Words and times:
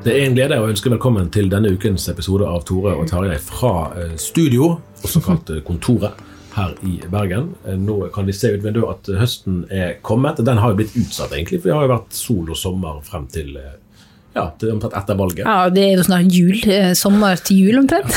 Det 0.00 0.14
er 0.16 0.22
en 0.24 0.32
glede 0.32 0.56
å 0.56 0.68
ønske 0.70 0.88
velkommen 0.88 1.26
til 1.28 1.50
denne 1.52 1.74
ukens 1.76 2.06
episode 2.08 2.46
av 2.48 2.62
Tore 2.64 2.94
og 2.96 3.04
Tarjei 3.10 3.34
fra 3.44 3.90
eh, 4.00 4.14
studio, 4.16 4.70
også 5.04 5.20
kalt 5.26 5.50
eh, 5.52 5.58
Kontoret, 5.66 6.16
her 6.54 6.72
i 6.88 6.94
Bergen. 7.12 7.50
Eh, 7.68 7.76
Nå 7.76 7.98
kan 8.14 8.24
vi 8.24 8.32
se 8.32 8.48
ut 8.54 8.64
vinduet 8.64 8.88
at 8.94 9.10
høsten 9.20 9.66
er 9.68 9.98
kommet. 10.00 10.40
Den 10.46 10.62
har 10.62 10.72
jo 10.72 10.78
blitt 10.80 10.96
utsatt, 10.96 11.34
egentlig, 11.36 11.60
for 11.60 11.68
det 11.68 11.76
har 11.76 11.84
jo 11.84 11.92
vært 11.92 12.16
sol 12.16 12.48
og 12.48 12.56
sommer 12.56 13.04
frem 13.04 13.28
til 13.28 13.52
ja, 13.58 14.46
til 14.62 14.72
omtrent 14.72 14.96
etter 14.96 15.20
valget. 15.20 15.44
Ja, 15.44 15.68
det 15.74 15.84
er 15.84 15.94
jo 15.98 16.08
snart 16.08 16.32
jul. 16.32 16.56
Sommer 16.96 17.44
til 17.44 17.60
jul 17.66 17.82
omtrent. 17.82 18.16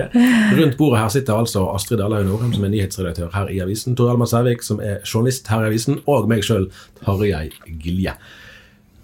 ja. 0.00 0.08
Rundt 0.56 0.80
bordet 0.80 1.02
her 1.02 1.12
sitter 1.12 1.36
altså 1.36 1.66
Astrid 1.74 2.00
Dahlhaug 2.00 2.30
Nordheim, 2.30 2.56
som 2.56 2.64
er 2.64 2.72
nyhetsredaktør 2.78 3.34
her 3.36 3.52
i 3.52 3.60
avisen, 3.60 3.98
Tor 3.98 4.14
Alma 4.14 4.30
Sævik, 4.30 4.64
som 4.64 4.80
er 4.80 5.02
journalist 5.04 5.52
her 5.52 5.66
i 5.66 5.74
avisen, 5.74 6.00
og 6.08 6.30
meg 6.32 6.46
sjøl, 6.48 6.70
Tarjei 7.04 7.50
Gilje. 7.76 8.16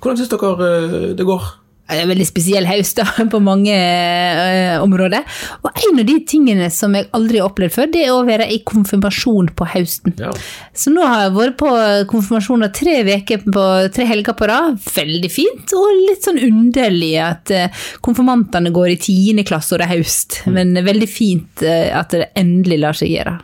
Hvordan 0.01 0.17
syns 0.17 0.33
dere 0.33 0.71
det 1.19 1.29
går? 1.29 1.60
Er 1.91 2.05
en 2.05 2.11
veldig 2.13 2.27
spesiell 2.29 2.69
høst 2.69 3.01
da, 3.01 3.07
på 3.33 3.41
mange 3.43 3.75
eh, 3.75 4.77
områder. 4.81 5.27
Og 5.65 5.71
en 5.71 6.03
av 6.03 6.07
de 6.07 6.17
tingene 6.29 6.69
som 6.75 6.95
jeg 6.97 7.09
aldri 7.17 7.41
har 7.41 7.51
opplevd 7.51 7.75
før, 7.75 7.91
det 7.91 8.05
er 8.07 8.15
å 8.15 8.23
være 8.29 8.47
i 8.55 8.61
konfirmasjon 8.67 9.51
på 9.59 9.69
høsten. 9.73 10.15
Ja. 10.21 10.31
Så 10.77 10.93
nå 10.95 11.05
har 11.05 11.27
jeg 11.27 11.37
vært 11.37 11.59
på 11.61 11.73
konfirmasjon 12.13 12.69
tre 12.77 13.01
veker 13.07 13.45
på 13.47 13.67
tre 13.95 14.07
helger 14.09 14.37
på 14.39 14.49
rad. 14.51 14.79
Veldig 14.95 15.33
fint, 15.33 15.77
og 15.77 15.91
litt 16.07 16.27
sånn 16.27 16.41
underlig 16.47 17.15
at 17.25 17.55
eh, 17.55 17.85
konfirmantene 18.05 18.73
går 18.75 18.95
i 18.95 18.99
tiende 19.01 19.47
klasse 19.49 19.75
og 19.75 19.83
det 19.83 19.89
er 19.89 19.97
høst. 19.99 20.43
Men 20.51 20.75
veldig 20.87 21.11
fint 21.11 21.65
eh, 21.67 21.91
at 21.97 22.15
det 22.15 22.31
endelig 22.39 22.81
lar 22.85 22.99
seg 22.99 23.15
gjøre. 23.17 23.39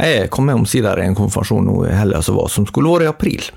Jeg 0.00 0.30
kom 0.32 0.48
omsider 0.52 1.00
i 1.02 1.08
en 1.08 1.16
konfirmasjon 1.18 1.66
nå 1.66 1.80
i 1.88 1.96
helga 1.96 2.22
som 2.24 2.38
var, 2.38 2.48
som 2.52 2.66
skulle 2.68 2.92
vært 2.92 3.08
i 3.08 3.10
april. 3.10 3.50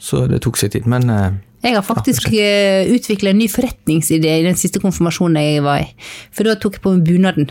Så 0.00 0.24
det 0.30 0.42
tok 0.44 0.58
seg 0.60 0.74
tid. 0.74 0.86
Men 0.90 1.08
eh, 1.12 1.38
Jeg 1.66 1.76
har 1.76 1.84
faktisk 1.86 2.30
ja, 2.32 2.84
utvikla 2.88 3.34
en 3.34 3.42
ny 3.42 3.48
forretningsidé 3.52 4.38
i 4.40 4.46
den 4.46 4.58
siste 4.58 4.82
konfirmasjonen 4.82 5.42
jeg 5.44 5.66
var 5.66 5.84
i. 5.84 5.90
For 6.32 6.48
da 6.48 6.56
tok 6.60 6.78
jeg 6.78 6.86
på 6.86 6.94
meg 6.96 7.04
bunaden. 7.08 7.50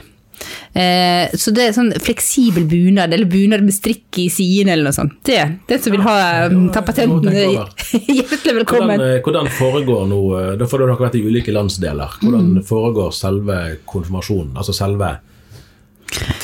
Eh, 0.73 1.29
så 1.35 1.51
det 1.55 1.65
er 1.65 1.75
sånn 1.75 1.89
fleksibel 1.99 2.65
bunad, 2.69 3.13
eller 3.13 3.29
bunad 3.29 3.63
med 3.65 3.75
strikk 3.75 4.19
i 4.21 4.27
siden 4.31 4.71
eller 4.71 4.89
noe 4.89 4.95
sånt. 4.95 5.17
Det, 5.25 5.39
den 5.69 5.81
som 5.83 5.95
vil 5.95 6.05
ha 6.05 6.17
um, 6.49 6.67
ta 6.73 6.83
patenten, 6.85 7.33
hjertelig 8.19 8.59
velkommen. 8.61 8.95
Hvordan, 8.95 9.07
eh, 9.07 9.23
hvordan 9.25 9.49
foregår 9.59 10.05
nå 10.11 10.21
eh, 10.39 10.51
Da 10.59 10.67
får 10.69 10.83
dere 10.83 10.99
vært 10.99 11.17
i 11.19 11.23
ulike 11.25 11.55
landsdeler. 11.55 12.19
Hvordan 12.21 12.61
foregår 12.67 13.11
selve 13.15 13.59
konfirmasjonen? 13.89 14.55
Altså 14.59 14.75
selve 14.77 15.17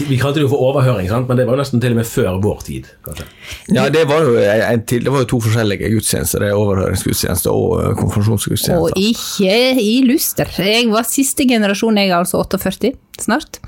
Vi 0.05 0.17
kalte 0.21 0.39
det 0.39 0.45
jo 0.45 0.49
for 0.51 0.61
overhøring, 0.69 1.07
sant? 1.09 1.27
men 1.29 1.39
det 1.39 1.45
var 1.47 1.55
jo 1.57 1.61
nesten 1.63 1.81
til 1.81 1.95
og 1.95 1.99
med 2.01 2.07
før 2.09 2.37
vår 2.43 2.59
tid. 2.67 2.89
kanskje. 3.05 3.25
ja, 3.73 3.87
det 3.89 4.03
var 4.09 4.27
jo, 4.27 4.35
en 4.37 4.83
til, 4.85 5.05
det 5.05 5.13
var 5.13 5.23
jo 5.23 5.29
to 5.35 5.39
forskjellige 5.47 5.89
gudstjenester. 5.95 6.43
det 6.43 6.51
er 6.51 6.59
Overhøringsgudstjeneste 6.59 7.49
og 7.53 7.97
konfirmasjonsgudstjeneste. 8.01 8.83
Og 8.83 8.91
ikke 8.99 9.81
i 9.81 9.95
luster. 10.05 10.51
Jeg 10.61 10.91
var 10.93 11.07
siste 11.09 11.47
generasjon, 11.49 11.97
jeg 11.97 12.13
er 12.13 12.19
altså 12.19 12.43
48 12.43 12.93
snart. 13.21 13.61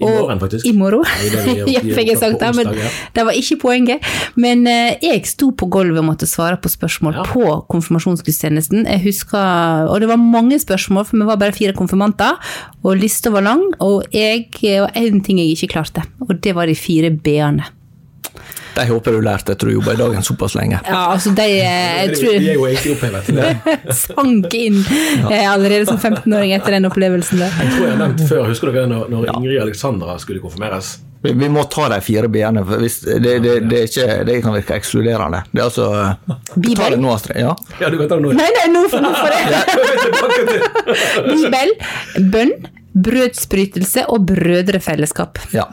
I 0.00 0.04
morgen, 0.08 0.38
faktisk. 0.40 0.66
I 0.66 0.72
morgen. 0.72 1.04
Ja, 1.68 1.80
fikk 1.84 2.08
jeg 2.12 2.18
sagt 2.20 2.40
det, 2.40 2.48
men 2.56 2.70
det 3.16 3.24
var 3.28 3.36
ikke 3.36 3.58
poenget. 3.60 4.06
Men 4.40 4.64
eh, 4.70 4.96
jeg 5.04 5.20
sto 5.28 5.50
på 5.52 5.68
gulvet 5.72 6.00
og 6.00 6.06
måtte 6.08 6.28
svare 6.28 6.56
på 6.56 6.70
spørsmål 6.72 7.18
Ja. 7.18 7.24
på 7.28 7.44
konfirmasjonsgudstjenesten. 7.72 8.86
Jeg 8.88 9.02
husker, 9.04 9.86
og 9.90 10.00
det 10.00 10.08
var 10.08 10.16
mange 10.20 10.58
spørsmål, 10.60 11.04
for 11.04 11.20
vi 11.20 11.28
var 11.28 11.36
bare 11.40 11.52
fire 11.56 11.76
konfirmanter, 11.76 12.40
og 12.86 12.96
lista 12.96 13.30
var 13.34 13.44
lang, 13.44 13.62
og 13.84 14.04
jeg 14.16 14.48
og 14.80 14.88
en 14.96 15.20
ting 15.20 15.35
jeg 15.40 15.56
ikke 15.56 15.74
klarte, 15.76 16.06
og 16.26 16.36
det 16.42 16.54
var 16.56 16.70
de 16.70 16.76
fire 16.78 17.10
b-ene. 17.10 17.72
De 18.76 18.84
håper 18.84 19.14
du 19.16 19.22
lærte 19.24 19.54
etter 19.54 19.70
å 19.70 19.74
jobbe 19.78 19.94
i 19.96 19.98
dagen 19.98 20.24
såpass 20.26 20.52
lenge. 20.58 20.82
Ja, 20.84 21.06
altså 21.14 21.32
de 21.36 21.46
eh, 21.48 22.02
jeg 22.02 22.18
tror 22.18 22.34
er 22.34 22.48
jo 22.50 22.66
egentlig 22.68 22.92
opphevet. 22.92 23.30
sank 24.02 24.56
inn 24.58 24.82
eh, 25.30 25.46
allerede 25.48 25.86
som 25.88 25.96
15-åring 25.96 26.52
etter 26.58 26.76
den 26.76 26.88
opplevelsen 26.90 27.40
der. 27.40 27.56
Jeg 27.62 27.72
tror 27.72 27.86
jeg 27.86 27.94
har 27.94 28.02
nevnt 28.02 28.26
før, 28.28 28.44
Husker 28.50 28.74
dere 28.74 28.90
når, 28.92 29.08
når 29.14 29.30
Ingrid 29.32 29.62
Alexandra 29.64 30.18
skulle 30.20 30.44
konfirmeres? 30.44 30.98
Vi, 31.24 31.32
vi 31.32 31.48
må 31.48 31.64
ta 31.72 31.88
de 31.88 32.02
fire 32.04 32.28
b-ene, 32.28 32.62
for 32.68 32.84
hvis, 32.84 33.00
det, 33.06 33.38
det, 33.46 33.54
det, 33.70 33.82
ikke, 33.88 34.20
det 34.28 34.36
kan 34.44 34.54
virke 34.58 34.76
ekskluderende. 34.76 35.40
Det 35.50 35.62
er 35.62 35.70
altså 35.70 35.88
Bibel? 36.52 36.76
Ta 36.82 36.92
det 36.92 37.00
nå, 37.00 37.14
Astrid. 37.16 37.40
Ja. 37.40 37.56
Ja, 37.80 37.88
du 37.88 37.96
kan 38.02 38.12
ta 38.12 38.20
det 38.20 38.26
nå. 38.28 38.36
Nei, 38.36 38.50
nei, 38.60 38.66
nå 38.76 38.84
får 38.92 39.06
nå 39.06 39.14
det. 39.32 39.64
Bibel, 41.32 41.72
bønn, 42.34 42.52
brødsbrytelse 42.96 44.06
og 44.12 44.26
brødrefellesskap. 44.32 45.38
ja. 45.52 45.64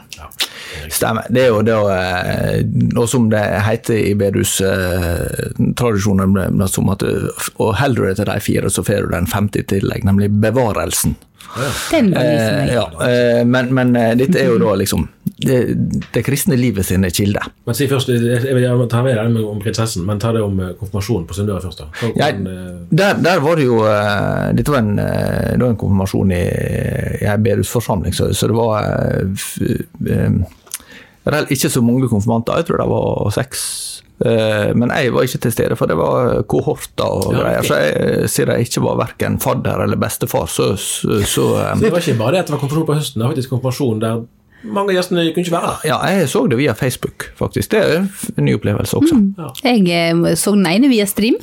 Stemmer. 0.90 1.22
Det 1.30 1.42
er 1.44 1.48
jo 1.52 1.62
det 1.66 1.74
eh, 1.74 2.64
Og 2.98 3.10
som 3.10 3.30
det 3.32 3.62
heter 3.66 3.96
i 4.00 4.14
bedustradisjonen, 4.18 6.68
som 6.68 6.90
at 6.94 7.04
eh, 7.08 7.28
og 7.62 7.76
holder 7.80 8.02
du 8.02 8.06
deg 8.08 8.16
til 8.18 8.26
de 8.32 8.40
fire, 8.48 8.68
så 8.74 8.82
får 8.86 9.02
du 9.06 9.10
den 9.14 9.28
femte 9.30 9.58
i 9.62 9.64
tillegg, 9.70 10.02
nemlig 10.08 10.28
bevarelsen. 10.44 11.12
Den 11.92 12.06
var 12.16 12.24
liksom 12.24 12.54
Eh, 12.64 12.74
ja, 12.74 12.86
eh, 13.10 13.46
men, 13.46 13.74
men 13.74 13.96
eh, 13.96 14.16
dette 14.18 14.40
er 14.42 14.46
jo 14.50 14.58
da 14.62 14.76
liksom 14.80 15.08
det, 15.48 15.60
det 16.16 16.24
kristne 16.26 16.56
livet 16.60 16.86
sine 16.88 17.10
kilde. 17.14 17.40
Men 17.68 17.76
si 17.78 17.88
først, 17.92 18.10
jeg 18.10 18.56
vil 18.56 18.88
ta 18.92 19.04
med 19.06 19.16
deg 19.20 19.38
om 19.50 19.60
prinsessen, 19.64 20.06
men 20.08 20.20
ta 20.24 20.32
det 20.36 20.42
om 20.44 20.60
eh, 20.64 20.74
konfirmasjonen 20.80 21.28
på 21.30 21.38
Sunnmøre 21.38 21.62
først. 21.66 21.84
da. 21.84 21.90
Hvordan, 22.02 22.18
Ja, 22.20 22.28
eh, 22.32 22.82
der, 22.92 23.22
der 23.26 23.40
var 23.44 23.56
det 23.60 23.66
jo 23.68 23.80
eh, 23.88 24.50
Dette 24.58 24.72
var 24.74 24.82
en, 24.84 24.96
det 24.98 25.62
var 25.62 25.70
en 25.74 25.80
konfirmasjon 25.80 26.32
i, 26.36 26.44
i 27.22 27.30
en 27.30 27.44
bedehusforsamling, 27.46 28.14
så, 28.16 28.32
så 28.34 28.48
det 28.52 28.58
var 28.58 28.84
eh, 30.12 31.48
ikke 31.56 31.70
så 31.72 31.82
mange 31.82 32.10
konfirmanter. 32.12 32.58
Jeg 32.60 32.66
tror 32.70 32.82
det 32.84 32.90
var 32.92 33.30
seks. 33.36 33.66
Men 34.24 34.92
jeg 34.94 35.12
var 35.12 35.26
ikke 35.26 35.40
til 35.42 35.52
stede, 35.52 35.76
for 35.76 35.90
det 35.90 35.96
var 36.00 36.44
kohorter 36.48 37.04
og 37.04 37.34
Ja, 37.34 37.40
okay. 37.40 37.42
greier. 37.42 37.66
Så 37.68 37.76
jeg, 37.82 38.30
siden 38.32 38.52
jeg 38.54 38.68
ikke 38.70 38.84
var 38.86 39.00
verken 39.02 39.40
fadder 39.42 39.82
eller 39.84 40.00
bestefar, 40.00 40.46
så, 40.48 40.76
så, 40.80 41.18
så 41.26 41.26
så 41.26 41.82
det 41.82 41.92
var 41.92 42.00
ikke 42.00 42.16
bare 42.22 42.32
det 42.38 42.40
at 42.44 42.48
det 42.48 42.56
var 42.56 42.62
konfirmasjon 42.62 42.88
på 42.88 42.96
høsten, 43.00 43.20
det 43.20 43.26
var 43.26 43.34
faktisk 43.34 43.50
konfirmasjon 43.56 44.00
der 44.04 44.22
mange 44.64 44.94
av 44.94 44.98
gjestene 44.98 45.24
kunne 45.34 45.44
ikke 45.46 45.56
være 45.56 45.70
der. 45.72 45.88
Ja, 45.90 45.98
jeg 46.14 46.30
så 46.32 46.44
det 46.50 46.58
via 46.60 46.74
Facebook, 46.78 47.26
faktisk. 47.40 47.72
Det 47.74 47.82
er 47.84 48.06
en 48.38 48.46
ny 48.48 48.54
opplevelse 48.58 49.00
også. 49.00 49.18
Jeg 49.64 49.88
eh, 49.92 50.36
så 50.40 50.54
den 50.56 50.68
ene 50.70 50.92
via 50.92 51.06
stream. 51.10 51.36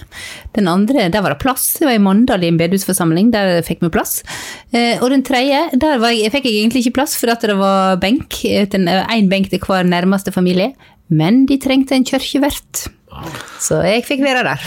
Den 0.56 0.68
andre, 0.72 1.08
der 1.12 1.24
var 1.24 1.34
det 1.34 1.40
plass. 1.42 1.66
Det 1.78 1.88
var 1.88 1.96
i 1.98 2.02
Mandal 2.02 2.44
i 2.44 2.50
en 2.52 2.60
bedehusforsamling, 2.60 3.32
der 3.34 3.60
fikk 3.66 3.82
vi 3.84 3.92
plass. 3.92 4.22
Eh, 4.72 4.96
Og 5.02 5.10
den 5.12 5.22
tredje, 5.26 5.66
der 5.80 5.98
var 6.02 6.14
jeg, 6.16 6.32
fikk 6.32 6.48
jeg 6.48 6.62
egentlig 6.62 6.86
ikke 6.86 6.96
plass, 7.00 7.16
for 7.20 7.32
at 7.34 7.44
det 7.44 7.58
var 7.60 7.96
benk. 8.00 8.40
Én 8.44 9.28
benk 9.30 9.50
til 9.50 9.60
hver 9.60 9.84
nærmeste 9.84 10.32
familie. 10.32 10.72
men 11.10 11.44
de 11.46 11.56
trengte 11.58 11.96
en 11.96 12.04
kirkevert. 12.06 12.86
Så 13.58 13.80
jeg 13.82 14.04
fikk 14.06 14.20
være 14.22 14.44
der. 14.46 14.60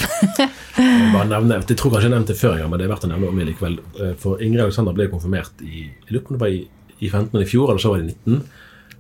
Jeg 0.76 1.12
bare 1.14 1.30
nevne, 1.32 1.62
jeg 1.64 1.78
tror 1.80 1.94
kanskje 1.94 2.10
jeg 2.10 2.12
nevnte 2.12 2.34
det 2.34 2.40
før, 2.42 2.58
men 2.68 2.78
det 2.80 2.86
er 2.86 2.92
verdt 2.92 3.06
å 3.08 3.12
nevne 3.14 3.30
om 3.32 3.40
likevel. 3.40 3.78
Eh, 3.96 4.12
For 4.20 4.42
Ingrid 4.44 4.66
Alexander 4.66 4.96
ble 4.98 5.08
konfirmert 5.12 5.64
i 5.64 5.86
i, 6.52 6.58
i 7.04 7.10
15 7.10 7.42
i 7.42 7.48
fjor, 7.50 7.72
eller 7.72 7.84
så 7.84 7.94
var 7.94 8.02
det 8.02 8.14
i 8.14 8.16
19. 8.34 8.44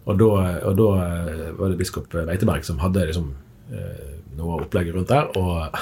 Og 0.04 0.18
da, 0.20 0.32
og 0.68 0.76
da 0.80 0.90
eh, 1.06 1.46
var 1.58 1.72
det 1.72 1.80
biskop 1.80 2.12
Veiteberg 2.12 2.66
som 2.68 2.82
hadde 2.84 3.06
liksom 3.08 3.30
eh, 3.72 4.14
noe 4.38 4.60
opplegget 4.64 4.96
rundt 4.98 5.12
der. 5.12 5.30
Og, 5.40 5.78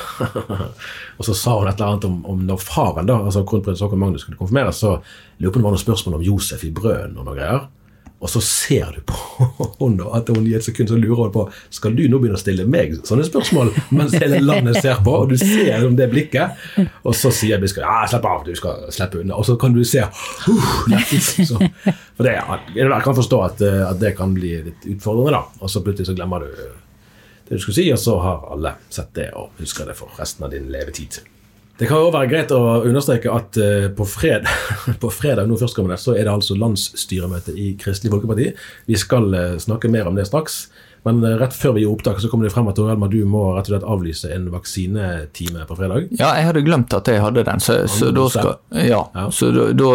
og 1.17 1.27
så 1.27 1.35
sa 1.37 1.57
hun 1.57 1.69
et 1.69 1.75
eller 1.79 1.95
annet 1.95 2.09
om, 2.09 2.19
om 2.33 2.43
når 2.47 2.61
faren, 2.63 3.09
da, 3.09 3.17
altså 3.25 3.45
kronprins 3.47 3.81
Håkon 3.83 4.01
Magnus, 4.01 4.25
skulle 4.25 4.39
konfirmeres, 4.39 4.81
så 4.83 4.97
lurer 5.39 5.53
på 5.53 5.57
om 5.57 5.63
det 5.63 5.69
var 5.69 5.77
noen 5.77 5.85
spørsmål 5.85 6.19
om 6.19 6.25
Josef 6.27 6.65
i 6.67 6.73
brøden 6.75 7.17
og 7.17 7.27
noe 7.27 7.37
greier. 7.39 7.69
Og 8.21 8.29
så 8.29 8.37
ser 8.45 8.91
du 8.93 8.99
på 9.09 9.15
henne 9.79 10.05
at 10.13 10.27
hun 10.29 10.45
i 10.45 10.53
et 10.53 10.61
sekund 10.65 10.91
så 10.91 10.97
lurer 10.99 11.23
hun 11.23 11.31
på 11.33 11.45
Skal 11.73 11.95
du 11.97 12.03
nå 12.05 12.19
begynne 12.21 12.37
å 12.37 12.41
stille 12.41 12.67
meg 12.69 12.93
sånne 13.07 13.25
spørsmål 13.25 13.71
mens 13.97 14.13
hele 14.21 14.37
landet 14.45 14.77
ser 14.83 15.01
på, 15.01 15.15
og 15.23 15.31
du 15.31 15.37
ser 15.41 15.87
om 15.87 15.95
det 15.97 16.05
blikket? 16.11 16.53
Og 17.01 17.15
så 17.17 17.31
sier 17.33 17.57
biskopen 17.63 17.87
ja, 17.89 18.03
slapp 18.11 18.27
av, 18.29 18.43
du 18.45 18.53
skal 18.57 18.85
slippe 18.93 19.23
unna. 19.23 19.39
Og 19.41 19.47
så 19.49 19.55
kan 19.61 19.73
du 19.73 19.81
se 19.87 20.03
uh, 20.05 20.69
lettelse. 20.91 21.47
Så- 21.49 21.61
For 22.17 22.27
det, 22.27 22.35
jeg 22.77 23.01
kan 23.07 23.17
forstå 23.17 23.41
at, 23.47 23.61
eh, 23.65 23.81
at 23.89 23.99
det 24.03 24.13
kan 24.19 24.33
bli 24.37 24.53
litt 24.69 24.85
utfordrende, 24.93 25.33
da. 25.39 25.43
Og 25.65 25.73
så 25.73 25.81
plutselig 25.81 26.11
så 26.11 26.17
glemmer 26.17 26.45
du 26.45 26.51
det 27.49 27.57
du 27.57 27.59
skulle 27.59 27.75
si, 27.81 27.87
og 27.91 27.99
så 27.99 28.19
har 28.21 28.45
alle 28.53 28.75
sett 28.93 29.09
det 29.17 29.31
og 29.35 29.57
husker 29.59 29.89
det 29.89 29.97
for 29.97 30.13
resten 30.21 30.45
av 30.45 30.53
din 30.53 30.69
levetid. 30.71 31.17
Det 31.81 31.87
kan 31.89 31.97
jo 31.97 32.11
være 32.13 32.29
greit 32.29 32.51
å 32.53 32.59
understreke 32.85 33.31
at 33.33 33.57
eh, 33.57 33.87
på, 33.97 34.05
fredag, 34.05 34.51
på 35.01 35.09
fredag 35.09 35.47
nå 35.49 35.55
førstkommende, 35.57 35.97
så 35.97 36.13
er 36.13 36.27
det 36.27 36.35
altså 36.35 36.53
landsstyremøte 36.53 37.55
i 37.57 37.71
Kristelig 37.81 38.11
Folkeparti. 38.13 38.51
Vi 38.85 38.99
skal 39.01 39.33
eh, 39.33 39.55
snakke 39.63 39.89
mer 39.89 40.11
om 40.11 40.19
det 40.19 40.27
straks. 40.29 40.67
Men 41.09 41.23
eh, 41.25 41.33
rett 41.41 41.57
før 41.57 41.73
vi 41.73 41.81
gir 41.81 41.89
opptak, 41.89 42.21
så 42.21 42.29
kommer 42.29 42.45
det 42.45 42.53
frem 42.53 42.69
at 42.69 42.77
Tor 42.77 42.93
du 43.09 43.17
må 43.25 43.47
rett 43.55 43.65
og 43.65 43.73
slett 43.73 43.87
avlyse 43.95 44.29
en 44.29 44.45
vaksinetime 44.53 45.65
på 45.65 45.79
fredag. 45.79 46.11
Ja, 46.21 46.35
jeg 46.37 46.51
hadde 46.51 46.65
glemt 46.69 46.93
at 46.93 47.09
jeg 47.09 47.23
hadde 47.25 47.47
den, 47.49 47.65
så, 47.65 47.79
så, 47.89 48.11
da, 48.13 48.27
skal, 48.29 48.53
ja, 48.77 49.01
Ja. 49.17 49.25
så 49.33 49.49
da, 49.55 49.71
da 49.73 49.91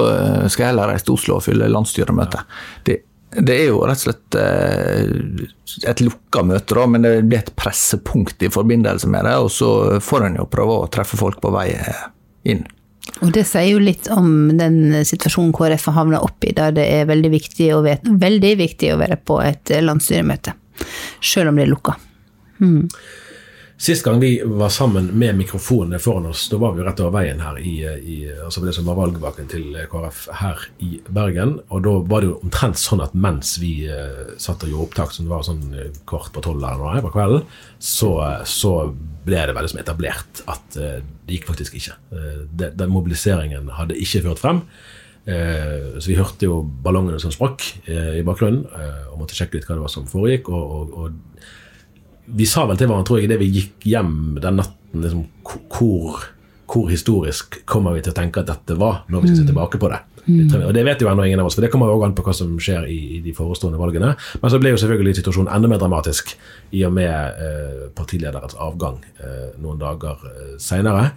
skal 0.50 0.66
jeg 0.66 0.72
heller 0.74 0.90
reise 0.90 1.06
til 1.06 1.14
Oslo 1.20 1.38
og 1.38 1.46
fylle 1.46 1.70
landsstyremøte. 1.70 2.42
Det, 2.90 3.04
det 3.30 3.56
er 3.56 3.66
jo 3.68 3.82
rett 3.84 4.00
og 4.00 4.06
slett 4.06 4.36
eh, 4.38 5.88
et 5.90 6.00
lukka 6.00 6.44
møte, 6.46 6.76
da, 6.78 6.86
men 6.88 7.04
det 7.04 7.12
blir 7.26 7.42
et 7.42 7.52
pressepunkt 7.58 8.42
i 8.46 8.50
forbindelse 8.52 9.10
med 9.10 9.26
det. 9.26 9.34
Og 9.42 9.50
så 9.52 9.70
får 10.04 10.28
en 10.28 10.38
jo 10.40 10.48
prøve 10.50 10.80
å 10.80 10.88
treffe 10.92 11.18
folk 11.20 11.40
på 11.42 11.52
vei 11.54 11.68
eh, 11.74 12.04
inn. 12.52 12.64
Og 13.22 13.30
det 13.34 13.44
sier 13.48 13.68
jo 13.70 13.82
litt 13.82 14.08
om 14.12 14.56
den 14.58 15.04
situasjonen 15.06 15.52
KrF 15.54 15.88
har 15.90 15.98
havna 16.00 16.22
opp 16.26 16.44
i, 16.44 16.54
der 16.56 16.74
det 16.76 16.86
er 16.90 17.10
veldig 17.10 17.30
viktig 17.32 17.68
veldig 18.02 18.54
viktig 18.58 18.90
å 18.92 18.98
være 19.00 19.18
på 19.22 19.38
et 19.44 19.70
landsstyremøte. 19.82 20.56
Selv 21.24 21.52
om 21.52 21.60
det 21.60 21.66
er 21.66 21.70
lukka. 21.70 21.96
Sist 23.78 24.04
gang 24.04 24.20
vi 24.20 24.42
var 24.44 24.70
sammen 24.72 25.06
med 25.06 25.36
mikrofonene 25.36 25.98
foran 26.00 26.26
oss, 26.26 26.46
da 26.48 26.56
var 26.56 26.72
vi 26.72 26.84
rett 26.84 27.00
over 27.04 27.12
veien 27.18 27.42
her 27.44 27.58
i, 27.60 27.74
i 27.84 28.16
altså 28.32 28.62
det 28.64 28.72
som 28.72 28.88
var 28.88 28.96
valgvaken 28.96 29.50
til 29.52 29.76
KrF 29.90 30.22
her 30.40 30.64
i 30.80 30.94
Bergen. 31.12 31.58
Og 31.68 31.84
da 31.84 31.92
var 32.08 32.24
det 32.24 32.30
jo 32.30 32.38
omtrent 32.40 32.80
sånn 32.80 33.04
at 33.04 33.12
mens 33.12 33.58
vi 33.60 33.74
uh, 33.84 34.32
satt 34.40 34.64
og 34.64 34.72
gjorde 34.72 34.88
opptak, 34.88 35.12
som 35.12 35.28
det 35.28 35.34
var 35.34 35.44
sånn 35.44 35.76
eh, 35.76 35.92
kvart 36.08 36.32
på 36.32 36.46
tolv 36.48 36.64
eller 36.64 36.80
noe 36.80 37.04
på 37.04 37.12
kvelden, 37.18 37.44
så, 37.76 38.14
så 38.48 38.74
ble 39.28 39.44
det 39.44 39.58
veldig 39.58 39.74
som 39.74 39.84
etablert 39.84 40.44
at 40.48 40.80
uh, 40.80 40.98
det 41.28 41.36
gikk 41.36 41.50
faktisk 41.52 41.76
ikke. 41.76 42.00
Uh, 42.16 42.46
det, 42.48 42.72
den 42.80 42.94
mobiliseringen 42.96 43.68
hadde 43.76 44.00
ikke 44.00 44.24
ført 44.30 44.46
frem. 44.46 44.64
Eh, 45.26 45.98
så 45.98 46.06
vi 46.06 46.14
hørte 46.14 46.46
jo 46.46 46.60
ballongene 46.62 47.18
som 47.18 47.32
sprakk 47.34 47.64
eh, 47.90 48.20
i 48.20 48.26
bakgrunnen, 48.26 48.62
eh, 48.70 49.08
og 49.10 49.24
måtte 49.24 49.34
sjekke 49.34 49.58
litt 49.58 49.64
hva 49.66 49.74
det 49.74 49.82
var 49.82 49.90
som 49.90 50.06
foregikk. 50.06 50.52
og, 50.54 50.76
og, 50.76 50.92
og 51.02 51.35
vi 52.26 52.46
sa 52.48 52.66
vel 52.66 52.78
til 52.78 52.90
hverandre, 52.90 53.06
tror 53.08 53.20
jeg, 53.20 53.28
idet 53.28 53.38
vi 53.42 53.52
gikk 53.54 53.86
hjem 53.86 54.16
den 54.42 54.58
natten 54.60 55.04
liksom, 55.04 55.24
hvor, 55.46 56.24
hvor 56.66 56.90
historisk 56.90 57.60
kommer 57.68 57.96
vi 57.96 58.04
til 58.04 58.14
å 58.14 58.18
tenke 58.18 58.42
at 58.42 58.50
dette 58.50 58.76
var, 58.80 59.04
når 59.10 59.22
vi 59.22 59.32
skal 59.32 59.42
se 59.42 59.50
tilbake 59.52 59.80
på 59.82 59.90
det. 59.92 60.02
Og 60.26 60.72
Det 60.74 60.82
vet 60.84 61.02
jo 61.02 61.08
ennå 61.08 61.24
ingen 61.24 61.40
av 61.40 61.46
oss, 61.46 61.54
for 61.54 61.62
det 61.62 61.70
kommer 61.70 61.86
jo 61.86 61.98
også 61.98 62.08
an 62.08 62.14
på 62.18 62.24
hva 62.26 62.34
som 62.34 62.54
skjer 62.58 62.88
i, 62.90 62.98
i 63.16 63.20
de 63.22 63.34
forestående 63.34 63.78
valgene. 63.78 64.14
Men 64.42 64.52
så 64.52 64.58
ble 64.62 64.72
jo 64.72 64.80
selvfølgelig 64.82 65.20
situasjonen 65.20 65.52
enda 65.54 65.70
mer 65.70 65.82
dramatisk 65.82 66.32
i 66.74 66.82
og 66.86 66.96
med 66.96 67.42
eh, 67.46 67.84
partilederens 67.94 68.58
avgang 68.58 68.98
eh, 69.22 69.52
noen 69.62 69.78
dager 69.78 70.26
eh, 70.32 70.56
seinere. 70.62 71.12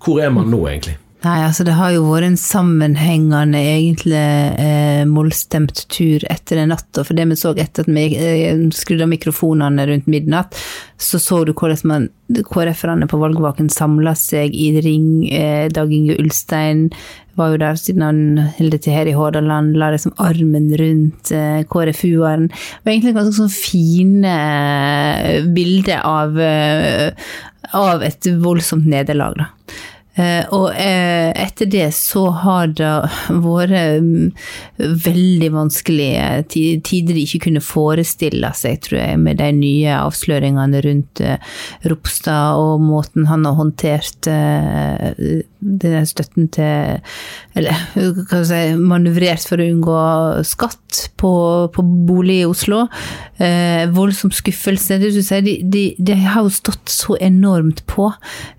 Hvor 0.00 0.22
er 0.24 0.32
man 0.32 0.48
nå, 0.48 0.62
egentlig? 0.70 0.96
Nei, 1.18 1.38
altså 1.42 1.64
det 1.66 1.74
har 1.74 1.90
jo 1.90 2.04
vært 2.06 2.28
en 2.28 2.36
sammenhengende, 2.38 3.58
egentlig 3.58 4.18
eh, 4.62 5.02
mollstemt 5.10 5.80
tur 5.90 6.22
etter 6.30 6.60
den 6.60 6.70
natta. 6.70 7.02
For 7.02 7.18
det 7.18 7.24
vi 7.32 7.38
så 7.40 7.50
etter 7.58 7.82
at 7.82 7.90
vi 7.90 8.04
eh, 8.14 8.60
skrudde 8.70 9.08
av 9.08 9.10
mikrofonene 9.10 9.88
rundt 9.90 10.06
midnatt, 10.06 10.54
så 10.94 11.18
så 11.18 11.40
du 11.42 11.50
hvordan 11.58 12.06
KrF-erne 12.46 13.10
på 13.10 13.18
valgvaken 13.18 13.66
samla 13.72 14.14
seg 14.18 14.54
i 14.54 14.70
ring. 14.84 15.26
Eh, 15.34 15.66
Dag 15.74 15.90
Inge 15.94 16.20
Ulstein 16.22 16.86
var 17.38 17.50
jo 17.50 17.60
der 17.64 17.82
siden 17.82 18.06
han 18.06 18.22
holdt 18.54 18.78
til 18.86 18.94
her 18.94 19.10
i 19.10 19.18
Hordaland, 19.18 19.74
la 19.78 19.90
liksom 19.94 20.14
armen 20.22 20.70
rundt 20.78 21.34
eh, 21.34 21.64
KrFU-eren. 21.66 22.46
Det 22.46 22.86
var 22.86 22.94
egentlig 22.94 23.18
ganske 23.18 23.40
sånn 23.42 23.54
fine 23.58 24.38
eh, 24.38 25.50
bilder 25.50 26.06
av, 26.06 26.38
eh, 26.38 27.30
av 27.74 28.06
et 28.06 28.34
voldsomt 28.38 28.86
nederlag, 28.86 29.38
da. 29.42 29.52
Eh, 30.18 30.44
og 30.54 30.72
eh, 30.74 31.30
etter 31.38 31.68
det 31.70 31.88
så 31.94 32.24
har 32.42 32.72
det 32.78 32.90
vært 33.30 34.02
mm, 34.02 34.32
veldig 35.04 35.50
vanskelige 35.54 36.26
tider 36.50 37.14
de 37.14 37.24
ikke 37.24 37.44
kunne 37.46 37.62
forestille 37.62 38.50
seg, 38.58 38.80
tror 38.86 38.98
jeg, 39.00 39.20
med 39.22 39.38
de 39.42 39.50
nye 39.60 39.98
avsløringene 40.00 40.82
rundt 40.88 41.22
eh, 41.22 41.38
Ropstad 41.88 42.58
og 42.58 42.82
måten 42.82 43.28
han 43.30 43.46
har 43.46 43.58
håndtert 43.58 44.28
den 45.60 46.06
støtten 46.06 46.48
til 46.54 47.00
Eller 47.58 47.74
hva 47.94 48.42
skal 48.44 48.44
jeg 48.44 48.74
si, 48.76 48.78
manøvrert 48.78 49.46
for 49.48 49.58
å 49.58 49.66
unngå 49.66 50.02
skatt 50.46 51.08
på, 51.18 51.30
på 51.74 51.82
bolig 52.08 52.40
i 52.42 52.46
Oslo. 52.48 52.84
Eh, 53.42 53.84
voldsom 53.94 54.30
skuffelse. 54.34 54.98
Det 55.00 55.10
du 55.14 55.20
sier, 55.24 55.42
de, 55.44 55.56
de, 55.62 55.82
de 55.98 56.16
har 56.22 56.46
jo 56.46 56.52
stått 56.54 56.92
så 56.92 57.16
enormt 57.22 57.82
på. 57.90 58.08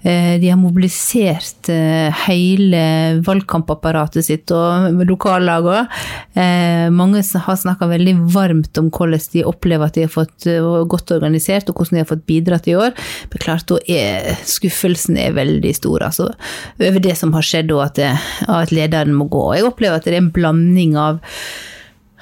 Eh, 0.03 0.35
de 0.41 0.51
har 0.51 0.59
mobilisert 0.59 1.71
eh, 1.71 2.11
hele 2.27 2.83
valgkampapparatet 3.25 4.27
sitt 4.27 4.53
og 4.55 4.99
lokallagene. 5.07 5.87
Eh, 6.35 6.87
mange 6.93 7.23
har 7.23 7.59
snakka 7.59 7.89
veldig 7.89 8.15
varmt 8.33 8.77
om 8.81 8.91
hvordan 8.93 9.25
de 9.33 9.45
opplever 9.47 9.89
at 9.89 9.97
de 9.97 10.05
har 10.05 10.13
fått 10.13 10.47
eh, 10.49 10.67
godt 10.91 11.15
organisert, 11.15 11.69
og 11.69 11.79
hvordan 11.79 11.97
de 11.97 12.03
har 12.03 12.11
fått 12.11 12.27
bidratt 12.29 12.69
i 12.69 12.75
år. 12.77 12.93
Men 13.31 13.43
klart, 13.43 13.67
da 13.71 13.79
er 13.89 14.35
skuffelsen 14.47 15.17
er 15.19 15.35
veldig 15.37 15.73
stor, 15.77 16.05
altså, 16.09 16.29
over 16.89 17.03
det 17.03 17.17
som 17.19 17.33
har 17.37 17.45
skjedd, 17.45 17.73
og 17.75 17.85
at, 17.87 17.99
at 18.49 18.71
lederen 18.75 19.15
må 19.17 19.29
gå. 19.31 19.43
Jeg 19.57 19.67
opplever 19.69 19.99
at 19.99 20.07
det 20.07 20.15
er 20.15 20.23
en 20.23 20.33
blanding 20.35 20.97
av 20.99 21.21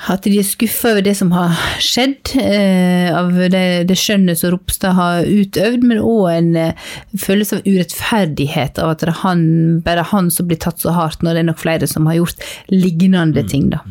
at 0.05 0.27
de 0.29 0.37
er 0.37 0.45
skuffa 0.45 0.91
over 0.93 1.01
det 1.01 1.15
som 1.17 1.31
har 1.33 1.55
skjedd, 1.81 2.35
eh, 2.37 3.07
av 3.17 3.31
det, 3.49 3.87
det 3.89 3.95
skjønnet 3.97 4.37
som 4.37 4.51
Ropstad 4.53 4.93
har 4.93 5.25
utøvd, 5.25 5.87
men 5.89 6.03
òg 6.05 6.27
en 6.35 6.51
eh, 6.61 6.83
følelse 7.17 7.57
av 7.57 7.65
urettferdighet 7.65 8.77
av 8.83 8.93
at 8.93 9.01
det 9.01 9.09
er 9.09 9.17
han, 9.23 9.41
bare 9.85 10.05
han 10.11 10.29
som 10.33 10.49
blir 10.49 10.61
tatt 10.61 10.83
så 10.83 10.93
hardt, 10.93 11.25
når 11.25 11.33
det 11.33 11.41
er 11.41 11.49
nok 11.49 11.63
flere 11.63 11.89
som 11.89 12.05
har 12.05 12.19
gjort 12.19 12.45
lignende 12.69 13.41
ting. 13.49 13.71
da. 13.73 13.81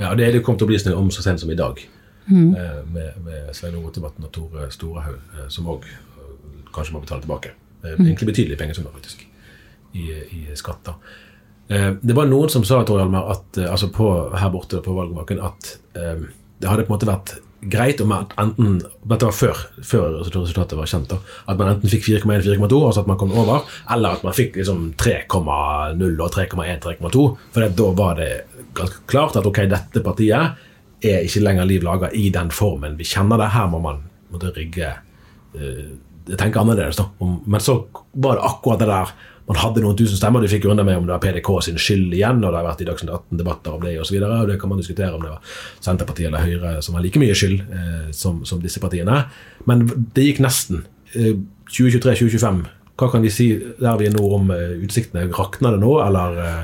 Ja, 0.00 0.14
Det 0.18 0.26
er 0.26 0.34
det 0.34 0.42
kommet 0.42 0.66
opplysninger 0.66 0.98
om 0.98 1.14
så 1.14 1.22
sent 1.22 1.40
som 1.40 1.54
i 1.54 1.58
dag, 1.58 1.86
eh, 2.26 2.82
med, 2.90 3.22
med 3.22 3.54
Svein 3.54 3.78
Ove 3.78 3.94
og 3.94 4.32
Tore 4.34 4.68
Storehaug, 4.74 5.22
eh, 5.38 5.48
som 5.48 5.70
òg 5.70 5.86
kanskje 6.74 6.98
må 6.98 7.06
betale 7.06 7.22
tilbake. 7.22 7.54
Eh, 7.84 7.94
Egentlig 7.94 8.26
betydelige 8.34 8.58
pengesummer, 8.58 8.90
faktisk, 8.90 9.22
i, 9.98 10.06
i 10.38 10.56
skatter. 10.58 10.94
Eh, 11.68 11.90
Det 12.00 12.16
var 12.16 12.30
noen 12.30 12.52
som 12.52 12.64
sa 12.64 12.80
tror 12.86 13.02
jeg, 13.02 13.12
at, 13.34 13.60
eh, 13.60 13.70
altså 13.70 13.90
på, 13.92 14.08
her 14.38 14.50
borte 14.54 14.80
på 14.84 14.96
valgvaken 14.96 15.42
at 15.44 15.74
eh, 15.98 16.24
det 16.58 16.70
hadde 16.70 16.86
på 16.86 16.92
en 16.92 16.96
måte 16.96 17.10
vært 17.10 17.36
greit 17.58 18.00
om 18.00 18.12
at 18.14 18.32
enten 18.38 18.78
Dette 19.08 19.26
var 19.26 19.34
før, 19.34 19.60
før 19.82 20.20
resultatet 20.22 20.78
var 20.78 20.86
kjent. 20.86 21.10
da, 21.10 21.18
At 21.48 21.58
man 21.58 21.72
enten 21.72 21.90
fikk 21.90 22.06
4,1-4,2, 22.06 22.78
altså 22.86 23.02
at 23.02 23.10
man 23.10 23.18
kom 23.18 23.32
over, 23.34 23.66
eller 23.90 24.18
at 24.18 24.24
man 24.26 24.36
fikk 24.36 24.56
liksom 24.60 24.92
3,0 25.00 26.22
og 26.22 26.30
3,1-3,2. 26.34 27.24
For 27.54 27.68
da 27.80 27.88
var 27.98 28.18
det 28.20 28.30
ganske 28.78 29.02
klart 29.10 29.36
at 29.36 29.46
ok, 29.46 29.64
dette 29.70 30.02
partiet 30.04 30.58
er 31.02 31.24
ikke 31.26 31.42
lenger 31.42 31.66
liv 31.66 31.86
laga 31.86 32.10
i 32.14 32.28
den 32.34 32.50
formen 32.54 32.98
vi 32.98 33.06
kjenner 33.06 33.40
det. 33.40 33.50
Her 33.54 33.66
må 33.70 33.80
man 33.82 34.04
måtte 34.30 34.52
rigge 34.54 34.92
uh, 35.56 35.88
tenke 36.36 36.60
annerledes. 36.60 36.98
da. 36.98 37.08
Men 37.46 37.60
så 37.64 37.80
var 38.12 38.38
det 38.38 38.46
akkurat 38.50 38.82
det 38.82 38.90
der 38.90 39.12
man 39.48 39.60
hadde 39.62 39.80
noen 39.80 39.96
tusen 39.96 40.18
stemmer. 40.18 40.44
Du 40.44 40.50
fikk 40.50 40.66
unna 40.68 40.84
med 40.84 41.00
om 41.00 41.06
det 41.08 41.14
var 41.14 41.22
PDK 41.24 41.48
sin 41.64 41.80
skyld 41.80 42.12
igjen, 42.12 42.42
og 42.42 42.52
det 42.52 42.58
har 42.58 42.66
vært 42.66 42.82
i 42.84 42.88
Dagsnytt 42.88 43.14
18-debatter 43.16 43.76
om 43.76 43.84
det 43.86 43.94
osv. 44.02 44.18
Det 44.20 44.58
kan 44.60 44.72
man 44.72 44.80
diskutere 44.82 45.14
om 45.16 45.24
det 45.24 45.32
var 45.32 45.54
Senterpartiet 45.80 46.28
eller 46.28 46.44
Høyre 46.44 46.74
som 46.84 46.98
har 46.98 47.06
like 47.06 47.22
mye 47.22 47.36
skyld 47.36 47.62
eh, 47.64 48.10
som, 48.16 48.42
som 48.48 48.60
disse 48.60 48.82
partiene. 48.82 49.22
Men 49.70 49.86
det 50.16 50.26
gikk 50.26 50.42
nesten. 50.44 50.84
Eh, 51.16 51.32
2023-2025, 51.72 52.60
hva 52.98 53.08
kan 53.12 53.24
vi 53.24 53.32
si 53.32 53.48
der 53.78 53.98
vi 54.00 54.08
er 54.08 54.14
nå 54.14 54.24
om 54.36 54.52
eh, 54.52 54.76
utsiktene? 54.84 55.28
Rakner 55.32 55.76
det 55.76 55.82
nå, 55.84 55.96
eller 56.04 56.38
eh, 56.44 56.62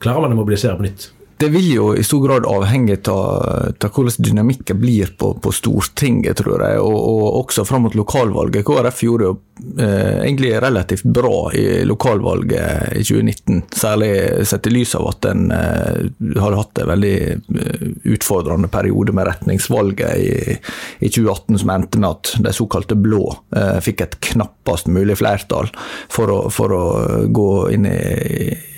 klarer 0.00 0.24
man 0.24 0.36
å 0.36 0.40
mobilisere 0.40 0.78
på 0.78 0.86
nytt? 0.86 1.10
Det 1.38 1.48
vil 1.48 1.72
jo 1.72 1.88
i 1.96 2.02
stor 2.04 2.24
grad 2.26 2.46
avhenge 2.46 2.96
av 3.08 3.78
hvordan 3.78 4.24
dynamikken 4.24 4.80
blir 4.80 5.12
på, 5.18 5.34
på, 5.38 5.52
Stortinget, 5.54 6.40
tror 6.40 6.64
jeg, 6.64 6.80
og, 6.82 6.96
og 6.98 7.44
også 7.44 7.64
fram 7.66 7.86
mot 7.86 7.94
lokalvalget. 7.94 8.64
KrF 8.66 9.02
gjorde 9.06 9.28
jo 9.28 9.36
eh, 9.78 10.24
egentlig 10.24 10.50
relativt 10.62 11.06
bra 11.06 11.52
i 11.54 11.84
lokalvalget 11.86 12.98
i 12.98 13.04
2019, 13.06 13.62
særlig 13.70 14.10
sett 14.50 14.66
i 14.66 14.72
lys 14.74 14.96
av 14.98 15.06
at 15.12 15.28
en 15.30 15.44
eh, 15.54 16.00
hadde 16.42 16.58
hatt 16.58 16.82
en 16.82 16.90
veldig 16.90 17.14
eh, 17.30 17.86
utfordrende 18.16 18.70
periode 18.72 19.14
med 19.14 19.30
retningsvalget 19.30 20.18
i, 20.18 20.58
i 20.98 21.12
2018, 21.12 21.60
som 21.62 21.74
endte 21.74 22.02
med 22.02 22.10
at 22.10 22.34
de 22.48 22.54
såkalte 22.56 22.98
blå 22.98 23.22
eh, 23.54 23.78
fikk 23.84 24.04
et 24.08 24.18
knappast 24.32 24.90
mulig 24.90 25.20
flertall 25.22 25.70
for 26.10 26.34
å, 26.34 26.40
for 26.50 26.74
å 26.74 26.84
gå 27.30 27.48
inn 27.78 27.86
i, 27.86 27.96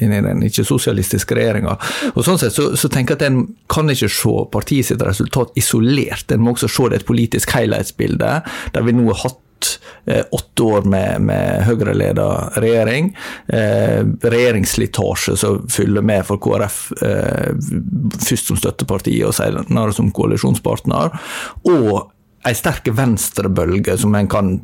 inn 0.05 0.13
i 0.13 0.23
den 0.29 0.45
ikke-sosialistiske 0.45 1.41
regjeringa. 1.41 1.79
Sånn 2.21 2.37
sett 2.41 2.50
så, 2.53 2.71
så, 2.79 2.91
tenker 2.93 3.17
jeg 3.17 3.21
at 3.21 3.29
en 3.29 3.45
kan 3.71 3.91
ikke 3.93 4.11
se 4.13 4.35
partiet 4.53 4.91
sitt 4.91 5.05
resultat 5.07 5.55
isolert. 5.61 6.31
En 6.31 6.43
må 6.45 6.55
også 6.55 6.71
se 6.71 6.91
det 6.91 7.01
et 7.01 7.09
politisk 7.09 7.55
helhetsbilde, 7.57 8.35
der 8.75 8.87
vi 8.87 8.95
nå 8.97 9.09
har 9.11 9.23
hatt 9.25 9.73
eh, 10.11 10.23
åtte 10.37 10.69
år 10.77 10.87
med, 10.91 11.27
med 11.31 11.65
Høyre-leda 11.69 12.29
regjering. 12.61 13.13
Eh, 13.53 14.01
regjeringsslitasje 14.35 15.37
som 15.41 15.67
fyller 15.73 16.05
med 16.07 16.27
for 16.29 16.43
KrF, 16.43 16.79
eh, 17.07 17.51
først 18.21 18.53
som 18.53 18.61
støtteparti 18.61 19.19
og 19.27 19.37
senere 19.37 19.97
som 19.97 20.13
koalisjonspartner. 20.15 21.21
og 21.71 22.11
en 22.49 22.57
sterk 22.57 22.87
venstrebølge 22.97 23.99
som 24.01 24.15
en 24.17 24.29
kan 24.31 24.55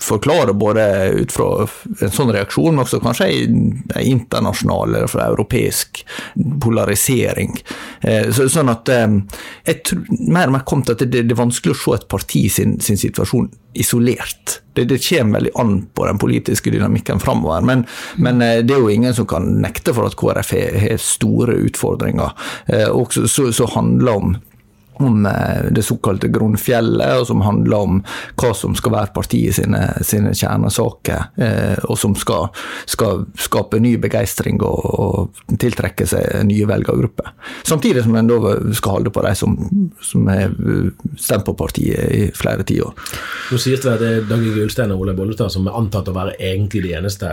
forklare 0.00 0.54
både 0.54 0.84
ut 1.16 1.32
fra 1.32 1.66
en 2.00 2.12
sånn 2.12 2.32
reaksjon, 2.34 2.74
men 2.74 2.84
også 2.84 3.00
kanskje 3.02 3.28
en 3.30 3.64
internasjonal 4.00 4.94
eller 4.94 5.10
fra 5.10 5.28
europeisk 5.32 6.02
polarisering. 6.62 7.56
Eh, 8.00 8.30
så, 8.34 8.48
sånn 8.52 8.72
at 8.72 8.90
eh, 8.92 9.06
jeg 9.68 9.98
mer 10.28 10.50
og 10.50 10.56
mer 10.56 10.66
kom 10.68 10.84
til 10.86 10.96
at 10.96 11.04
det, 11.06 11.24
er 11.26 11.38
vanskelig 11.38 11.76
å 11.76 11.80
se 11.80 11.96
et 11.98 12.08
parti 12.12 12.44
sin, 12.52 12.78
sin 12.84 13.00
situasjon 13.00 13.50
isolert. 13.78 14.60
Det, 14.76 14.86
det, 14.88 15.00
kommer 15.04 15.38
veldig 15.40 15.54
an 15.60 15.74
på 15.96 16.06
den 16.08 16.20
politiske 16.20 16.72
dynamikken 16.72 17.20
framover. 17.22 17.64
Men, 17.66 17.86
men, 18.16 18.42
eh, 18.44 18.60
det 18.64 18.76
er 18.76 18.84
jo 18.84 18.92
ingen 18.92 19.16
som 19.16 19.28
kan 19.30 19.48
nekte 19.64 19.96
for 19.96 20.08
at 20.08 20.18
KrF 20.20 20.54
har 20.84 21.02
store 21.02 21.58
utfordringer. 21.66 22.32
Og 22.92 23.14
så, 23.14 23.50
så 23.52 23.68
handler 23.74 24.18
om 24.18 24.34
om 25.00 25.26
eh, 25.26 25.72
det 25.72 25.82
såkalte 25.82 26.28
grunnfjellet, 26.28 27.20
og 27.20 27.26
som 27.26 27.42
handler 27.44 27.76
om 27.76 28.00
hva 28.40 28.52
som 28.56 28.74
skal 28.78 28.94
være 28.96 29.14
partiet 29.14 29.56
sine, 29.56 29.80
sine 30.06 30.34
kjernesaker, 30.36 31.30
eh, 31.36 31.84
og 31.88 31.98
som 31.98 32.16
skal, 32.18 32.48
skal, 32.90 33.24
skape 33.38 33.80
ny 33.82 33.94
begeistring 34.02 34.60
og, 34.62 34.84
og 34.92 35.56
tiltrekke 35.62 36.06
seg 36.08 36.44
nye 36.48 36.68
velgergrupper. 36.68 37.32
Samtidig 37.68 38.04
som 38.06 38.16
en 38.18 38.30
da 38.30 38.56
skal 38.76 38.98
holde 38.98 39.14
på 39.14 39.24
de 39.26 39.34
som, 39.38 39.56
som 40.02 40.28
har 40.30 40.54
stemt 41.16 41.46
på 41.48 41.56
partiet 41.58 42.12
i 42.12 42.22
flere 42.36 42.66
tiår. 42.68 42.94
Nå 43.52 43.60
sies 43.60 43.82
det 43.82 43.92
at 43.92 44.02
det 44.02 44.12
er 44.18 44.28
Dagny 44.28 44.54
Gullstein 44.54 44.94
og 44.94 45.04
Ole 45.04 45.16
Bollestad 45.16 45.52
som 45.52 45.66
er 45.68 45.76
antatt 45.78 46.10
å 46.10 46.16
være 46.16 46.38
egentlig 46.40 46.86
de 46.86 46.96
eneste 46.98 47.32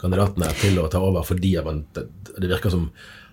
kandidatene 0.00 0.48
til 0.60 0.78
å 0.80 0.88
ta 0.90 1.00
over, 1.04 1.24
fordi 1.26 1.56
det 1.60 2.48
virker 2.48 2.72
som 2.72 2.88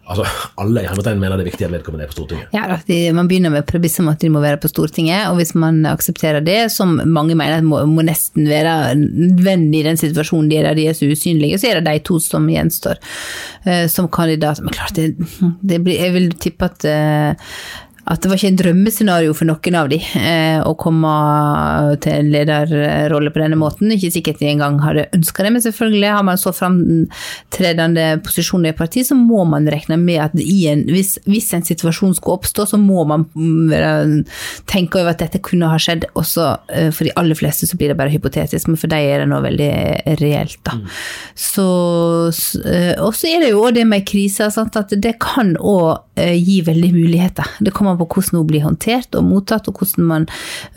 Altså, 0.08 0.24
Alle 0.62 0.84
i 0.84 0.88
hermetegn 0.88 1.20
mener 1.20 1.36
det 1.36 1.44
er 1.44 1.50
viktig 1.50 1.66
at 1.68 1.74
vedkommende 1.74 2.06
er 2.06 2.12
på 2.12 2.16
Stortinget. 2.16 2.54
Ja, 2.56 2.78
de, 2.88 3.00
Man 3.16 3.28
begynner 3.28 3.52
med 3.52 3.66
premisset 3.68 4.06
om 4.06 4.12
at 4.12 4.22
de 4.22 4.30
må 4.32 4.42
være 4.44 4.60
på 4.64 4.70
Stortinget, 4.72 5.28
og 5.28 5.40
hvis 5.40 5.52
man 5.60 5.82
aksepterer 5.90 6.44
det, 6.46 6.60
som 6.72 6.96
mange 7.04 7.36
mener 7.36 7.66
må, 7.66 7.82
må 7.90 8.06
nesten 8.08 8.48
være 8.48 8.96
nødvendig 8.96 9.82
i 9.82 9.88
den 9.90 10.00
situasjonen 10.00 10.48
de 10.52 10.62
er 10.62 10.70
der 10.70 10.80
de 10.80 10.88
er 10.88 10.96
så 10.98 11.10
usynlige, 11.12 11.60
så 11.60 11.72
er 11.72 11.82
det 11.82 11.92
de 11.92 12.06
to 12.08 12.22
som 12.24 12.48
gjenstår 12.48 13.02
uh, 13.68 13.86
som 13.92 14.08
kandidat. 14.08 14.64
Men 14.64 14.78
klart, 14.78 14.96
det, 14.96 15.18
det 15.62 15.82
blir, 15.84 16.00
jeg 16.00 16.16
vil 16.16 16.32
tippe 16.40 16.72
at 16.72 16.88
uh, 16.88 17.52
at 18.08 18.24
det 18.24 18.30
var 18.32 18.40
ikke 18.40 18.52
en 18.54 18.60
drømmescenario 18.62 19.34
for 19.36 19.50
noen 19.50 19.76
av 19.76 19.90
de 19.92 19.98
eh, 20.00 20.60
å 20.64 20.74
komme 20.80 21.12
til 22.04 22.14
en 22.16 22.30
lederrolle 22.32 23.34
på 23.34 23.42
denne 23.42 23.58
måten. 23.60 23.92
Ikke 23.92 24.12
sikkert 24.16 24.40
de 24.40 24.48
engang 24.54 24.80
hadde 24.80 25.08
ønska 25.18 25.44
det, 25.44 25.52
men 25.52 25.64
selvfølgelig 25.66 26.14
har 26.16 26.24
man 26.28 26.40
så 26.40 26.54
framtredende 26.56 28.06
posisjoner 28.24 28.72
i 28.72 28.78
partiet, 28.78 29.10
så 29.10 29.18
må 29.20 29.44
man 29.50 29.68
regne 29.68 30.00
med 30.00 30.22
at 30.24 30.38
en, 30.38 30.86
hvis, 30.88 31.18
hvis, 31.28 31.50
en 31.58 31.66
situasjon 31.68 32.16
skulle 32.16 32.40
oppstå, 32.40 32.68
så 32.72 32.80
må 32.80 33.04
man 33.10 33.28
mm, 33.36 34.24
tenke 34.72 35.02
over 35.02 35.12
at 35.12 35.26
dette 35.26 35.44
kunne 35.44 35.68
ha 35.72 35.80
skjedd. 35.82 36.08
Også 36.16 36.48
eh, 36.72 36.90
for 36.96 37.10
de 37.10 37.16
aller 37.20 37.38
fleste 37.38 37.68
så 37.68 37.80
blir 37.80 37.92
det 37.92 38.00
bare 38.00 38.14
hypotetisk, 38.14 38.72
men 38.72 38.80
for 38.80 38.92
dem 38.94 39.04
er 39.04 39.24
det 39.26 39.30
nå 39.34 39.42
veldig 39.44 39.72
reelt, 40.24 40.60
da. 40.68 40.78
Mm. 40.80 40.88
Så, 41.48 41.68
eh, 42.64 42.94
og 43.04 43.12
så 43.20 43.34
er 43.34 43.44
det 43.44 43.52
jo 43.52 43.66
òg 43.68 43.76
det 43.82 43.88
med 43.90 44.08
kriser, 44.08 44.48
at 44.48 44.96
det 44.96 45.18
kan 45.20 45.56
òg 45.60 46.20
eh, 46.20 46.38
gi 46.40 46.62
veldig 46.66 46.94
muligheter. 46.96 47.58
Det 47.60 47.76
kommer 47.76 47.97
på 48.00 48.08
hvordan 48.08 48.40
hun 48.40 48.48
blir 48.50 48.66
håndtert 48.66 49.16
og 49.18 49.26
mottatt, 49.28 49.68
og 49.70 49.80
hvordan 49.82 50.08
man, 50.08 50.28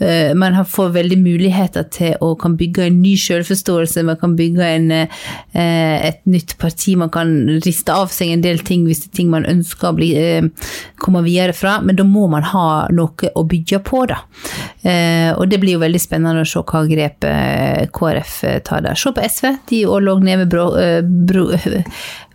uh, 0.01 0.31
man 0.37 0.57
får 0.67 0.93
veldig 0.97 1.19
muligheter 1.21 1.87
til 1.93 2.15
å 2.23 2.33
kan 2.41 2.57
bygge 2.59 2.87
en 2.87 3.01
ny 3.03 3.13
selvforståelse, 3.19 4.05
man 4.07 4.19
kan 4.21 4.35
bygge 4.39 4.69
en, 4.77 4.89
uh, 4.91 5.27
et 5.55 6.21
nytt 6.29 6.57
parti, 6.61 6.95
man 6.99 7.11
kan 7.13 7.33
riste 7.65 7.93
av 7.93 8.11
seg 8.13 8.33
en 8.33 8.45
del 8.45 8.63
ting 8.67 8.87
hvis 8.87 9.05
det 9.05 9.11
er 9.11 9.17
ting 9.21 9.31
man 9.33 9.47
ønsker 9.49 9.91
å 9.91 9.95
bli, 9.97 10.11
uh, 10.17 10.71
komme 11.01 11.23
videre 11.25 11.55
fra, 11.57 11.79
men 11.85 11.99
da 11.99 12.05
må 12.07 12.27
man 12.31 12.45
ha 12.51 12.67
noe 12.93 13.31
å 13.35 13.45
bygge 13.47 13.81
på, 13.85 14.03
da. 14.09 14.21
og 15.37 15.43
det 15.49 15.57
blir 15.61 15.75
jo 15.75 15.81
veldig 15.81 15.99
spennende 16.01 16.43
å 16.43 16.47
se 16.47 16.61
hva 16.65 16.81
grep 16.89 17.25
KrF 17.95 18.35
tar 18.65 18.83
der. 18.85 18.97
Se 18.97 19.11
på 19.13 19.23
SV, 19.25 19.47
de 19.69 19.81
òg 19.89 20.03
lå 20.05 20.15
nede 20.21 20.43
med 20.43 20.51
brå, 20.51 20.67
brå, 21.29 21.47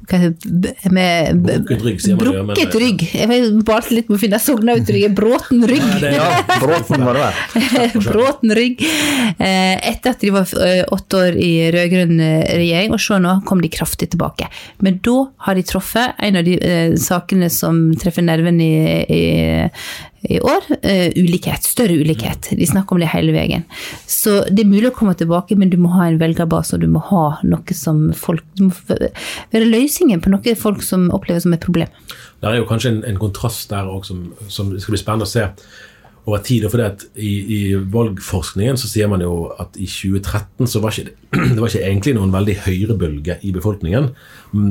med 0.91 1.41
Brukket 1.43 1.85
rygg, 1.85 2.01
sier 2.03 2.17
man. 2.17 2.25
Brukket 2.25 2.75
men, 2.75 2.83
rygg. 2.83 3.05
Jeg 3.17 3.51
balte 3.67 3.97
litt 3.97 4.11
med 4.11 4.19
å 4.19 4.23
finne 4.23 4.41
Sogna-uttrykket. 4.43 5.15
Bråten 5.17 5.67
rygg. 5.69 5.87
Ja, 5.87 6.01
det, 6.03 6.13
ja, 6.17 6.59
bråten 6.63 7.07
var 7.07 7.19
det 7.21 7.29
Bråten 8.09 8.55
rygg. 8.57 8.85
Eh, 9.37 9.75
etter 9.91 10.15
at 10.15 10.23
de 10.23 10.33
var 10.35 10.53
eh, 10.63 10.83
åtte 10.97 11.23
år 11.23 11.39
i 11.41 11.53
rød-grønn 11.75 12.21
eh, 12.21 12.53
regjering, 12.63 12.95
og 12.97 13.03
se 13.03 13.21
nå 13.23 13.39
kom 13.49 13.63
de 13.65 13.73
kraftig 13.73 14.11
tilbake. 14.15 14.51
Men 14.85 15.01
da 15.05 15.19
har 15.49 15.59
de 15.59 15.67
truffet 15.67 16.23
en 16.27 16.41
av 16.41 16.47
de 16.47 16.59
sakene 17.01 17.51
som 17.53 17.89
treffer 17.99 18.25
nerven 18.27 18.61
i, 18.63 18.75
i 19.11 19.25
i 20.29 20.41
år. 20.43 20.69
Uh, 20.85 21.09
ulikhet, 21.17 21.67
større 21.67 21.97
ulikhet. 21.97 22.51
De 22.59 22.69
snakker 22.69 22.97
om 22.97 23.03
det 23.03 23.11
hele 23.13 23.35
veien. 23.37 23.67
Så 24.11 24.43
det 24.51 24.65
er 24.65 24.71
mulig 24.71 24.91
å 24.91 24.97
komme 24.97 25.17
tilbake, 25.19 25.59
men 25.59 25.73
du 25.73 25.79
må 25.81 25.93
ha 25.97 26.09
en 26.09 26.21
velgerbase, 26.23 26.77
og 26.77 26.85
du 26.85 26.91
må 26.93 27.03
ha 27.11 27.27
noe 27.47 27.77
som 27.77 28.09
folk 28.17 28.45
Du 28.57 28.69
må 28.69 28.99
være 29.53 29.67
løsningen 29.69 30.23
på 30.25 30.31
noe 30.33 30.55
folk 30.59 30.85
som 30.85 31.11
opplever 31.15 31.43
som 31.45 31.55
et 31.57 31.65
problem. 31.65 31.91
Det 32.41 32.49
er 32.49 32.61
jo 32.61 32.69
kanskje 32.69 32.95
en, 32.95 33.03
en 33.09 33.21
kontrast 33.21 33.71
der 33.73 33.89
òg 33.91 34.07
som, 34.09 34.31
som 34.53 34.73
skal 34.79 34.95
bli 34.95 35.03
spennende 35.03 35.29
å 35.29 35.31
se 35.31 35.47
over 36.27 36.43
tid. 36.45 36.67
For 36.71 36.83
i, 36.83 37.33
i, 37.57 37.61
valgforskningen 37.93 38.79
så 38.81 38.91
sier 38.91 39.11
man 39.11 39.23
jo 39.25 39.51
at 39.63 39.77
i 39.79 39.89
2013 39.89 40.71
så 40.71 40.83
var 40.83 40.95
ikke 40.95 41.15
det 41.55 41.61
var 41.61 41.71
ikke 41.71 41.85
egentlig 41.87 42.17
noen 42.19 42.35
veldig 42.35 42.59
høyrebølge 42.67 43.39
i 43.47 43.53
befolkningen. 43.55 44.11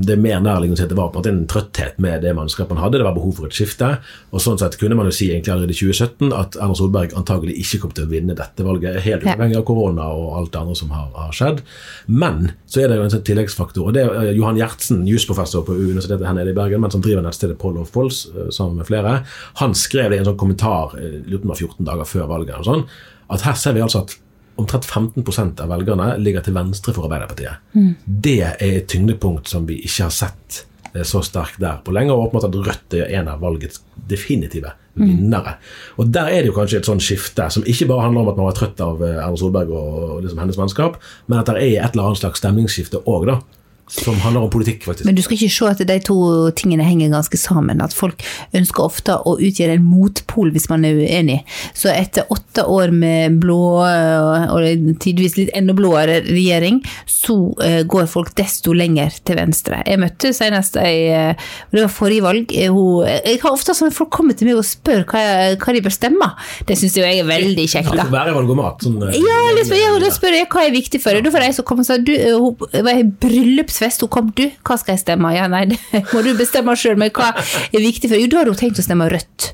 Det 0.05 0.15
er 0.15 0.21
mer 0.21 0.41
nærliggende 0.43 0.81
å 0.81 0.85
at 0.85 0.91
det 0.91 0.97
var 0.97 1.11
på 1.13 1.21
en 1.21 1.35
en 1.35 1.47
trøtthet 1.49 1.99
med 2.01 2.23
det 2.25 2.33
mannskapet 2.35 2.75
man 2.75 2.83
hadde. 2.83 2.99
Det 2.99 3.07
var 3.07 3.15
behov 3.15 3.35
for 3.39 3.49
et 3.49 3.55
skifte. 3.55 3.89
og 4.31 4.41
Sånn 4.43 4.59
sett 4.61 4.77
kunne 4.81 4.97
man 4.97 5.09
jo 5.09 5.13
si 5.15 5.29
egentlig 5.31 5.53
allerede 5.53 5.75
i 5.75 5.79
2017 5.79 6.33
at 6.35 6.57
Erna 6.59 6.77
Solberg 6.77 7.15
antagelig 7.17 7.57
ikke 7.61 7.81
kom 7.83 7.93
til 7.95 8.07
å 8.07 8.11
vinne 8.11 8.37
dette 8.37 8.65
valget, 8.65 9.01
helt 9.05 9.25
uavhengig 9.27 9.59
av 9.59 9.65
korona 9.67 10.07
og 10.15 10.39
alt 10.39 10.53
det 10.53 10.61
andre 10.63 10.77
som 10.79 10.93
har, 10.95 11.09
har, 11.15 11.33
skjedd. 11.35 11.61
Men 12.07 12.51
så 12.71 12.83
er 12.83 12.91
det 12.91 12.99
jo 12.99 13.07
en 13.07 13.15
sånn 13.15 13.25
tilleggsfaktor. 13.29 13.87
og 13.89 13.95
det 13.97 14.05
er 14.05 14.33
Johan 14.37 14.59
Gjertsen, 14.59 15.05
jusprofessor 15.09 15.65
på 15.67 15.77
Universitetet 15.77 16.27
her 16.27 16.37
nede 16.37 16.53
i 16.53 16.57
Bergen, 16.57 16.83
men 16.83 16.93
som 16.93 17.03
driver 17.05 17.25
nettstedet 17.25 17.59
Poll 17.61 17.79
of 17.81 17.93
Polls 17.95 18.25
eh, 18.33 18.51
sammen 18.55 18.79
med 18.81 18.89
flere, 18.89 19.19
han 19.61 19.75
skrev 19.77 20.11
det 20.11 20.19
i 20.19 20.23
en 20.23 20.29
sånn 20.31 20.39
kommentar 20.39 20.95
eh, 20.99 21.19
lurer 21.25 21.55
14 21.55 21.85
dager 21.85 22.07
før 22.09 22.29
valget, 22.31 22.57
og 22.61 22.69
sånn, 22.69 22.85
at 23.33 23.43
her 23.45 23.57
ser 23.57 23.75
vi 23.75 23.83
altså 23.83 24.03
at 24.05 24.19
omtrent 24.61 24.85
15% 24.85 25.61
av 25.63 25.73
velgerne 25.73 26.13
ligger 26.21 26.45
til 26.45 26.55
venstre 26.55 26.93
for 26.95 27.07
Arbeiderpartiet. 27.07 27.61
Mm. 27.75 27.91
Det 28.05 28.39
er 28.45 28.55
et 28.63 28.87
tyngdepunkt 28.91 29.51
som 29.51 29.67
vi 29.67 29.79
ikke 29.83 30.07
har 30.07 30.15
sett 30.15 30.61
eh, 30.93 31.03
så 31.07 31.21
sterkt 31.25 31.61
der 31.63 31.81
på 31.85 31.95
lenge, 31.95 32.13
og 32.13 32.29
åpenbart 32.29 32.49
at 32.49 32.59
Rødt 32.69 32.97
er 32.99 33.13
en 33.19 33.31
av 33.31 33.43
valgets 33.43 33.83
definitive 34.09 34.71
mm. 34.95 35.03
vinnere. 35.03 35.57
Mm. 35.57 35.75
Og 35.97 36.15
Der 36.17 36.31
er 36.31 36.41
det 36.41 36.51
jo 36.51 36.57
kanskje 36.59 36.81
et 36.81 36.89
sånn 36.89 37.03
skifte 37.03 37.49
som 37.51 37.67
ikke 37.67 37.89
bare 37.91 38.07
handler 38.07 38.25
om 38.25 38.33
at 38.33 38.39
man 38.39 38.49
var 38.51 38.57
trøtt 38.61 38.81
av 38.85 39.03
eh, 39.03 39.19
Erna 39.19 39.41
Solberg 39.41 39.75
og 39.75 40.23
liksom 40.23 40.41
hennes 40.43 40.61
mannskap, 40.61 40.99
men 41.27 41.41
at 41.41 41.51
det 41.51 41.59
er 41.59 41.83
et 41.83 41.93
eller 41.95 42.11
annet 42.11 42.23
slags 42.23 42.43
stemningsskifte 42.43 43.03
òg, 43.03 43.29
da 43.31 43.39
som 43.87 44.17
handler 44.19 44.41
om 44.41 44.49
politikk, 44.49 44.83
faktisk. 44.83 45.05
Men 45.05 45.15
du 45.15 45.21
skal 45.21 45.37
ikke 45.37 45.53
se 45.53 45.67
at 45.69 45.81
de 45.85 45.97
to 46.01 46.17
tingene 46.57 46.85
henger 46.87 47.11
ganske 47.13 47.37
sammen. 47.37 47.83
At 47.85 47.93
folk 47.93 48.23
ønsker 48.57 48.81
ofte 48.81 49.17
å 49.21 49.35
utgjøre 49.37 49.75
en 49.77 49.85
motpol 49.85 50.49
hvis 50.55 50.65
man 50.71 50.87
er 50.87 50.97
uenig. 50.97 51.43
Så 51.77 51.91
etter 51.93 52.25
åtte 52.33 52.65
år 52.65 52.89
med 52.95 53.37
blå, 53.43 53.59
og 53.85 54.97
tidvis 55.03 55.37
litt 55.37 55.51
enda 55.57 55.75
blåere 55.77 56.23
regjering, 56.25 56.79
så 57.05 57.37
uh, 57.61 57.83
går 57.85 58.09
folk 58.09 58.31
desto 58.39 58.73
lenger 58.73 59.13
til 59.27 59.37
venstre. 59.37 59.83
Jeg 59.85 60.01
møtte 60.01 60.33
senest 60.33 60.79
ei 60.81 61.05
uh, 61.13 61.45
Det 61.69 61.83
var 61.83 61.93
forrige 61.93 62.25
valg. 62.25 62.55
Hun, 62.73 63.05
jeg 63.05 63.37
har 63.43 63.53
ofte 63.53 63.77
sånn 63.77 63.93
folk 63.93 64.09
kommer 64.15 64.37
til 64.37 64.49
meg 64.49 64.63
og 64.63 64.65
spør 64.65 65.05
hva, 65.11 65.23
hva 65.61 65.77
de 65.77 65.85
bør 65.85 65.93
stemme. 65.93 66.31
Det 66.65 66.79
syns 66.79 66.97
jeg 66.97 67.21
er 67.21 67.29
veldig 67.29 67.67
kjekt. 67.69 67.93
Da. 67.93 68.07
Være 68.09 68.33
valgomat, 68.33 68.81
sånn, 68.81 68.97
ja, 69.13 69.39
liksom, 69.59 69.77
ja, 69.77 69.93
da 70.01 70.09
spør 70.15 70.39
jeg 70.39 70.49
hva 70.49 70.65
er 70.65 70.73
viktig 70.73 71.03
for 71.03 71.13
deg. 71.13 71.27
Da 71.27 71.35
får 71.35 71.49
jeg 71.51 71.59
som 71.59 71.69
kommer 71.69 71.85
og 71.85 71.91
sa 71.91 72.01
du, 72.01 72.13
hun 72.15 72.85
var 72.85 72.97
i 72.97 73.05
bryllups 73.05 73.74
bryllupsfest. 73.75 74.01
Hun 74.01 74.09
kom, 74.09 74.31
du, 74.35 74.49
hva 74.65 74.77
skal 74.79 74.95
jeg 74.95 75.03
stemme? 75.03 75.33
Ja, 75.35 75.47
nei, 75.51 75.65
det 75.69 75.79
må 76.13 76.23
du 76.23 76.33
bestemme 76.37 76.75
sjøl, 76.75 76.97
men 76.97 77.11
hva 77.15 77.33
er 77.35 77.79
viktig 77.83 78.09
for? 78.09 78.19
Jo, 78.19 78.29
da 78.31 78.41
har 78.41 78.51
hun 78.51 78.59
tenkt 78.59 78.79
å 78.79 78.85
stemme 78.85 79.09
rødt. 79.11 79.51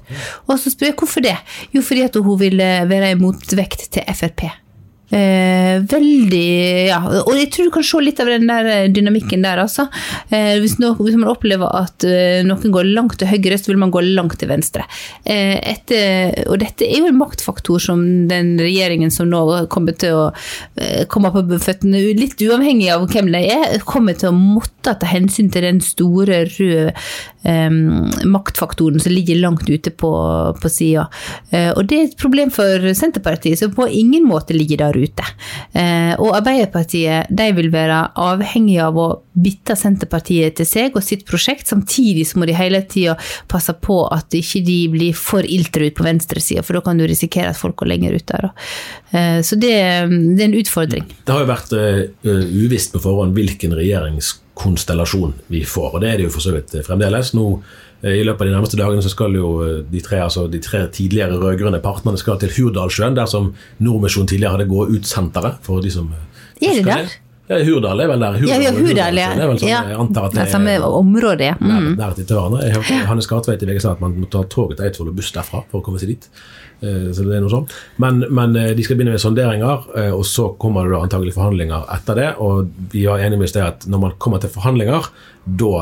Og 0.47 0.57
så 0.59 0.71
spør 0.73 0.91
jeg 0.91 0.97
hvorfor 0.99 1.25
det? 1.25 1.37
Jo, 1.73 1.83
fordi 1.85 2.05
at 2.07 2.15
hun 2.15 2.39
vil 2.39 2.57
være 2.57 3.13
en 3.15 3.21
motvekt 3.21 3.89
til 3.93 4.05
Frp. 4.15 4.47
Eh, 5.11 5.81
veldig 5.91 6.87
Ja, 6.87 6.99
og 7.03 7.33
jeg 7.35 7.49
tror 7.51 7.67
du 7.67 7.73
kan 7.75 7.83
se 7.83 7.99
litt 7.99 8.19
av 8.23 8.29
den 8.31 8.47
der 8.47 8.67
eh, 8.71 8.89
dynamikken 8.93 9.43
der, 9.43 9.59
altså. 9.63 9.87
Eh, 10.31 10.55
hvis, 10.63 10.77
no, 10.79 10.93
hvis, 10.99 11.17
man 11.19 11.31
opplever 11.33 11.67
at 11.81 12.05
eh, 12.07 12.39
noen 12.47 12.71
går 12.71 12.87
langt 12.95 13.17
til 13.19 13.27
høyre, 13.27 13.59
så 13.59 13.73
vil 13.73 13.81
man 13.81 13.91
gå 13.93 14.03
langt 14.05 14.37
til 14.39 14.51
venstre. 14.51 14.85
Eh, 15.25 15.57
etter, 15.73 16.45
og 16.47 16.61
dette 16.63 16.87
er 16.87 17.03
jo 17.03 17.11
en 17.11 17.19
maktfaktor 17.19 17.83
som 17.83 18.03
den 18.31 18.53
regjeringen 18.61 19.11
som 19.11 19.27
nå 19.31 19.43
kommer 19.71 19.97
til 19.99 20.15
å 20.15 20.25
eh, 20.79 21.03
komme 21.11 21.33
på 21.35 21.43
føttene, 21.59 22.03
litt 22.15 22.39
uavhengig 22.41 22.91
av 22.95 23.07
hvem 23.11 23.33
det 23.35 23.43
er, 23.51 23.77
kommer 23.87 24.15
til 24.17 24.31
å 24.31 24.37
måtte 24.37 24.95
ta 25.01 25.11
hensyn 25.11 25.51
til 25.51 25.67
den 25.67 25.83
store 25.83 26.45
røde 26.55 26.95
maktfaktoren 27.41 29.01
som 29.01 29.13
ligger 29.13 29.39
langt 29.41 29.69
ute 29.69 29.89
på, 29.89 30.11
på 30.61 30.69
sida. 30.69 31.07
og 31.73 31.81
det 31.89 31.97
er 31.97 32.03
et 32.05 32.17
problem 32.21 32.51
for 32.53 32.85
Senterpartiet, 32.97 33.59
som 33.59 33.73
på 33.73 33.87
ingen 33.87 34.27
måte 34.29 34.53
ligger 34.53 34.83
der 34.83 34.97
ute. 34.97 35.25
Eh, 35.73 36.13
og 36.19 36.35
Arbeiderpartiet 36.37 37.29
de 37.29 37.47
vil 37.57 37.69
være 37.73 37.99
avhengig 38.19 38.77
av 38.83 38.97
å 38.99 39.07
bytte 39.31 39.77
Senterpartiet 39.79 40.57
til 40.59 40.67
seg 40.67 40.97
og 40.97 41.05
sitt 41.05 41.25
prosjekt, 41.27 41.69
samtidig 41.71 42.27
så 42.29 42.41
må 42.41 42.49
de 42.49 42.57
hele 42.57 42.83
tida 42.91 43.17
passe 43.51 43.73
på 43.83 44.03
at 44.11 44.33
ikke 44.37 44.63
de 44.67 44.79
blir 44.93 45.17
for 45.17 45.47
iltre 45.47 45.89
ut 45.89 45.97
på 45.97 46.07
venstresida, 46.07 46.65
for 46.65 46.77
da 46.77 46.83
kan 46.85 46.99
du 46.99 47.07
risikere 47.09 47.53
at 47.53 47.59
folk 47.59 47.79
går 47.81 47.93
lenger 47.93 48.17
ut 48.17 48.27
der. 48.31 48.49
Eh, 49.11 49.39
så 49.45 49.57
det, 49.59 49.71
det, 49.71 50.41
er 50.41 50.49
en 50.49 50.59
utfordring. 50.61 51.07
Det 51.25 51.35
har 51.35 51.45
jo 51.45 51.51
vært 51.51 51.75
uvisst 52.65 52.93
på 52.95 53.03
forhånd 53.03 53.35
hvilken 53.37 53.75
regjeringskonstellasjon 54.61 55.33
vi 55.47 55.63
får, 55.65 55.95
og 55.95 56.01
det 56.01 56.09
er 56.09 56.17
det 56.17 56.27
jo 56.27 56.33
for 56.33 56.41
så 56.41 56.53
vidt 56.53 56.75
fremdeles. 56.85 57.33
Nå 57.33 57.61
i 58.01 58.23
løpet 58.25 58.41
av 58.41 58.47
de 58.47 58.53
nærmeste 58.55 58.77
dagene 58.79 59.01
så 59.01 59.11
skal 59.13 59.35
jo 59.35 59.81
de 59.85 60.01
tre, 60.01 60.21
altså 60.23 60.47
de 60.49 60.59
tre 60.59 60.87
tidligere 60.89 61.37
rød-grønne 61.37 61.81
partnerne 61.81 62.17
skal 62.17 62.39
til 62.41 62.49
Hurdalssjøen, 62.49 63.15
der 63.15 63.27
som 63.29 63.53
Nordmisjon 63.79 64.27
tidligere 64.27 64.57
hadde 64.57 64.69
gå 64.69 64.87
ut-senteret. 64.89 65.59
for 65.61 65.81
de 65.81 65.91
som 65.91 66.13
Er 66.61 66.73
det 66.73 66.85
der? 66.85 67.11
Ja, 67.49 67.57
Hurdal 67.65 67.99
er 67.99 68.07
vel 68.07 68.19
der. 68.19 68.39
Hurdal, 68.39 68.61
ja, 68.63 68.71
Hurdal, 68.71 69.17
ja. 69.17 69.29
Hurdal, 69.33 69.59
sånn, 69.59 69.69
jeg 69.69 69.97
antar 69.99 70.25
at 70.25 70.33
det 70.33 70.41
er 70.41 70.51
samme 70.51 70.75
område. 70.87 71.51
Mm. 71.59 71.97
Nær, 71.97 72.15
der 72.15 72.23
til 72.23 72.35
hverandre. 72.37 72.63
Jeg 72.63 72.77
hørte 72.77 72.99
Hanne 73.09 73.25
Skartveit 73.25 73.61
i 73.61 73.67
VG 73.67 73.81
sa 73.83 73.91
at 73.91 74.01
man 74.01 74.15
må 74.17 74.29
ta 74.31 74.45
toget 74.47 74.79
til 74.79 74.87
Eidsvoll 74.87 75.11
og 75.11 75.17
buss 75.19 75.33
derfra 75.35 75.65
for 75.69 75.81
å 75.81 75.85
komme 75.85 75.99
seg 75.99 76.13
dit. 76.13 76.29
Så 76.81 77.23
det 77.27 77.35
er 77.37 77.43
noe 77.43 77.51
sånt. 77.51 77.73
Men, 78.01 78.23
men 78.33 78.55
de 78.57 78.81
skal 78.81 78.97
begynne 78.97 79.13
med 79.13 79.21
sonderinger, 79.21 79.83
og 80.15 80.23
så 80.25 80.47
kommer 80.61 80.89
det 80.89 80.97
antagelig 80.97 81.35
forhandlinger 81.35 81.85
etter 81.93 82.17
det. 82.17 82.29
Og 82.41 82.71
vi 82.89 83.03
var 83.05 83.21
enige 83.21 83.37
med 83.37 83.53
det 83.53 83.61
at 83.61 83.85
når 83.85 84.01
man 84.01 84.15
kommer 84.17 84.41
til 84.41 84.49
forhandlinger, 84.49 85.11
da 85.45 85.73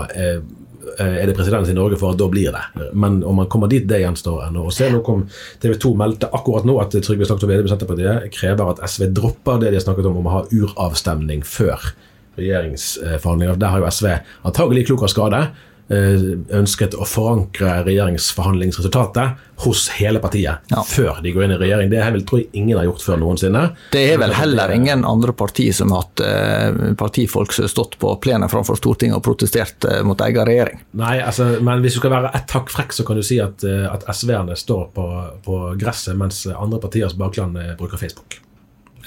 er 0.97 1.27
det 1.27 1.35
presedens 1.37 1.69
i 1.69 1.75
Norge 1.77 1.97
for 1.99 2.13
at 2.13 2.19
da 2.19 2.27
blir 2.31 2.51
det. 2.55 2.91
Men 2.93 3.21
om 3.23 3.39
man 3.39 3.47
kommer 3.51 3.71
dit, 3.71 3.87
det 3.87 4.01
gjenstår 4.01 4.47
ennå 4.47 4.65
Og 4.67 4.75
se. 4.75 4.89
Nå 4.91 5.01
kom 5.05 5.25
TV 5.61 5.75
2 5.79 5.93
meldte 5.99 6.29
akkurat 6.35 6.67
nå 6.67 6.79
at 6.81 6.95
Trygve 6.95 7.27
Slagsvold 7.27 7.53
Vedum 7.53 7.71
Senterpartiet 7.71 8.29
krever 8.35 8.73
at 8.73 8.83
SV 8.89 9.09
dropper 9.15 9.61
det 9.61 9.71
de 9.71 9.79
har 9.79 9.85
snakket 9.85 10.09
om 10.09 10.19
om 10.19 10.29
å 10.29 10.37
ha 10.39 10.43
uravstemning 10.51 11.43
før 11.47 11.91
regjeringsforhandlinger. 12.39 13.59
Der 13.59 13.73
har 13.73 13.83
jo 13.83 13.91
SV 13.91 14.11
antagelig 14.47 14.87
klok 14.89 15.07
av 15.07 15.13
skade 15.13 15.43
Eh, 15.47 15.68
ønsket 15.89 16.93
å 16.93 17.05
forankre 17.08 17.79
regjeringsforhandlingsresultatet 17.88 19.46
hos 19.63 19.88
hele 19.98 20.22
partiet 20.22 20.69
ja. 20.72 20.84
før 20.86 21.17
de 21.24 21.31
går 21.34 21.48
inn 21.48 21.53
i 21.55 21.58
regjering. 21.60 21.89
Det 21.91 22.03
vil 22.13 22.25
tror 22.29 22.41
jeg 22.43 22.50
ingen 22.62 22.77
har 22.77 22.86
gjort 22.86 23.05
før 23.08 23.19
noensinne. 23.24 23.63
Det 23.96 24.03
er 24.12 24.22
vel 24.22 24.36
heller 24.38 24.72
ingen 24.75 25.01
andre 25.08 25.34
parti 25.34 25.65
som 25.75 25.96
har 25.96 26.05
hatt 26.05 26.24
eh, 26.24 26.93
partifolk 27.00 27.55
som 27.55 27.65
har 27.65 27.74
stått 27.74 27.98
på 28.01 28.13
plenen 28.22 28.51
framfor 28.51 28.77
Stortinget 28.77 29.17
og 29.17 29.25
protestert 29.25 29.89
eh, 29.89 30.03
mot 30.05 30.22
egen 30.27 30.48
regjering. 30.48 30.84
Nei, 31.01 31.17
altså, 31.25 31.50
men 31.65 31.81
hvis 31.84 31.98
du 31.98 32.03
skal 32.03 32.13
være 32.19 32.34
ett 32.38 32.53
hakk 32.55 32.69
frekk, 32.72 32.93
så 32.96 33.08
kan 33.08 33.17
du 33.17 33.25
si 33.25 33.41
at, 33.43 33.65
at 33.65 34.05
SV-erne 34.13 34.55
står 34.60 34.88
på, 34.93 35.08
på, 35.46 35.62
gresset, 35.81 36.13
mens 36.19 36.46
andre 36.53 36.79
partiers 36.86 37.17
bakland 37.17 37.58
bruker 37.81 37.98
Facebook. 37.98 38.38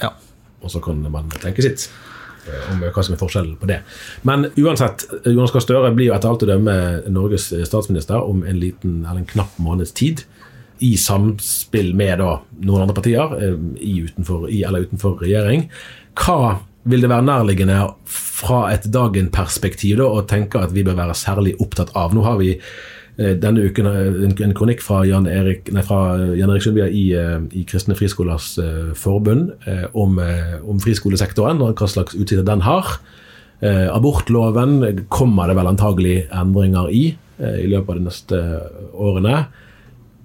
Ja. 0.03 0.11
Og 0.62 0.71
så 0.75 0.83
kan 0.83 0.99
man 1.15 1.31
tenke 1.39 1.62
sitt. 1.62 1.89
Om 2.72 2.82
hva 2.82 3.04
som 3.04 3.14
er 3.14 3.20
forskjellen 3.20 3.54
på 3.61 3.68
det. 3.70 3.78
Men 4.26 4.49
uansett, 4.58 5.05
Jonas 5.28 5.52
Gahr 5.55 5.62
Støre 5.62 5.92
blir 5.94 6.09
jo 6.11 6.16
etter 6.16 6.33
alt 6.33 6.42
å 6.42 6.50
dømme 6.50 6.76
Norges 7.12 7.52
statsminister 7.68 8.18
om 8.18 8.42
en 8.42 8.59
liten, 8.59 9.02
eller 9.05 9.22
en 9.22 9.31
knapp 9.31 9.59
måneds 9.62 9.94
tid. 9.98 10.24
I 10.83 10.96
samspill 10.98 11.92
med 11.94 12.18
da 12.18 12.33
noen 12.64 12.85
andre 12.85 12.96
partier, 12.98 13.37
eh, 13.38 13.59
i, 13.78 14.00
utenfor, 14.09 14.48
i 14.50 14.64
eller 14.66 14.88
utenfor 14.88 15.22
regjering. 15.22 15.68
Hva 16.18 16.59
vil 16.90 17.05
det 17.05 17.12
være 17.12 17.28
nærliggende 17.28 17.78
fra 18.11 18.64
et 18.72 18.88
dagen-perspektiv 18.90 20.02
å 20.02 20.24
tenke 20.26 20.59
at 20.59 20.74
vi 20.74 20.83
bør 20.87 20.98
være 20.98 21.14
særlig 21.18 21.55
opptatt 21.62 21.94
av? 21.94 22.14
Nå 22.14 22.26
har 22.26 22.40
vi 22.42 22.57
denne 23.16 23.66
uken 23.68 23.87
en, 23.87 24.31
en 24.40 24.55
kronikk 24.57 24.81
fra 24.81 25.03
Jan 25.05 25.27
Erik, 25.29 25.66
nei, 25.75 25.83
fra 25.85 26.16
Jan 26.33 26.48
Erik 26.48 26.64
Sundbya 26.64 26.87
i, 26.88 27.03
eh, 27.12 27.42
i 27.53 27.64
Kristne 27.68 27.96
Friskolers 27.98 28.55
Forbund 28.96 29.53
om, 29.92 30.16
om, 30.18 30.81
friskolesektoren 30.81 31.61
og 31.61 31.77
hva 31.77 31.90
slags 31.90 32.16
utsikter 32.16 32.46
den 32.46 32.64
har. 32.64 32.96
abortloven 33.62 35.05
kommer 35.09 35.46
det 35.46 35.55
vel 35.55 35.68
antagelig 35.70 36.16
endringer 36.35 36.88
i 36.90 37.03
i 37.42 37.66
løpet 37.66 37.90
av 37.90 37.98
de 37.98 38.07
neste 38.07 38.38
årene. 38.92 39.37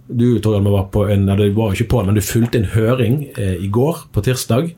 Du 0.08 0.40
Torgallmann, 0.40 0.74
var 0.74 0.88
på 0.94 1.06
en, 1.12 1.26
du 1.26 1.46
var 1.54 1.74
ikke 1.74 1.90
på 1.92 2.02
men 2.06 2.16
du 2.18 2.22
fulgte 2.22 2.62
en 2.62 2.72
høring 2.74 3.24
i 3.38 3.70
går, 3.74 4.08
på 4.14 4.24
tirsdag, 4.26 4.72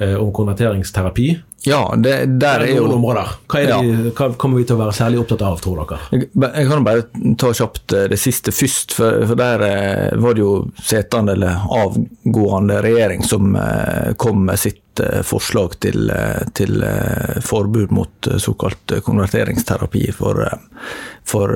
om 0.00 0.32
konverteringsterapi. 0.34 1.28
Ja, 1.64 1.94
det, 1.96 2.26
der 2.40 2.60
er 2.66 2.74
jo 2.76 2.84
områder. 2.92 3.34
Hva, 3.48 3.60
er 3.60 3.70
det, 3.72 4.12
hva, 4.12 4.28
kommer 4.40 4.60
vi 4.60 4.66
til 4.68 4.76
å 4.76 4.82
være 4.82 4.96
særlig 4.96 5.22
opptatt 5.22 5.44
av, 5.46 5.58
tror 5.64 5.80
dere? 5.80 6.00
Jeg, 6.12 6.28
jeg 6.44 6.68
kan 6.68 6.86
bare 6.86 7.06
ta 7.40 7.52
kjapt 7.56 7.96
eh, 7.96 8.06
det 8.12 8.20
siste 8.20 8.52
først. 8.52 8.96
For, 8.98 9.24
for 9.30 9.40
der 9.40 9.64
eh, 9.68 10.16
var 10.20 10.36
det 10.36 10.44
jo 10.44 10.54
setende 10.84 11.36
eller 11.36 11.64
avgående 11.72 12.80
regjering 12.84 13.24
som 13.24 13.56
eh, 13.56 14.12
kom 14.20 14.44
med 14.50 14.60
sitt 14.60 14.80
forslag 15.26 15.72
til, 15.82 16.06
til 16.54 16.76
forbud 17.42 17.90
mot 17.90 18.28
såkalt 18.38 18.92
konverteringsterapi 19.02 20.04
for, 20.14 20.38
for 21.26 21.50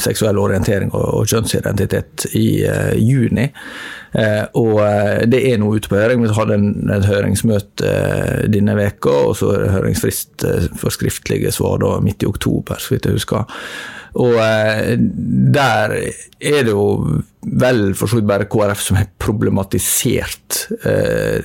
seksuell 0.00 0.40
orientering 0.40 0.94
og, 0.94 1.04
og 1.18 1.28
kjønnsidentitet 1.28 2.24
i 2.40 2.46
juni. 3.04 3.44
Og 4.56 4.80
det 5.28 5.42
er 5.50 5.60
nå 5.60 5.74
ute 5.76 5.92
på 5.92 6.00
høring. 6.00 6.24
Vi 6.24 6.32
hadde 6.38 6.56
en, 6.56 6.72
et 6.96 7.04
høringsmøte 7.04 7.92
denne 8.48 8.75
veka, 8.78 9.14
og 9.30 9.36
så 9.38 9.52
er 9.54 9.64
det 9.64 9.74
høringsfrist 9.74 10.46
for 10.80 10.94
skriftlige 10.94 11.52
svar 11.54 11.80
da, 11.82 11.96
midt 12.04 12.24
i 12.24 12.30
oktober, 12.30 12.80
så 12.82 12.94
vidt 12.94 13.08
jeg 13.08 13.18
husker. 13.18 13.58
Og 14.16 14.36
der 15.52 15.92
er 16.40 16.62
det 16.64 16.72
jo 16.72 17.20
vel 17.60 17.92
for 17.94 18.10
så 18.10 18.18
vidt 18.18 18.28
bare 18.28 18.48
KrF 18.50 18.80
som 18.82 18.98
har 18.98 19.10
problematisert 19.22 20.66
eh, 20.88 21.44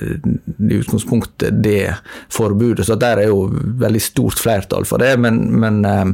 i 0.58 0.78
utgangspunktet 0.80 1.60
det 1.62 1.92
forbudet. 2.32 2.86
Så 2.88 2.96
der 2.98 3.22
er 3.22 3.30
jo 3.30 3.46
veldig 3.52 4.02
stort 4.02 4.40
flertall 4.42 4.88
for 4.88 5.02
det. 5.02 5.14
Men, 5.22 5.44
men 5.62 5.82
eh, 5.86 6.06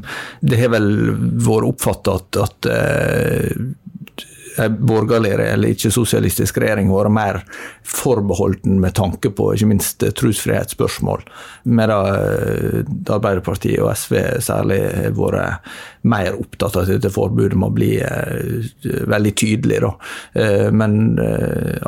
det 0.42 0.61
har 0.61 0.74
vel 0.74 0.90
vært 1.40 1.70
oppfatta 1.70 2.18
at, 2.20 2.40
at 2.44 2.70
eh, 2.74 3.54
borgerlig 4.66 5.33
eller 5.37 5.73
ikke-sosialistisk 5.73 6.59
regjering 6.62 6.90
vært 6.92 7.14
mer 7.14 7.40
forbeholden 7.87 8.81
med 8.83 8.97
tanke 8.99 9.31
på 9.35 9.53
ikke 9.55 9.71
minst 9.71 10.05
trosfrihetsspørsmål, 10.18 11.25
medan 11.68 12.09
eh, 12.14 12.83
Arbeiderpartiet 13.14 13.81
og 13.83 13.92
SV 13.94 14.18
særlig 14.44 14.83
har 14.85 15.14
vært 15.18 15.71
mer 16.09 16.37
opptatt 16.38 16.77
av 16.77 16.85
at 16.85 16.92
dette 16.92 17.12
forbudet 17.12 17.59
må 17.59 17.71
bli 17.75 17.90
eh, 18.05 18.68
veldig 19.09 19.33
tydelig. 19.38 19.81
Da. 19.85 19.92
Eh, 20.40 20.68
men 20.75 21.18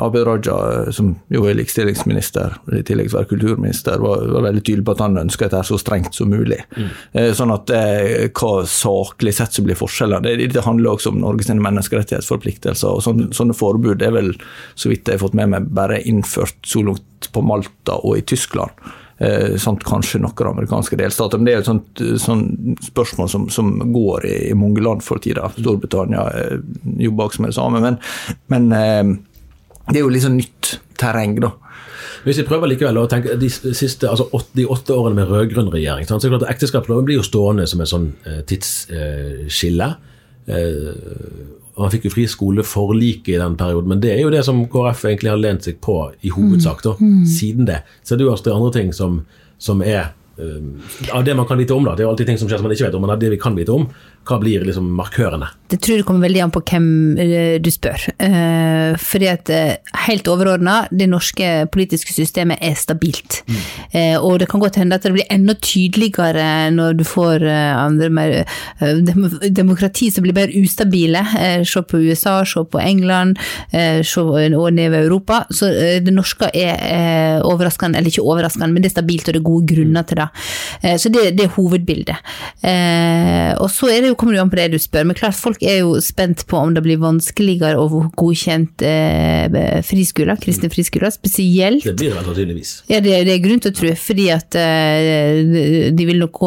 Abid 0.01 0.25
Raja, 0.27 0.91
som 0.95 1.13
jo 1.33 1.45
er 1.49 1.57
likestillingsminister, 1.59 2.57
i 2.77 2.83
tillegg 2.87 3.09
til 3.09 3.17
å 3.17 3.19
være 3.19 3.31
kulturminister, 3.33 4.01
var, 4.03 4.25
var, 4.31 4.47
veldig 4.49 4.63
tydelig 4.65 4.87
på 4.87 4.95
at 4.95 5.03
han 5.05 5.21
ønska 5.23 5.47
dette 5.47 5.63
så 5.67 5.79
strengt 5.81 6.17
som 6.17 6.31
mulig. 6.31 6.59
Mm. 6.77 6.89
Sånn 7.37 7.53
at 7.53 7.71
hva 8.37 8.51
saklig 8.69 9.33
sett 9.37 9.55
som 9.55 9.67
blir 9.67 9.79
forskjellene 9.79 10.23
det, 10.25 10.49
det 10.53 10.65
handler 10.65 10.95
også 10.95 11.11
om 11.13 11.21
Norges 11.21 11.51
menneskerettighetsforpliktelser 11.51 12.97
og 12.97 13.03
sånne, 13.05 13.29
sånne 13.35 13.55
forbud 13.57 14.03
er 14.05 14.15
vel, 14.15 14.33
så 14.75 14.91
vidt 14.91 15.07
jeg 15.07 15.19
har 15.19 15.25
fått 15.25 15.37
med 15.37 15.53
meg, 15.53 15.69
bare 15.75 16.01
innført 16.07 16.57
så 16.67 16.83
langt 16.85 17.31
på 17.31 17.43
Malta 17.45 17.99
og 18.01 18.19
i 18.19 18.25
Tyskland. 18.27 18.73
Eh, 19.21 19.57
samt 19.61 19.83
kanskje 19.85 20.17
noen 20.23 20.47
amerikanske 20.49 20.97
delstater. 20.97 21.37
Men 21.37 21.45
det 21.45 21.53
er 21.53 21.59
et 21.61 21.67
sånt, 21.69 22.01
sånt 22.23 22.85
spørsmål 22.87 23.27
som, 23.29 23.49
som, 23.53 23.73
går 23.93 24.25
i, 24.25 24.37
i, 24.49 24.55
mange 24.57 24.81
land 24.81 25.03
for 25.05 25.21
tida. 25.21 25.51
Storbritannia 25.59 26.23
eh, 26.39 26.55
jobber 27.05 27.29
også 27.29 27.43
med 27.43 27.51
det 27.51 27.57
samme. 27.59 27.81
Men, 27.83 27.99
men 28.49 28.71
eh, 28.73 29.11
det 29.91 29.99
er 29.99 30.05
jo 30.07 30.15
liksom 30.15 30.39
nytt 30.39 30.77
terreng, 30.97 31.37
da. 31.43 31.53
Hvis 32.25 32.37
vi 32.41 32.45
prøver 32.45 32.69
likevel 32.69 32.99
å 33.01 33.07
tenke 33.09 33.35
de, 33.41 33.49
siste, 33.49 34.09
altså 34.09 34.27
åtte, 34.33 34.53
de 34.57 34.67
åtte 34.69 34.93
årene 34.93 35.17
med 35.17 35.29
rød-grønn 35.29 35.71
regjering 35.73 36.05
så 36.05 36.17
er 36.17 36.21
det 36.21 36.29
klart 36.33 36.43
at 36.45 36.51
Ekteskapsloven 36.53 37.07
blir 37.07 37.17
jo 37.17 37.25
stående 37.25 37.65
som 37.69 37.81
et 37.81 37.89
sånn 37.89 38.11
eh, 38.29 38.43
tidsskille. 38.49 39.87
Eh, 40.49 40.91
og 41.75 41.85
han 41.85 41.91
fikk 41.93 42.09
jo 42.09 42.13
friskoleforliket 42.15 43.35
i 43.35 43.39
den 43.39 43.57
perioden, 43.59 43.89
men 43.93 44.01
det 44.03 44.15
er 44.15 44.23
jo 44.25 44.31
det 44.33 44.43
som 44.47 44.63
KrF 44.71 45.05
egentlig 45.07 45.31
har 45.31 45.39
lent 45.39 45.67
seg 45.67 45.77
på 45.83 45.97
i 46.21 46.33
hovedsak 46.33 46.83
da, 46.83 46.95
mm. 46.99 47.13
mm. 47.21 47.27
siden 47.31 47.69
det. 47.69 47.81
Så 48.03 48.15
det 48.15 48.25
er 48.25 48.29
jo 48.29 48.33
også 48.35 48.55
andre 48.55 48.73
ting 48.75 48.91
som, 48.95 49.21
som 49.61 49.83
er 49.85 50.11
Av 51.11 51.25
det 51.25 51.35
man 51.37 51.47
kan 51.47 51.59
vite 51.59 51.73
om, 51.73 51.85
da. 51.85 51.95
Det 51.95 52.03
er 52.03 52.09
jo 52.09 52.13
alltid 52.15 52.31
ting 52.31 52.41
som 52.41 52.49
skjer 52.49 52.61
som 52.61 52.67
man 52.67 52.75
ikke 52.75 52.89
vet 52.89 52.97
om, 52.97 53.05
men 53.05 53.13
av 53.15 53.21
det 53.21 53.31
vi 53.33 53.39
kan 53.41 53.57
vite 53.57 53.73
om, 53.75 53.87
hva 54.27 54.37
blir 54.37 54.61
liksom 54.65 54.85
markørene? 54.93 55.47
Det 55.71 55.79
tror 55.81 55.97
jeg 55.97 56.05
kommer 56.05 56.27
veldig 56.27 56.41
an 56.43 56.51
på 56.53 56.61
hvem 56.67 56.87
eh, 57.21 57.55
du 57.63 57.69
spør. 57.73 58.03
Eh, 58.21 58.93
fordi 59.01 59.29
at 59.31 59.49
eh, 59.49 59.93
helt 60.05 60.27
overordna, 60.29 60.83
det 60.93 61.07
norske 61.09 61.47
politiske 61.73 62.13
systemet 62.13 62.61
er 62.61 62.75
stabilt. 62.77 63.39
Mm. 63.47 63.61
Eh, 63.97 64.17
og 64.19 64.37
det 64.41 64.49
kan 64.51 64.61
godt 64.61 64.77
hende 64.77 64.99
at 64.99 65.07
det 65.07 65.13
blir 65.15 65.29
enda 65.33 65.55
tydeligere 65.57 66.69
når 66.75 66.99
du 66.99 67.05
får 67.07 67.47
eh, 67.47 67.71
andre 67.73 68.11
mer 68.13 68.35
eh, 68.41 69.01
dem 69.01 69.25
demokrati 69.49 70.11
som 70.13 70.27
blir 70.27 70.37
mer 70.37 70.53
ustabile. 70.59 71.23
Eh, 71.39 71.65
se 71.65 71.81
på 71.81 72.03
USA, 72.03 72.41
se 72.45 72.61
på 72.61 72.83
England, 72.83 73.41
eh, 73.71 74.03
se 74.05 74.21
og 74.21 74.69
nedover 74.75 75.07
Europa. 75.07 75.41
Så 75.49 75.71
eh, 75.71 75.97
det 76.03 76.13
norske 76.13 76.51
er 76.53 76.77
eh, 76.77 77.47
overraskende, 77.47 77.97
eller 77.97 78.13
ikke 78.13 78.27
overraskende, 78.27 78.69
men 78.75 78.85
det 78.85 78.91
er 78.91 78.97
stabilt, 78.99 79.25
og 79.31 79.33
det 79.33 79.41
er 79.41 79.49
gode 79.49 79.71
grunner 79.73 80.05
til 80.05 80.21
det. 80.21 80.29
Eh, 80.81 80.97
så 80.97 81.09
det, 81.09 81.31
det 81.37 81.45
er 81.45 81.53
hovedbildet. 81.55 82.17
Eh, 82.65 83.51
og 83.61 83.69
så 83.73 83.91
er 83.91 84.03
det 84.03 84.11
jo, 84.11 84.17
kommer 84.19 84.35
det 84.35 84.43
an 84.43 84.51
på 84.51 84.59
det 84.59 84.69
du 84.73 84.79
spør, 84.81 85.05
men 85.07 85.17
klart 85.17 85.37
folk 85.37 85.61
er 85.61 85.81
jo 85.81 85.95
spent 86.03 86.45
på 86.49 86.59
om 86.59 86.73
det 86.75 86.83
blir 86.85 87.01
vanskeligere 87.01 87.79
å 87.79 87.87
få 87.91 88.03
godkjent 88.21 88.85
eh, 88.87 89.81
friskoler, 89.85 90.39
kristne 90.41 90.71
friskoler, 90.73 91.13
spesielt 91.13 91.85
Det 91.85 91.95
blir 91.99 92.15
det 92.15 92.25
sannsynligvis. 92.25 92.73
ja, 92.91 93.01
det, 93.03 93.21
det 93.27 93.35
er 93.35 93.43
grunn 93.43 93.61
til 93.63 93.73
å 93.73 93.77
tro, 93.81 93.93
fordi 94.01 94.27
at 94.33 94.49
de 94.51 96.05
vil 96.07 96.21
nok 96.21 96.39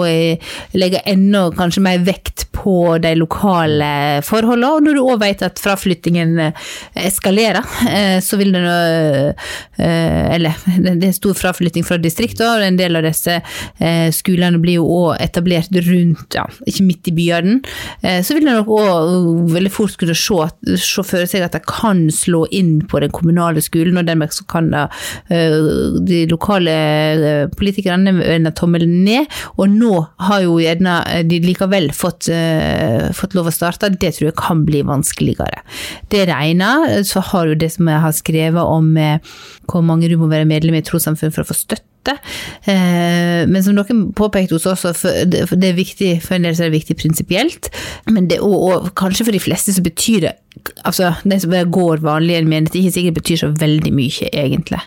legge 0.74 1.00
enda 1.08 1.44
kanskje 1.54 1.82
mer 1.84 2.02
vekt 2.04 2.46
på 2.54 2.96
de 3.02 3.12
lokale 3.18 3.90
forholdene, 4.26 4.70
og 4.70 4.86
når 4.86 4.96
du 4.96 5.02
òg 5.04 5.20
vet 5.22 5.44
at 5.46 5.60
fraflyttingen 5.62 6.38
eskalerer, 6.98 7.66
så 8.24 8.38
vil 8.40 8.54
det 8.54 8.62
nå 8.64 8.74
Eller 9.84 10.58
det 10.84 11.10
er 11.10 11.16
stor 11.16 11.36
fraflytting 11.38 11.86
fra 11.86 11.98
distriktene, 12.00 12.50
og 12.54 12.64
en 12.64 12.78
del 12.80 12.98
av 12.98 13.06
disse 13.06 13.38
skolene 14.14 14.60
blir 14.62 14.78
jo 14.78 14.86
òg 14.88 15.22
etablert 15.22 15.74
rundt, 15.86 16.34
ja, 16.36 16.44
ikke 16.68 16.86
midt 16.86 17.10
i 17.10 17.14
byene, 17.16 17.58
eh, 18.02 18.20
så 18.24 18.36
vil 18.36 18.46
det 18.48 18.56
nok 18.56 18.70
òg 18.74 19.52
veldig 19.54 19.72
fort 19.72 19.96
kunne 20.00 20.16
se, 20.16 21.02
for 21.04 21.28
seg 21.30 21.46
at 21.46 21.56
de 21.56 21.62
kan 21.66 22.06
slå 22.14 22.44
inn 22.54 22.76
på 22.90 23.00
den 23.02 23.12
kommunale 23.14 23.62
skolen, 23.64 23.98
og 24.00 24.08
dermed 24.08 24.34
så 24.34 24.46
kan 24.50 24.70
da 24.72 24.86
eh, 25.32 25.56
de 26.06 26.24
lokale 26.30 26.74
eh, 26.74 27.46
politikerne 27.54 28.16
vende 28.20 28.54
tommelen 28.56 29.02
ned, 29.06 29.30
og 29.58 29.72
nå 29.72 29.92
har 30.28 30.44
jo 30.46 30.58
gjerne 30.62 30.98
eh, 31.10 31.24
de 31.28 31.40
likevel 31.44 31.90
fått, 31.96 32.30
eh, 32.32 33.10
fått 33.16 33.36
lov 33.38 33.50
å 33.50 33.54
starte, 33.54 33.92
det 33.94 34.14
tror 34.16 34.30
jeg 34.30 34.38
kan 34.40 34.64
bli 34.66 34.84
vanskeligere. 34.86 35.64
Det 36.12 36.26
regner, 36.30 37.02
så 37.06 37.22
har 37.32 37.50
jo 37.50 37.58
det 37.58 37.72
som 37.74 37.90
jeg 37.90 38.04
har 38.04 38.14
skrevet 38.16 38.76
om 38.76 38.94
eh, 39.00 39.34
hvor 39.70 39.84
mange 39.86 40.10
du 40.10 40.18
må 40.20 40.30
være 40.30 40.48
medlem 40.48 40.76
i 40.76 40.82
et 40.82 40.88
trossamfunn 40.90 41.34
for 41.34 41.44
å 41.44 41.50
få 41.50 41.58
støtte. 41.64 41.93
Eh, 42.66 43.46
Men 43.48 43.62
som 43.64 43.74
noen 43.76 44.12
påpekte 44.16 44.54
hos 44.58 44.66
oss, 44.66 45.02
det 45.24 45.42
er 45.50 45.76
viktig, 45.76 46.22
for 46.22 46.34
en 46.36 46.42
del 46.48 46.54
så 46.56 46.64
er 46.66 46.70
det 46.70 46.80
viktig 46.80 46.96
prinsipielt, 47.00 47.70
men 48.10 48.28
det, 48.28 48.40
og, 48.44 48.54
og 48.68 48.90
kanskje 48.98 49.24
for 49.24 49.32
de 49.36 49.42
fleste 49.42 49.72
så 49.74 49.82
betyr 49.84 50.20
det 50.28 50.34
Altså, 50.86 51.08
det 51.26 51.40
som 51.42 51.50
bare 51.50 51.66
går 51.66 51.98
vanlig 52.04 52.36
i 52.36 52.38
en 52.38 52.46
menighet, 52.48 52.76
ikke 52.78 52.92
sikkert 52.94 53.16
betyr 53.16 53.38
så 53.40 53.48
veldig 53.58 53.90
mye, 53.92 54.28
egentlig. 54.30 54.78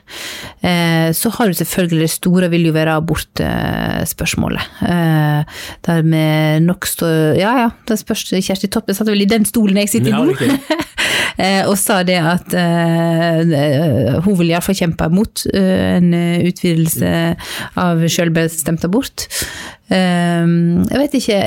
Eh, 0.63 1.12
Så 1.12 1.30
har 1.36 1.47
du 1.51 1.53
selvfølgelig 1.60 2.06
det 2.06 2.10
store, 2.13 2.47
vil 2.49 2.65
jo 2.69 2.71
være 2.71 2.93
abortspørsmålet. 2.95 4.63
Eh, 4.88 5.43
Der 5.86 6.01
med 6.08 6.63
nok 6.63 6.86
stå 6.88 7.10
Ja 7.38 7.51
ja, 7.65 7.69
det 7.88 7.99
spørs 7.99 8.23
Kjersti 8.32 8.69
Toppe 8.71 8.95
satt 8.95 9.08
vel 9.12 9.21
i 9.21 9.30
den 9.30 9.43
stolen 9.45 9.75
jeg 9.84 9.89
sitter 9.91 10.08
i 10.08 10.13
nå. 10.15 10.34
Eh, 11.38 11.63
og 11.69 11.76
sa 11.78 12.02
det 12.06 12.17
at 12.17 12.54
eh, 12.58 14.17
hun 14.26 14.38
vil 14.39 14.52
iallfall 14.52 14.78
kjempe 14.78 15.10
mot 15.13 15.43
eh, 15.54 15.97
en 16.00 16.10
utvidelse 16.47 17.12
av 17.78 18.02
selvbestemt 18.10 18.88
abort. 18.88 19.28
Jeg 19.88 21.00
vet 21.00 21.13
ikke 21.15 21.38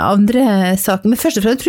andre 0.00 0.74
saker, 0.80 1.12
men 1.12 1.20
først 1.20 1.38
og 1.38 1.44
fremst 1.44 1.68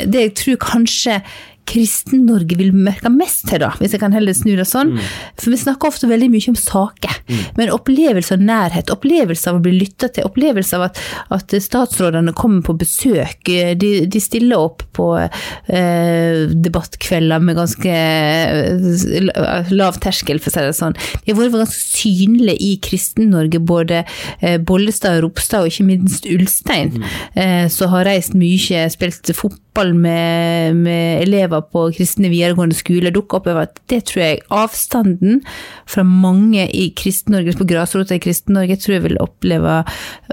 det 0.00 0.22
jeg 0.22 0.32
tror 0.38 0.62
kanskje 0.62 1.18
Kristen-Norge 1.66 2.56
vil 2.58 2.72
merke 2.74 3.10
mest 3.12 3.46
til, 3.50 3.60
da, 3.62 3.72
hvis 3.80 3.94
jeg 3.96 4.02
kan 4.02 4.14
heller 4.14 4.36
snu 4.36 4.52
det 4.58 4.66
sånn. 4.68 4.94
For 5.38 5.52
vi 5.52 5.58
snakker 5.60 5.90
ofte 5.90 6.08
veldig 6.10 6.28
mye 6.32 6.52
om 6.52 6.58
saker, 6.58 7.16
men 7.58 7.72
opplevelse 7.74 8.36
av 8.36 8.44
nærhet, 8.46 8.92
opplevelse 8.92 9.50
av 9.50 9.58
å 9.58 9.62
bli 9.64 9.74
lytta 9.80 10.10
til, 10.14 10.26
opplevelse 10.28 10.78
av 10.78 10.86
at, 10.88 11.00
at 11.34 11.56
statsrådene 11.62 12.34
kommer 12.36 12.62
på 12.66 12.76
besøk, 12.78 13.50
eh, 13.52 13.74
de, 13.78 13.92
de 14.10 14.22
stiller 14.22 14.62
opp 14.62 14.84
på 14.96 15.08
eh, 15.18 16.46
debattkvelder 16.54 17.42
med 17.44 17.58
ganske 17.58 17.96
eh, 17.96 19.72
lav 19.74 19.98
terskel, 20.02 20.40
for 20.42 20.52
å 20.52 20.56
si 20.56 20.66
det 20.68 20.76
sånn. 20.78 20.96
De 21.26 21.34
har 21.34 21.40
vært 21.42 21.66
ganske 21.66 21.82
synlige 21.82 22.56
i 22.62 22.72
Kristen-Norge, 22.86 23.60
både 23.66 24.02
eh, 24.40 24.56
Bollestad, 24.62 25.20
Ropstad 25.24 25.66
og 25.66 25.72
ikke 25.72 25.88
minst 25.90 26.28
Ulstein, 26.30 27.02
eh, 27.34 27.66
som 27.72 27.92
har 27.94 28.06
reist 28.08 28.36
mye, 28.38 28.86
spilt 28.92 29.32
fotball 29.36 29.92
med, 29.96 30.78
med 30.86 31.22
elever 31.26 31.55
på 31.60 31.86
kristne 31.96 32.30
videregående 32.32 32.76
skoler, 32.78 33.14
dukker 33.14 33.40
opp 33.40 33.48
over 33.52 33.66
at 33.66 33.80
det 33.92 34.02
tror 34.10 34.22
jeg 34.22 34.42
avstanden 34.54 35.40
fra 35.88 36.04
mange 36.06 36.66
i 36.70 36.88
Kristen-Norge, 36.96 37.56
på 37.58 37.68
grasrota 37.68 38.16
i 38.16 38.22
Kristen-Norge, 38.22 38.78
tror 38.82 38.98
jeg 38.98 39.06
vil 39.08 39.22
oppleve, 39.22 39.80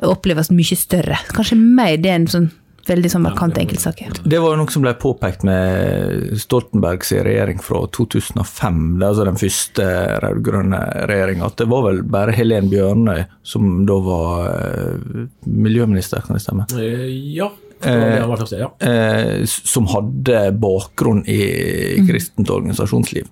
oppleves 0.04 0.52
mye 0.54 0.80
større. 0.80 1.20
Kanskje 1.34 1.60
mer 1.60 1.98
det 2.02 2.14
enn 2.14 2.30
sånn 2.32 2.52
veldig 2.88 3.12
sånn 3.14 3.24
markante 3.24 3.62
enkeltsaker. 3.64 4.18
Det 4.28 4.40
var 4.44 4.54
jo 4.54 4.60
noe 4.60 4.74
som 4.74 4.84
ble 4.84 4.94
påpekt 5.00 5.46
med 5.48 6.34
Stoltenbergs 6.42 7.14
regjering 7.16 7.62
fra 7.64 7.86
2005, 7.96 8.82
det 9.00 9.06
er 9.06 9.10
altså 9.10 9.28
den 9.30 9.40
første 9.40 9.88
rød-grønne 10.26 10.82
regjeringa, 11.10 11.48
at 11.48 11.60
det 11.62 11.70
var 11.72 11.86
vel 11.88 12.02
bare 12.16 12.36
Helen 12.36 12.68
Bjørnøy 12.72 13.24
som 13.48 13.86
da 13.88 14.00
var 14.04 14.50
eh, 14.52 15.28
miljøminister, 15.48 16.24
kan 16.26 16.40
det 16.40 16.44
stemme? 16.46 16.68
Eh, 16.80 17.08
Ja. 17.34 17.50
Var 17.84 18.41
første, 18.43 18.60
ja. 18.60 18.72
Eh, 18.80 19.46
som 19.46 19.88
hadde 19.91 20.43
bakgrunn 20.60 21.24
i 21.28 21.39
kristent 22.08 22.50
organisasjonsliv. 22.54 23.30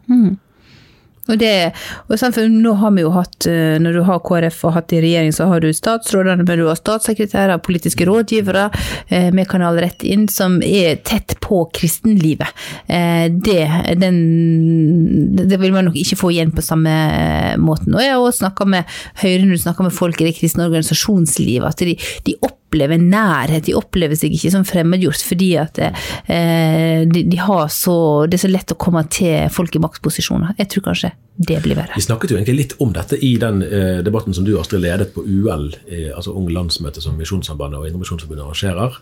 Og 1.29 1.37
det, 1.39 1.71
og 2.09 2.37
nå 2.49 2.73
har 2.81 2.91
vi 2.95 3.03
jo 3.03 3.11
hatt, 3.13 3.45
eh, 3.47 3.77
Når 3.79 3.93
du 3.93 4.01
har 4.03 4.19
KrF 4.19 4.65
og 4.65 4.73
hatt 4.73 4.93
i 4.93 5.01
regjering, 5.01 5.31
så 5.31 5.47
har 5.47 5.59
du 5.61 5.69
statsrådene, 5.71 6.43
men 6.47 6.59
du 6.59 6.65
har 6.67 6.75
statssekretærer, 6.75 7.61
politiske 7.61 8.05
rådgivere. 8.05 8.71
eh, 9.09 9.31
Med 9.31 9.47
Kanal 9.47 9.77
Rett 9.79 10.03
inn, 10.03 10.27
som 10.27 10.61
er 10.61 10.95
tett 11.03 11.39
på 11.39 11.69
kristenlivet. 11.71 12.47
Eh, 12.87 13.29
Det, 13.29 13.69
den, 13.99 15.35
det 15.35 15.59
vil 15.59 15.71
man 15.71 15.85
nok 15.85 15.95
ikke 15.95 16.17
få 16.17 16.31
igjen 16.31 16.51
på 16.51 16.61
samme 16.61 16.89
eh, 16.89 17.57
måten. 17.57 17.93
Og 17.95 18.01
jeg 18.01 18.11
har 18.11 18.19
også 18.19 18.45
snakka 18.47 18.65
med 18.65 18.83
Høyre 19.21 19.45
når 19.45 19.55
du 19.55 19.61
snakker 19.61 19.83
med 19.83 19.93
folk 19.93 20.21
i 20.21 20.25
det 20.25 20.35
kristne 20.39 20.65
organisasjonslivet, 20.65 21.67
at 21.67 21.77
de, 21.77 21.95
de 22.25 22.35
opplever 22.71 22.97
nærhet. 22.97 23.65
De 23.67 23.75
opplever 23.75 24.15
seg 24.15 24.31
ikke 24.36 24.51
som 24.53 24.63
fremmedgjort 24.67 25.23
fordi 25.27 25.49
at 25.60 25.79
eh, 25.81 27.03
de, 27.03 27.25
de 27.27 27.39
har 27.39 27.67
så 27.71 28.25
Det 28.31 28.39
er 28.39 28.45
så 28.45 28.51
lett 28.51 28.71
å 28.71 28.79
komme 28.79 29.03
til 29.12 29.49
folk 29.51 29.75
i 29.75 29.81
maktposisjoner. 29.84 30.55
Jeg 30.57 30.71
tror 30.71 30.88
kanskje 30.91 31.12
det 31.36 31.60
blir 31.63 31.75
verre. 31.75 31.97
Vi 31.97 32.05
snakket 32.05 32.31
jo 32.31 32.38
egentlig 32.38 32.57
litt 32.57 32.77
om 32.84 32.93
dette 32.95 33.17
i 33.19 33.34
den 33.41 33.62
eh, 33.65 33.99
debatten 34.05 34.34
som 34.34 34.45
du 34.47 34.53
Astrid 34.60 34.84
ledet 34.84 35.12
på 35.15 35.23
UL, 35.25 35.71
eh, 35.89 36.12
altså 36.15 36.36
Ung 36.38 36.47
landsmøte 36.53 37.03
som 37.03 37.17
Misjonssambandet 37.19 37.81
og 37.81 37.89
Indremisjonsforbundet 37.89 38.45
arrangerer, 38.45 38.99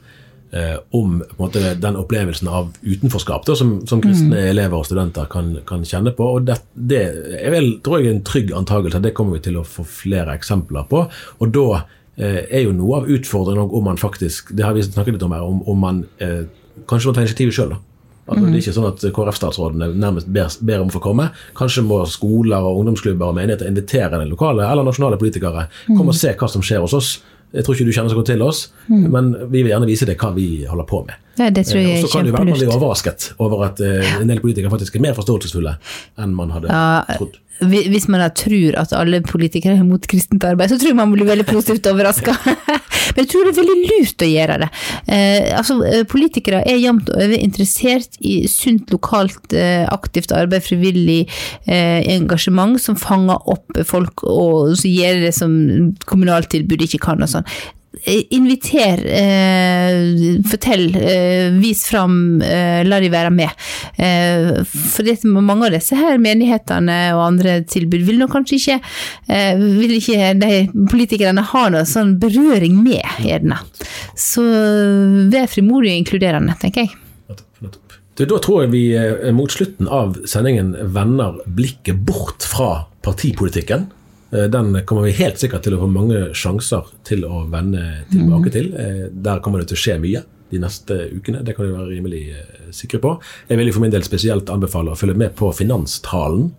eh, 0.56 0.78
om 0.96 1.20
måte, 1.42 1.76
den 1.82 2.00
opplevelsen 2.00 2.48
av 2.48 2.72
utenforskap 2.86 3.46
da, 3.50 3.58
som, 3.60 3.76
som 3.90 4.02
kristne 4.02 4.48
elever 4.54 4.80
og 4.80 4.88
studenter 4.88 5.28
kan, 5.32 5.58
kan 5.68 5.86
kjenne 5.86 6.16
på. 6.16 6.32
og 6.38 6.48
Det, 6.48 6.62
det 6.74 7.04
er 7.42 7.54
vel, 7.54 7.74
tror 7.86 8.00
jeg, 8.00 8.16
en 8.16 8.26
trygg 8.26 8.56
antakelse, 8.56 9.04
det 9.04 9.14
kommer 9.18 9.38
vi 9.38 9.46
til 9.50 9.60
å 9.60 9.68
få 9.68 9.86
flere 9.86 10.38
eksempler 10.40 10.88
på. 10.90 11.06
og 11.40 11.56
da 11.56 11.84
er 12.28 12.66
jo 12.66 12.74
noe 12.76 13.02
av 13.02 13.12
utfordringen 13.12 13.70
om 13.72 13.86
man 13.88 14.00
faktisk, 14.00 14.52
det 14.56 14.66
har 14.66 14.74
vi 14.76 14.84
snakket 14.84 15.16
litt 15.16 15.24
om 15.28 15.36
her, 15.36 15.46
om, 15.46 15.62
om 15.70 15.80
man 15.80 16.02
eh, 16.24 16.44
kanskje 16.90 17.10
må 17.12 17.16
ta 17.16 17.24
initiativet 17.24 17.56
sjøl. 17.56 17.78
Altså, 18.30 18.46
Det 18.46 18.52
er 18.52 18.62
ikke 18.62 18.74
sånn 18.76 18.90
at 18.92 19.06
KrF-statsrådene 19.16 19.88
nærmest 19.98 20.28
ber, 20.30 20.52
ber 20.62 20.84
om 20.84 20.92
å 20.92 20.94
få 20.94 21.02
komme. 21.02 21.30
Kanskje 21.58 21.82
må 21.88 22.04
skoler 22.06 22.62
og 22.62 22.84
ungdomsklubber 22.84 23.32
og 23.32 23.40
menigheter 23.40 23.70
invitere 23.70 24.20
den 24.20 24.30
lokale 24.30 24.68
eller 24.68 24.86
nasjonale 24.86 25.18
politikere. 25.18 25.66
Kom 25.88 26.12
og 26.12 26.18
se 26.18 26.36
hva 26.38 26.50
som 26.52 26.62
skjer 26.66 26.84
hos 26.86 26.94
oss. 26.98 27.10
Jeg 27.56 27.66
tror 27.66 27.74
ikke 27.74 27.88
du 27.88 27.96
kjenner 27.96 28.14
så 28.14 28.20
godt 28.20 28.30
til 28.30 28.44
oss, 28.46 28.68
men 28.92 29.32
vi 29.50 29.64
vil 29.64 29.72
gjerne 29.72 29.90
vise 29.90 30.06
deg 30.06 30.22
hva 30.22 30.30
vi 30.36 30.68
holder 30.70 30.86
på 30.86 31.00
med. 31.08 31.18
Ja, 31.40 31.50
det 31.56 31.66
tror 31.70 31.80
jeg 31.80 31.90
Eh, 31.90 32.00
er 32.00 32.04
og 32.04 32.10
så 32.10 32.18
kan 32.20 32.26
det 32.28 32.34
være 32.34 32.46
man 32.46 32.54
blir 32.54 32.66
kjempelurt. 32.66 32.82
overrasket 32.84 33.28
over 33.40 33.68
at 33.70 33.84
eh, 33.84 34.16
en 34.22 34.32
del 34.32 34.42
politikere 34.44 34.72
faktisk 34.74 34.98
er 34.98 35.06
mer 35.08 35.16
forståelsesfulle 35.18 35.78
enn 36.20 36.34
man 36.36 36.52
hadde 36.56 36.74
Ja, 36.74 37.06
trodd. 37.16 37.40
Hvis 37.60 38.06
man 38.08 38.22
da 38.24 38.30
tror 38.32 38.76
at 38.80 38.94
alle 38.96 39.20
politikere 39.20 39.76
er 39.76 39.84
mot 39.84 40.06
kristent 40.08 40.46
arbeid, 40.48 40.72
så 40.72 40.78
tror 40.80 40.94
jeg 40.94 40.96
man 40.96 41.12
blir 41.12 41.28
veldig 41.28 41.44
positivt 41.44 41.90
overraska. 41.92 42.32
Men 43.16 43.26
jeg 43.26 43.30
tror 43.34 43.44
det 43.44 43.52
er 43.52 43.58
veldig 43.58 43.90
lurt 43.90 44.24
å 44.24 44.30
gjøre 44.30 44.56
det. 44.62 44.70
Eh, 45.12 45.50
altså, 45.58 45.76
politikere 46.08 46.62
er 46.64 46.80
jevnt 46.80 47.10
over 47.12 47.36
interessert 47.36 48.16
i 48.24 48.46
sunt, 48.48 48.94
lokalt, 48.96 49.52
aktivt 49.92 50.32
arbeid, 50.32 50.64
frivillig 50.64 51.26
engasjement 51.68 52.80
som 52.80 52.96
fanger 52.96 53.44
opp 53.52 53.82
folk 53.90 54.24
og 54.24 54.78
så 54.80 54.88
gjør 54.88 55.26
det 55.26 55.34
som 55.36 55.52
kommunaltilbud 56.08 56.88
ikke 56.88 57.04
kan 57.10 57.28
og 57.28 57.34
sånn. 57.34 57.48
Eh, 58.06 58.24
inviter, 58.30 59.02
eh, 59.06 60.42
fortell, 60.50 60.96
eh, 60.96 61.50
vis 61.60 61.86
fram, 61.88 62.42
eh, 62.42 62.84
la 62.86 63.00
de 63.00 63.10
være 63.10 63.32
med. 63.34 63.50
Eh, 63.98 64.64
for 64.64 65.04
det, 65.04 65.24
mange 65.24 65.66
av 65.66 65.72
disse 65.74 65.98
her 65.98 66.18
menighetene 66.22 67.00
og 67.16 67.26
andre 67.26 67.60
tilbud 67.68 68.06
vil 68.08 68.20
nok 68.22 68.34
kanskje 68.38 68.60
ikke, 68.60 68.80
eh, 69.28 69.58
vil 69.58 69.98
ikke 69.98 70.40
de 70.40 70.86
politikerne 70.92 71.44
ha 71.52 71.70
noe 71.70 71.86
sånn 71.86 72.18
berøring 72.20 72.82
med, 72.84 73.04
gjerne. 73.20 73.60
Så 74.16 74.44
vær 75.32 75.48
frimodig 75.50 75.94
og 75.94 76.04
inkluderende, 76.04 76.58
tenker 76.60 76.88
jeg. 76.88 76.96
Du, 78.20 78.26
da 78.26 78.36
tror 78.44 78.66
jeg 78.66 78.72
vi 78.74 79.32
mot 79.32 79.48
slutten 79.48 79.88
av 79.88 80.18
sendingen 80.28 80.74
vender 80.92 81.38
blikket 81.48 82.04
bort 82.04 82.44
fra 82.44 82.86
partipolitikken. 83.02 83.88
Eh, 84.32 84.48
Den 84.50 84.86
kommer 84.86 85.02
vi 85.08 85.12
helt 85.18 85.38
sikkert 85.42 85.64
til 85.66 85.76
å 85.76 85.82
få 85.84 85.90
mange 85.92 86.30
sjanser 86.38 86.86
til 87.08 87.24
å 87.26 87.46
vende 87.50 88.04
tilbake 88.12 88.52
til. 88.54 88.74
Eh, 88.78 89.08
Der 89.12 89.40
kommer 89.40 89.60
det 89.60 89.68
til 89.72 89.78
å 89.78 89.84
skje 89.84 90.00
mye 90.02 90.24
de 90.52 90.58
neste 90.58 90.96
ukene, 91.14 91.44
det 91.46 91.54
kan 91.56 91.66
vi 91.68 91.76
være 91.76 91.92
rimelig 91.92 92.24
eh, 92.34 92.72
sikre 92.74 92.98
på. 93.00 93.20
Jeg 93.50 93.58
vil 93.58 93.72
for 93.72 93.82
min 93.82 93.92
del 93.94 94.02
spesielt 94.02 94.50
anbefale 94.50 94.92
å 94.92 94.98
følge 94.98 95.16
med 95.18 95.36
på 95.36 95.52
Finanstalen 95.54 96.52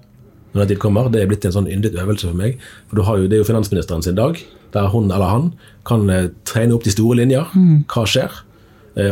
når 0.53 0.61
den 0.63 0.69
tid 0.69 0.79
kommer. 0.83 1.09
Det 1.11 1.23
er 1.23 1.27
blitt 1.31 1.45
en 1.47 1.53
sånn 1.55 1.67
yndet 1.71 1.95
øvelse 1.99 2.29
for 2.29 2.35
meg. 2.39 2.59
For 2.89 2.97
du 2.97 3.03
har 3.03 3.19
jo, 3.19 3.27
Det 3.27 3.35
er 3.39 3.43
jo 3.43 3.49
finansministeren 3.53 4.03
sin 4.03 4.15
dag, 4.15 4.39
der 4.73 4.87
hun 4.91 5.11
eller 5.11 5.27
han 5.27 5.53
kan 5.87 6.07
trene 6.45 6.75
opp 6.75 6.85
de 6.85 6.91
store 6.91 7.17
linjer. 7.19 7.47
Hva 7.87 8.07
skjer? 8.07 8.31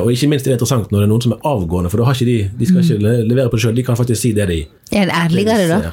Og 0.03 0.11
ikke 0.11 0.29
minst 0.29 0.45
det 0.45 0.51
er 0.53 0.57
det 0.57 0.61
interessant 0.61 0.91
når 0.91 0.99
det 0.99 1.07
er 1.07 1.13
noen 1.13 1.23
som 1.23 1.33
er 1.33 1.45
avgående, 1.47 1.91
for 1.91 1.99
da 1.99 2.05
har 2.09 2.15
ikke 2.15 2.27
de, 2.27 2.51
de 2.59 2.67
skal 2.67 2.83
ikke 2.83 3.23
levere 3.31 3.49
på 3.51 3.57
det 3.57 3.63
sjøl. 3.63 3.75
De 3.77 3.83
kan 3.87 3.97
faktisk 3.97 4.21
si 4.21 4.33
det 4.35 4.49
de 4.51 4.67
Er 4.91 5.07
det 5.07 5.15
ærligere, 5.15 5.69
da? 5.69 5.93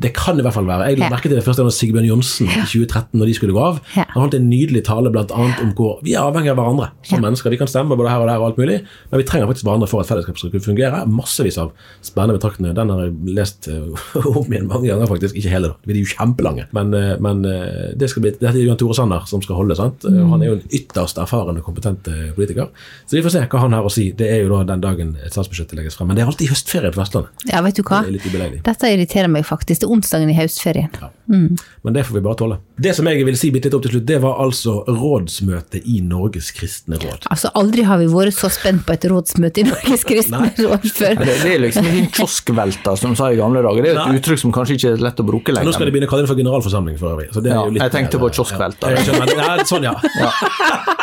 Det 0.00 0.10
kan 0.16 0.34
det 0.36 0.42
i 0.42 0.46
hvert 0.48 0.54
fall 0.56 0.66
være. 0.66 0.88
Jeg 0.90 0.98
la 0.98 1.04
Ja. 1.06 1.10
merke 1.14 1.28
til 1.28 1.36
det 1.38 1.44
første 1.44 1.62
gang 1.62 1.70
Sigbjørn 1.70 2.06
Johnsen 2.08 2.48
i 2.48 2.64
2013, 2.66 3.18
når 3.20 3.26
de 3.26 3.34
skulle 3.34 3.52
gå 3.54 3.60
av. 3.62 3.80
Ja. 3.96 4.04
Han 4.14 4.22
holdt 4.24 4.34
en 4.34 4.48
nydelig 4.50 4.82
tale 4.84 5.08
annet 5.08 5.30
om 5.62 5.72
hvor 5.78 6.00
vi 6.02 6.14
er 6.14 6.20
avhengig 6.26 6.50
av 6.50 6.56
hverandre 6.58 6.88
som 7.04 7.22
Ja. 7.22 7.28
mennesker. 7.30 7.50
Vi 7.50 7.56
kan 7.56 7.66
stemme 7.68 7.94
både 7.96 8.08
her 8.10 8.18
og 8.18 8.26
der 8.28 8.38
og 8.38 8.46
alt 8.50 8.56
mulig, 8.58 8.80
men 9.12 9.20
vi 9.20 9.24
trenger 9.24 9.46
faktisk 9.46 9.64
hverandre 9.64 9.88
for 9.88 10.00
at 10.00 10.06
fellesskapet 10.06 10.38
skal 10.38 10.50
kunne 10.50 10.66
fungere. 10.66 11.06
Massevis 11.06 11.58
av 11.58 11.70
spennende 12.02 12.38
betraktninger. 12.40 12.74
Den 12.74 12.90
har 12.90 12.98
jeg 13.04 13.14
lest 13.36 13.68
eh, 13.68 14.26
om 14.38 14.50
igjen 14.50 14.66
mange 14.66 14.88
ganger, 14.88 15.06
faktisk. 15.06 15.34
Ikke 15.36 15.50
hele, 15.50 15.68
da. 15.68 15.74
De 15.86 15.92
er 15.92 16.02
jo 16.02 16.10
kjempelange. 16.16 16.66
Men, 16.72 16.92
eh, 16.94 17.16
men 17.20 17.44
eh, 17.44 17.94
det 17.94 18.10
skal 18.10 18.22
bli, 18.22 18.30
dette 18.32 18.50
er 18.50 18.66
Jan 18.66 18.76
Tore 18.76 18.94
Sanner 18.98 19.22
som 19.30 19.40
skal 19.42 19.54
holde, 19.56 19.76
sant. 19.76 20.02
Mm. 20.02 20.28
Han 20.30 20.42
er 20.42 20.46
jo 20.46 20.56
en 20.58 20.68
ytterst 20.74 21.18
erfaren 21.22 21.56
og 21.56 21.62
kompetent 21.62 22.02
politiker. 22.34 22.68
Så 23.06 23.14
vi 23.16 23.22
får 23.22 23.30
se 23.30 23.46
hva 23.46 23.60
han 23.60 23.72
har 23.72 23.84
å 23.86 23.92
si. 23.92 24.10
Det 24.10 24.26
er 24.28 24.42
jo 24.42 24.50
da 24.56 24.64
den 24.74 24.80
dagen 24.82 25.16
et 25.24 25.32
statsbudsjett 25.32 25.72
legges 25.78 25.94
frem. 25.94 26.08
Men 26.08 26.16
det 26.16 26.24
er 26.24 26.32
alltid 26.32 26.48
høstferie 26.50 26.90
på 26.90 26.98
Vestlandet. 27.02 27.30
Ja, 27.46 27.60
vet 27.62 27.76
du 27.78 27.82
hva? 27.86 28.02
Det. 28.04 28.62
Dette 28.64 28.90
irriterer 28.90 29.28
meg 29.30 29.44
faktisk. 29.46 29.83
Er 29.84 29.92
onsdagen 29.92 30.30
i 30.32 30.36
høstferien. 30.36 30.90
Men 31.28 31.94
det 31.94 32.04
får 32.04 32.18
vi 32.18 32.22
bare 32.24 32.36
tåle. 32.40 32.56
Det 32.80 32.92
som 32.96 33.06
jeg 33.08 33.24
vil 33.24 33.36
si 33.38 33.50
litt 33.54 33.68
opp 33.76 33.84
til 33.86 33.94
slutt, 33.94 34.06
det 34.08 34.18
var 34.22 34.40
altså 34.42 34.74
rådsmøte 34.88 35.80
i 35.88 36.00
Norges 36.04 36.50
kristne 36.56 36.98
råd. 37.00 37.28
Altså, 37.32 37.50
aldri 37.56 37.84
har 37.86 38.00
vi 38.00 38.08
vært 38.12 38.36
så 38.36 38.50
spent 38.52 38.84
på 38.86 38.96
et 38.96 39.06
rådsmøte 39.12 39.62
i 39.62 39.66
Norges 39.68 40.04
kristne 40.08 40.50
råd 40.58 40.88
før. 40.88 41.14
Det, 41.20 41.36
det 41.44 41.54
er 41.54 41.62
liksom 41.64 41.88
en 41.88 42.10
kioskvelter, 42.12 43.00
som 43.00 43.14
de 43.14 43.20
sa 43.20 43.30
i 43.32 43.38
gamle 43.40 43.62
dager. 43.64 43.84
Det 43.84 43.92
er 43.92 43.96
jo 43.96 44.02
Nei. 44.02 44.08
et 44.16 44.22
uttrykk 44.22 44.44
som 44.44 44.54
kanskje 44.56 44.78
ikke 44.78 44.94
er 44.94 45.06
lett 45.08 45.22
å 45.22 45.28
bruke 45.28 45.54
lenger. 45.54 45.70
Nå 45.70 45.76
skal 45.76 45.88
de 45.88 45.96
begynne 45.96 46.10
å 46.10 46.12
kalle 46.12 46.26
det 46.26 46.32
for 46.32 46.40
generalforsamling 46.42 47.00
for 47.00 47.14
øvrig. 47.14 47.28
Så 47.34 47.44
det 47.44 47.54
er 47.54 47.60
Ja, 47.60 47.64
jeg 47.86 47.94
tenkte 47.94 48.20
mer, 48.20 48.28
på 48.28 48.34
kioskvelter. 48.40 48.86
Ja, 48.90 48.96
jeg. 49.04 49.38
Ja, 49.38 49.68
sånn, 49.68 49.84
ja. 49.88 49.94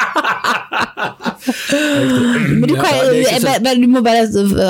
Men 1.41 2.67
du, 2.69 2.75
kan, 2.75 2.85
Ja, 2.85 3.39
jeg, 3.57 3.81
du 3.81 3.87
må 3.89 4.01
bare 4.05 4.25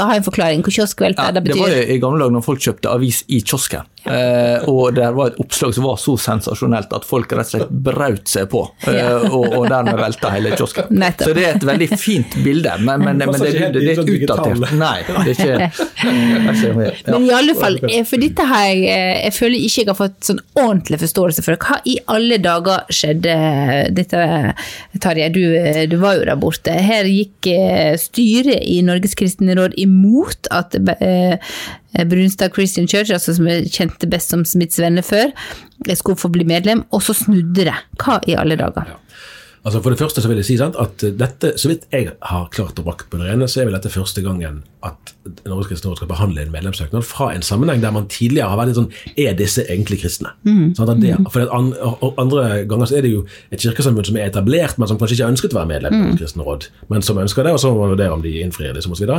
ha 0.06 0.15
en 0.15 0.26
forklaring. 0.26 0.63
Hva 0.65 0.74
kioskvelter 0.74 1.30
Ja, 1.30 1.36
det 1.36 1.43
det 1.50 1.58
var 1.60 1.74
i 1.76 1.97
gamle 2.02 2.21
dager 2.21 2.36
når 2.38 2.45
folk 2.45 2.63
kjøpte 2.63 2.91
avis 2.91 3.24
i 3.28 3.41
kiosken, 3.43 3.88
eh, 4.05 4.69
og 4.69 4.95
det 4.97 5.09
var 5.15 5.31
et 5.31 5.39
oppslag 5.43 5.75
som 5.77 5.87
var 5.89 5.99
så 6.01 6.15
sensasjonelt 6.19 6.93
at 6.95 7.07
folk 7.07 7.31
rett 7.37 7.51
og 7.51 7.55
slett 7.55 7.73
braut 7.87 8.31
seg 8.31 8.49
på, 8.51 8.63
eh, 8.89 9.27
og, 9.29 9.45
og 9.59 9.67
dermed 9.71 9.99
velta 9.99 10.31
hele 10.33 10.55
kiosken. 10.55 10.89
Nettopp. 10.89 11.29
Så 11.29 11.37
det 11.37 11.45
er 11.47 11.59
et 11.59 11.67
veldig 11.71 11.89
fint 11.99 12.37
bilde, 12.45 12.75
men, 12.81 13.05
men, 13.05 13.21
men 13.21 13.37
det, 13.37 13.51
det, 13.57 13.71
det 13.77 13.93
er 13.93 14.01
sånn 14.01 14.13
utdatert. 14.15 14.75
Nei, 14.79 14.95
det 15.07 15.15
er 15.15 15.31
ikke, 15.35 15.45
det 16.01 16.11
er 16.11 16.55
ikke 16.55 16.71
ja. 16.71 17.15
Men 17.15 17.27
i 17.27 17.33
alle 17.35 17.55
fall, 17.57 17.77
eh, 17.89 18.03
for 18.07 18.21
dette 18.21 18.45
har 18.47 18.65
jeg 18.69 18.83
eh, 18.89 19.17
Jeg 19.25 19.35
føler 19.35 19.57
ikke 19.59 19.81
jeg 19.81 19.89
har 19.89 19.97
fått 19.97 20.17
sånn 20.27 20.41
ordentlig 20.57 20.99
forståelse 21.01 21.43
for 21.45 21.55
det. 21.55 21.59
Hva 21.65 21.79
i 21.87 21.97
alle 22.11 22.37
dager 22.41 22.85
skjedde 22.93 23.35
dette, 23.95 24.21
Tarjei? 25.01 25.29
Du, 25.33 25.41
eh, 25.57 25.83
du 25.89 25.97
var 26.01 26.17
jo 26.17 26.27
der 26.29 26.39
borte. 26.41 26.73
Her 26.73 27.09
gikk 27.09 27.49
eh, 27.51 27.93
styret 28.01 28.63
i 28.65 28.79
Norges 28.85 29.15
kristne 29.19 29.55
råd 29.57 29.75
imot 29.81 30.49
at 30.53 30.77
eh, 30.97 31.37
Brunstad 31.91 32.54
Christian 32.56 32.88
Church, 32.88 33.12
altså 33.12 33.36
som 33.36 33.47
jeg 33.49 33.71
kjente 33.73 34.10
best 34.10 34.32
som 34.32 34.45
Smiths 34.47 34.80
venner 34.80 35.06
før, 35.06 35.34
skulle 35.97 36.19
få 36.19 36.32
bli 36.32 36.45
medlem, 36.47 36.86
og 36.91 37.04
så 37.04 37.15
snudde 37.17 37.67
det. 37.67 37.77
Hva 37.99 38.21
i 38.27 38.38
alle 38.39 38.56
dager? 38.60 38.93
Altså 39.62 39.82
For 39.84 39.93
det 39.93 40.02
første 40.02 40.21
så 40.24 40.30
vil 40.30 40.39
jeg 40.41 40.47
si 40.47 40.58
sant, 40.58 40.78
at 40.82 41.04
dette, 41.19 41.54
så 41.62 41.69
vidt 41.69 41.84
jeg 41.93 42.10
har 42.10 42.47
klart 42.54 42.80
å 42.82 42.86
brakt 42.86 43.12
på 43.12 43.19
det 43.19 43.28
rene, 43.30 43.45
så 43.50 43.62
er 43.62 43.67
vel 43.69 43.76
dette 43.78 43.91
første 43.93 44.24
gangen 44.26 44.63
at 44.82 45.12
Norges 45.45 45.69
kristne 45.69 45.91
råd 45.91 46.00
skal 46.00 46.10
behandle 46.10 46.41
en 46.41 46.54
medlemssøknad 46.54 47.06
fra 47.06 47.28
en 47.36 47.45
sammenheng 47.45 47.84
der 47.84 47.93
man 47.93 48.08
tidligere 48.10 48.50
har 48.50 48.58
vært 48.58 48.71
litt 48.71 48.80
sånn 48.80 49.19
Er 49.21 49.36
disse 49.38 49.62
egentlig 49.67 50.00
kristne? 50.02 50.34
Sånn 50.78 50.89
at 50.89 51.04
det, 51.04 51.13
for 51.30 51.45
at 51.45 51.54
an, 51.54 51.69
andre 52.24 52.63
ganger 52.69 52.89
så 52.89 52.97
er 52.97 53.06
det 53.06 53.13
jo 53.13 53.21
et 53.54 53.62
kirkesamfunn 53.62 54.10
som 54.10 54.17
er 54.17 54.32
etablert, 54.32 54.82
men 54.82 54.89
som 54.89 54.97
kanskje 54.97 55.19
ikke 55.19 55.30
ønsket 55.36 55.54
å 55.54 55.62
være 55.62 55.71
medlem 55.76 55.93
av 55.93 56.06
Norges 56.08 56.24
kristne 56.24 56.47
råd, 56.47 56.69
men 56.89 57.06
som 57.06 57.21
ønsker 57.21 57.45
det, 57.45 57.54
og 57.54 57.62
så 57.62 57.69
må 57.69 57.84
man 57.84 57.93
vurdere 57.93 58.17
om 58.17 58.26
de 58.26 58.34
innfrir 58.41 58.74
det. 58.74 58.82
osv. 58.82 59.13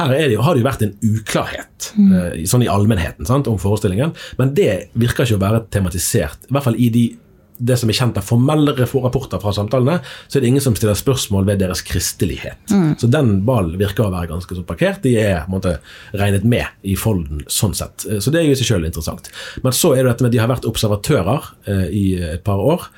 Her 0.00 0.16
er 0.18 0.26
det 0.32 0.42
har 0.42 0.58
det 0.58 0.64
jo 0.64 0.70
vært 0.72 0.86
en 0.88 0.96
uklarhet 1.06 1.92
mm. 1.94 2.14
sånn 2.50 2.66
i 2.66 2.72
allmennheten 2.72 3.30
sant, 3.30 3.46
om 3.46 3.62
forestillingen, 3.62 4.16
men 4.40 4.56
det 4.58 4.88
virker 4.98 5.28
ikke 5.28 5.38
å 5.38 5.44
være 5.46 5.66
tematisert, 5.70 6.48
i 6.48 6.56
hvert 6.56 6.66
fall 6.66 6.82
i 6.82 6.90
de 6.90 7.12
det 7.58 7.76
som 7.80 7.90
er 7.90 7.98
kjent 7.98 8.18
av 8.18 8.26
formelle 8.26 8.74
rapporter 8.76 9.40
fra 9.42 9.52
samtalene, 9.54 9.98
så 10.26 10.38
er 10.38 10.44
det 10.44 10.52
ingen 10.52 10.64
som 10.64 10.76
stiller 10.78 10.98
spørsmål 10.98 11.48
ved 11.48 11.62
deres 11.62 11.84
kristelighet. 11.86 12.74
Så 13.00 13.10
den 13.10 13.36
ballen 13.46 13.78
virker 13.80 14.06
å 14.06 14.12
være 14.14 14.32
ganske 14.32 14.58
så 14.58 14.64
parkert. 14.66 15.02
De 15.04 15.14
er 15.20 15.48
måte 15.52 15.76
regnet 16.12 16.46
med 16.48 16.66
i 16.82 16.96
folden 16.98 17.44
sånn 17.46 17.76
sett. 17.76 18.06
Så 18.06 18.32
det 18.32 18.42
er 18.42 18.48
jo 18.48 18.54
i 18.56 18.60
seg 18.60 18.74
selv 18.74 18.88
interessant. 18.88 19.30
Men 19.62 19.76
så 19.76 19.94
er 19.94 20.02
det 20.02 20.14
dette 20.14 20.26
med 20.26 20.32
at 20.32 20.36
de 20.36 20.42
har 20.42 20.50
vært 20.50 20.68
observatører 20.68 21.52
eh, 21.70 21.84
i 21.94 22.06
et 22.34 22.46
par 22.46 22.62
år. 22.62 22.88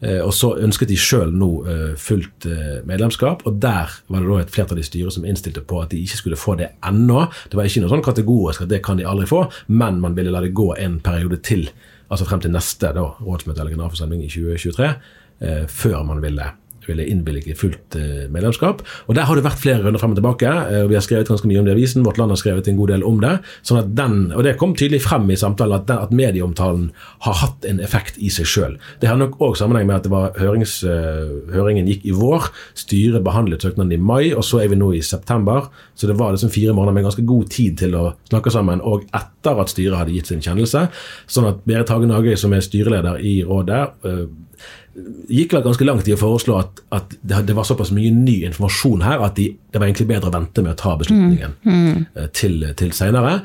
Eh, 0.00 0.20
og 0.24 0.32
så 0.32 0.54
ønsket 0.64 0.88
de 0.88 0.96
sjøl 0.96 1.32
nå 1.36 1.50
eh, 1.68 1.88
fullt 2.00 2.46
eh, 2.48 2.78
medlemskap, 2.88 3.44
og 3.44 3.58
der 3.60 3.92
var 4.08 4.24
det 4.24 4.30
da 4.30 4.38
et 4.40 4.54
flertall 4.54 4.80
i 4.80 4.86
styret 4.86 5.12
som 5.12 5.26
innstilte 5.28 5.60
på 5.60 5.82
at 5.82 5.92
de 5.92 6.00
ikke 6.00 6.22
skulle 6.22 6.40
få 6.40 6.56
det 6.60 6.70
ennå. 6.86 7.26
Det 7.52 7.58
var 7.58 7.68
ikke 7.68 7.84
noe 7.84 7.92
sånn 7.92 8.06
kategorisk 8.06 8.64
at 8.64 8.72
det 8.72 8.80
kan 8.86 9.00
de 9.00 9.08
aldri 9.08 9.28
få, 9.28 9.44
men 9.68 10.00
man 10.00 10.16
ville 10.16 10.32
la 10.32 10.40
det 10.44 10.54
gå 10.56 10.70
en 10.80 10.98
periode 11.04 11.42
til, 11.44 11.68
altså 12.10 12.26
frem 12.28 12.42
til 12.42 12.52
neste 12.54 12.92
da, 12.96 13.06
rådsmøte 13.22 13.62
eller 13.62 13.74
generalforsamling 13.74 14.24
i 14.24 14.32
2023, 14.32 14.90
eh, 15.40 15.64
før 15.68 16.02
man 16.06 16.22
ville 16.22 16.50
ville 16.90 17.06
innvilge 17.06 17.56
fullt 17.58 17.96
eh, 17.98 18.26
medlemskap. 18.32 18.82
Og 19.08 19.14
Der 19.16 19.28
har 19.28 19.38
det 19.38 19.44
vært 19.46 19.62
flere 19.62 19.84
runder 19.84 20.02
frem 20.02 20.14
og 20.14 20.20
tilbake. 20.20 20.50
eh, 20.50 20.82
og 20.84 20.90
Vi 20.90 20.98
har 20.98 21.04
skrevet 21.06 21.30
ganske 21.30 21.48
mye 21.48 21.60
om 21.62 21.68
det 21.68 21.74
i 21.74 21.78
avisen. 21.78 22.04
Vårt 22.04 22.18
Land 22.18 22.34
har 22.34 22.40
skrevet 22.42 22.68
en 22.68 22.76
god 22.76 22.88
del 22.94 23.04
om 23.06 23.20
det. 23.20 23.38
sånn 23.62 23.78
at 23.78 23.94
den, 23.94 24.32
Og 24.32 24.42
det 24.44 24.56
kom 24.58 24.74
tydelig 24.74 25.02
frem 25.02 25.30
i 25.30 25.36
samtalen 25.36 25.80
at, 25.80 25.86
den, 25.86 25.98
at 25.98 26.10
medieomtalen 26.10 26.90
har 27.20 27.34
hatt 27.34 27.64
en 27.64 27.80
effekt 27.80 28.18
i 28.18 28.28
seg 28.28 28.46
sjøl. 28.46 28.76
Det 29.00 29.08
har 29.08 29.16
nok 29.16 29.38
òg 29.40 29.56
sammenheng 29.56 29.86
med 29.86 29.96
at 29.96 30.02
det 30.04 30.10
var 30.12 30.32
hørings, 30.38 30.82
eh, 30.84 31.54
høringen 31.54 31.86
gikk 31.86 32.04
i 32.04 32.12
vår. 32.16 32.50
Styret 32.74 33.24
behandlet 33.24 33.62
søknaden 33.62 33.92
i 33.92 33.96
mai, 33.96 34.32
og 34.34 34.42
så 34.44 34.62
er 34.62 34.68
vi 34.68 34.76
nå 34.76 34.92
i 34.94 35.00
september. 35.00 35.68
Så 35.94 36.06
det 36.06 36.16
var 36.18 36.32
liksom 36.32 36.50
fire 36.50 36.72
måneder 36.72 36.94
med 36.94 37.04
ganske 37.04 37.26
god 37.26 37.50
tid 37.50 37.78
til 37.78 37.92
å 37.94 38.14
snakke 38.30 38.50
sammen, 38.50 38.80
og 38.82 39.04
etter 39.14 39.60
at 39.60 39.68
styret 39.68 39.98
hadde 39.98 40.12
gitt 40.12 40.26
sin 40.26 40.40
kjennelse. 40.40 40.88
Sånn 41.28 41.48
at 41.48 41.64
Berit 41.66 41.88
Hagen 41.88 42.10
Hagøy, 42.10 42.36
som 42.36 42.52
er 42.52 42.60
styreleder 42.64 43.20
i 43.20 43.42
rådet, 43.44 43.90
gikk 45.30 45.54
vel 45.54 45.64
ganske 45.64 45.86
langt 45.86 46.08
i 46.10 46.14
å 46.14 46.20
foreslå 46.20 46.56
at, 46.58 46.80
at 46.94 47.12
det, 47.20 47.44
det 47.48 47.56
var 47.56 47.68
såpass 47.68 47.92
mye 47.94 48.10
ny 48.14 48.40
informasjon 48.48 49.04
her 49.06 49.22
at 49.24 49.36
de, 49.38 49.50
det 49.70 49.80
var 49.80 49.86
egentlig 49.86 50.08
bedre 50.10 50.32
å 50.32 50.34
vente 50.34 50.64
med 50.64 50.74
å 50.74 50.80
ta 50.80 50.96
beslutningen 51.00 51.54
eh, 52.16 52.26
til, 52.36 52.64
til 52.78 52.94
seinere. 52.96 53.40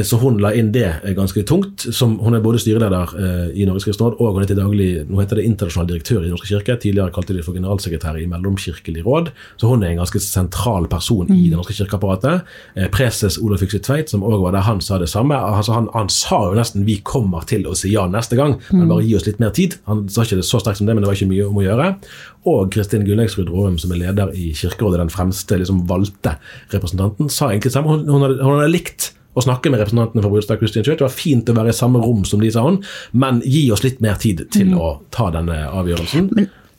Så 0.00 0.16
hun 0.22 0.38
la 0.40 0.54
inn 0.56 0.70
det 0.72 0.86
eh, 0.88 1.12
ganske 1.12 1.42
tungt. 1.44 1.84
Som, 1.92 2.14
hun 2.24 2.32
er 2.32 2.40
både 2.44 2.62
styreleder 2.62 3.10
eh, 3.12 3.48
i 3.60 3.66
Norges 3.68 3.84
kristne 3.84 4.08
råd 4.08 4.20
og 4.22 4.38
hun 4.38 4.44
er 4.44 4.48
til 4.48 4.56
daglig 4.56 4.88
nå 5.04 5.20
heter 5.20 5.36
det 5.36 5.44
internasjonal 5.44 5.90
direktør 5.90 6.22
i 6.22 6.30
Den 6.30 6.32
norske 6.32 6.48
kirke. 6.48 6.78
Tidligere 6.80 7.12
kalte 7.12 7.36
de 7.36 7.44
for 7.44 7.56
generalsekretær 7.56 8.16
i 8.16 8.24
Mellomkirkelig 8.30 9.04
råd. 9.04 9.28
Så 9.60 9.68
hun 9.68 9.84
er 9.84 9.92
en 9.92 10.00
ganske 10.00 10.22
sentral 10.24 10.88
person 10.92 11.28
i 11.28 11.50
Det 11.50 11.60
norske 11.60 11.76
kirkeapparatet. 11.76 12.48
Eh, 12.74 12.88
preses 12.94 13.36
Olav 13.42 13.60
Fykse 13.60 13.82
Tveit, 13.84 14.08
som 14.12 14.24
òg 14.24 14.40
var 14.46 14.56
der, 14.56 14.64
han 14.64 14.80
sa 14.80 14.96
det 15.02 15.10
samme. 15.12 15.36
Altså, 15.36 15.76
han, 15.76 15.92
han 15.92 16.08
sa 16.08 16.40
jo 16.48 16.56
nesten 16.56 16.88
'vi 16.88 17.02
kommer 17.04 17.44
til 17.44 17.68
å 17.68 17.76
si 17.76 17.92
ja 17.92 18.08
neste 18.08 18.36
gang', 18.36 18.58
men 18.72 18.88
bare 18.88 19.04
gi 19.04 19.16
oss 19.16 19.28
litt 19.28 19.40
mer 19.40 19.52
tid. 19.52 19.76
Han 19.86 20.08
sa 20.08 20.24
ikke 20.24 20.40
det 20.40 20.48
så 20.48 20.60
sterkt 20.60 20.80
som 20.80 20.88
det, 20.88 20.96
men 20.96 21.04
det 21.04 21.12
var 21.12 21.20
ikke 21.20 21.32
mye 21.32 21.48
om 21.48 21.60
å 21.60 21.66
gjøre. 21.68 21.94
Og 22.48 22.72
Kristin 22.72 23.04
Gullensrud 23.04 23.50
Råum, 23.52 23.78
som 23.78 23.92
er 23.92 24.06
leder 24.08 24.32
i 24.32 24.52
Kirkerådet, 24.56 25.04
den 25.04 25.12
fremste 25.12 25.58
liksom, 25.60 25.84
valgte 25.86 26.38
representanten, 26.72 27.28
sa 27.28 27.50
egentlig 27.50 27.70
det 27.70 27.76
samme. 27.76 27.92
Hun, 27.92 28.08
hun, 28.08 28.22
hadde, 28.24 28.40
hun 28.42 28.56
hadde 28.56 28.72
likt 28.72 29.12
å 29.32 29.44
snakke 29.44 29.72
med 29.72 29.80
representantene 29.80 30.24
fra 30.24 30.32
Brudstad 30.32 30.60
Christian 30.60 30.84
Church. 30.84 31.00
Det 31.00 31.06
var 31.06 31.14
fint 31.14 31.48
å 31.48 31.56
være 31.56 31.72
i 31.72 31.76
samme 31.76 32.02
rom 32.02 32.26
som 32.28 32.42
de, 32.42 32.50
sa 32.52 32.66
hun, 32.66 32.82
men 33.12 33.40
gi 33.46 33.64
oss 33.72 33.84
litt 33.86 34.02
mer 34.04 34.18
tid 34.20 34.44
til 34.52 34.74
å 34.76 34.98
ta 35.14 35.30
denne 35.34 35.64
avgjørelsen. 35.70 36.32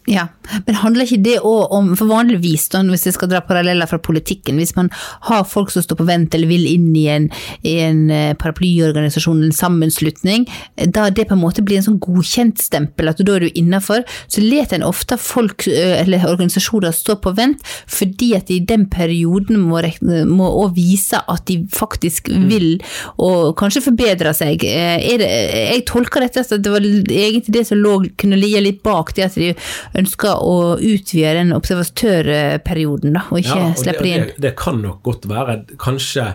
Ja, 0.10 0.26
men 0.68 0.76
handler 0.76 1.08
ikke 1.08 1.24
det 1.24 1.38
òg 1.48 1.72
om 1.72 1.94
For 1.96 2.10
vanligvis, 2.10 2.66
da, 2.74 2.82
hvis 2.84 3.06
jeg 3.08 3.16
skal 3.16 3.30
dra 3.32 3.40
paralleller 3.46 3.88
fra 3.88 4.00
politikken, 4.04 4.58
hvis 4.60 4.74
man 4.76 4.90
har 5.30 5.46
folk 5.48 5.72
som 5.72 5.84
står 5.86 6.00
på 6.02 6.08
vent 6.10 6.36
eller 6.36 6.50
vil 6.50 6.66
inn 6.68 6.90
i 7.00 7.06
en, 7.12 7.30
i 7.64 7.78
en 7.86 8.02
eh, 8.12 8.34
paraplyorganisasjon, 8.40 9.46
en 9.46 9.56
sammenslutning, 9.56 10.44
da 10.92 11.08
det 11.14 11.28
på 11.30 11.38
en 11.38 11.44
måte 11.44 11.64
blir 11.64 11.80
en 11.80 11.86
sånn 11.88 12.02
godkjentstempel, 12.04 13.12
at 13.14 13.22
da 13.24 13.38
er 13.38 13.46
du 13.46 13.60
innafor, 13.60 14.04
så 14.28 14.44
leter 14.44 14.80
en 14.80 14.88
ofte 14.88 15.18
folk 15.22 15.68
eh, 15.72 15.96
eller 16.02 16.28
organisasjoner 16.34 16.92
stå 16.96 17.16
på 17.24 17.34
vent, 17.38 17.64
fordi 17.88 18.34
at 18.36 18.52
de 18.52 18.60
i 18.60 18.66
den 18.74 18.86
perioden 18.92 19.62
må, 19.64 19.80
rekne, 19.86 20.24
må 20.28 20.50
også 20.50 20.76
vise 20.76 21.24
at 21.32 21.48
de 21.48 21.62
faktisk 21.74 22.28
vil, 22.52 22.76
og 23.22 23.54
kanskje 23.60 23.86
forbedre 23.88 24.36
seg. 24.36 24.68
Eh, 24.68 25.00
Er 25.14 25.22
det, 25.22 25.30
jeg 25.30 25.86
tolker 25.90 26.24
dette 26.24 26.44
at 26.44 26.54
det 26.64 26.72
var 26.72 26.84
egentlig 26.84 27.54
det 27.56 27.66
som 27.70 27.80
lå, 27.80 27.96
kunne 28.20 28.40
ligge 28.40 28.62
litt 28.64 28.84
bak 28.86 29.14
det 29.16 29.28
at 29.30 29.40
de 29.40 29.54
ønsker 30.00 30.42
å 30.42 30.58
utvide 30.80 31.36
den 31.40 31.54
observatørperioden, 31.56 33.14
da, 33.18 33.26
og 33.30 33.42
ikke 33.44 33.58
Ja, 33.60 33.70
og 33.70 33.80
slipper 33.82 34.08
det, 34.08 34.14
inn. 34.14 34.28
det, 34.34 34.42
det 34.48 34.54
kan 34.60 34.82
nok 34.82 35.02
godt 35.06 35.30
være 35.30 35.60
kanskje 35.82 36.34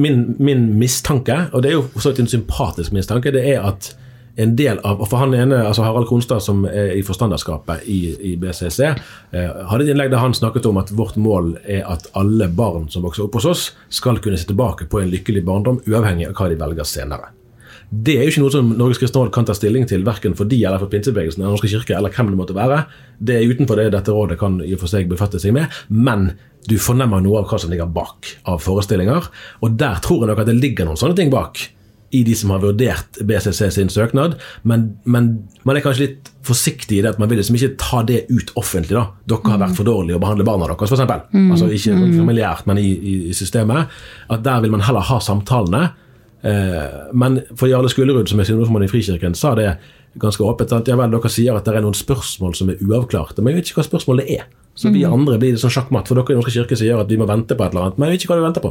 min, 0.00 0.36
min 0.38 0.68
mistanke, 0.78 1.48
og 1.52 1.62
det 1.64 1.72
er 1.72 1.80
jo 1.80 1.86
for 1.96 2.14
en 2.14 2.30
sympatisk 2.30 2.94
mistanke, 2.94 3.32
det 3.34 3.42
er 3.54 3.64
at 3.66 3.94
en 4.40 4.54
del 4.56 4.78
av, 4.86 5.02
for 5.10 5.20
han 5.20 5.34
ene, 5.34 5.58
altså 5.66 5.82
Harald 5.84 6.06
Kronstad 6.08 6.40
som 6.44 6.62
er 6.68 6.94
i 6.96 7.02
forstanderskapet 7.04 7.82
i, 7.90 7.98
i 8.30 8.36
BCC, 8.40 8.78
eh, 8.86 9.50
hadde 9.68 9.84
et 9.84 9.92
innlegg 9.92 10.12
der 10.12 10.22
han 10.22 10.36
snakket 10.36 10.68
om 10.70 10.78
at 10.80 10.92
vårt 10.96 11.18
mål 11.20 11.56
er 11.64 11.82
at 11.90 12.06
alle 12.16 12.48
barn 12.48 12.86
som 12.92 13.04
vokser 13.04 13.26
opp 13.26 13.36
hos 13.40 13.48
oss, 13.50 13.66
skal 13.90 14.22
kunne 14.22 14.38
se 14.40 14.48
tilbake 14.48 14.88
på 14.88 15.02
en 15.02 15.10
lykkelig 15.12 15.44
barndom, 15.44 15.82
uavhengig 15.90 16.30
av 16.30 16.38
hva 16.38 16.48
de 16.52 16.60
velger 16.62 16.88
senere. 16.88 17.34
Det 17.90 18.14
er 18.14 18.22
jo 18.22 18.30
ikke 18.30 18.42
noe 18.44 18.54
som 18.54 18.68
Norges 18.78 19.00
kristne 19.02 19.24
råd 19.24 19.32
kan 19.34 19.46
ta 19.48 19.54
stilling 19.56 19.88
til, 19.90 20.04
verken 20.06 20.36
for 20.38 20.46
de 20.50 20.60
eller 20.62 20.78
for 20.78 20.92
pinsebevegelsen 20.92 21.42
eller 21.42 21.56
Norske 21.56 21.72
kirke, 21.72 21.96
eller 21.96 22.14
hvem 22.14 22.30
det 22.30 22.38
måtte 22.38 22.54
være. 22.54 22.84
Det 23.18 23.34
er 23.36 23.50
utenfor 23.50 23.80
det 23.80 23.88
dette 23.96 24.14
rådet 24.14 24.38
kan 24.38 24.60
i 24.62 24.76
og 24.76 24.84
for 24.84 24.92
seg 24.92 25.10
befatte 25.10 25.40
seg 25.42 25.56
med, 25.56 25.80
men 25.90 26.30
du 26.70 26.76
fornemmer 26.78 27.22
noe 27.24 27.40
av 27.40 27.50
hva 27.50 27.58
som 27.58 27.72
ligger 27.72 27.90
bak 27.90 28.30
av 28.50 28.62
forestillinger. 28.62 29.26
Og 29.64 29.74
der 29.80 29.98
tror 30.04 30.22
jeg 30.22 30.30
nok 30.30 30.42
at 30.44 30.50
det 30.52 30.60
ligger 30.60 30.86
noen 30.86 31.00
sånne 31.00 31.18
ting 31.18 31.32
bak 31.34 31.64
i 32.10 32.24
de 32.26 32.34
som 32.34 32.50
har 32.50 32.62
vurdert 32.62 33.20
BCC 33.26 33.68
sin 33.74 33.90
søknad, 33.92 34.34
men, 34.66 34.88
men 35.06 35.30
man 35.66 35.78
er 35.78 35.84
kanskje 35.84 36.06
litt 36.08 36.30
forsiktig 36.46 36.98
i 36.98 37.02
det 37.04 37.12
at 37.12 37.20
man 37.22 37.30
vil 37.30 37.38
liksom 37.38 37.58
ikke 37.58 37.76
ta 37.78 38.00
det 38.06 38.24
ut 38.30 38.50
offentlig. 38.58 38.96
da. 38.96 39.04
Dere 39.30 39.52
har 39.52 39.60
vært 39.62 39.78
for 39.78 39.86
dårlige 39.86 40.18
å 40.18 40.22
behandle 40.22 40.46
barna 40.46 40.66
deres, 40.70 40.90
f.eks. 40.90 41.04
Altså 41.54 41.70
ikke 41.70 41.94
familiært, 42.16 42.66
men 42.70 42.80
i, 42.82 42.88
i, 42.90 43.14
i 43.30 43.36
systemet. 43.36 43.94
At 44.30 44.42
der 44.46 44.64
vil 44.64 44.74
man 44.74 44.82
heller 44.86 45.06
ha 45.06 45.20
samtalene. 45.22 45.92
Eh, 46.42 47.10
men 47.12 47.40
for 47.56 47.68
Jarle 47.68 47.90
Skullerud, 47.92 48.28
som 48.30 48.40
er 48.40 48.48
synodosformann 48.48 48.86
i 48.86 48.90
Frikirken, 48.92 49.34
sa 49.36 49.54
det 49.58 49.74
ganske 50.20 50.42
åpent 50.42 50.72
at 50.74 50.88
ja 50.90 50.96
vel, 50.98 51.10
dere 51.12 51.30
sier 51.30 51.54
at 51.54 51.66
det 51.68 51.76
er 51.76 51.84
noen 51.84 51.94
spørsmål 51.94 52.56
som 52.58 52.72
er 52.72 52.80
uavklarte, 52.82 53.42
men 53.42 53.52
jeg 53.54 53.60
vet 53.60 53.70
ikke 53.70 53.82
hva 53.82 53.90
spørsmålet 53.90 54.32
er. 54.40 54.48
Så 54.80 54.88
vi 54.94 55.02
andre 55.04 55.36
blir 55.36 55.52
det 55.52 55.60
sånn 55.60 55.72
sjakkmatt, 55.74 56.08
for 56.08 56.16
dere 56.16 56.32
i 56.32 56.36
Norske 56.38 56.52
kirke 56.54 56.76
sier 56.78 56.96
at 57.02 57.08
vi 57.10 57.18
må 57.20 57.26
vente 57.28 57.52
på 57.58 57.64
et 57.66 57.74
eller 57.74 57.88
annet, 57.88 57.98
men 57.98 58.08
jeg 58.08 58.14
vet 58.16 58.22
ikke 58.24 58.32
hva 58.32 58.38
vi 58.38 58.44
venter 58.46 58.62
på. 58.64 58.70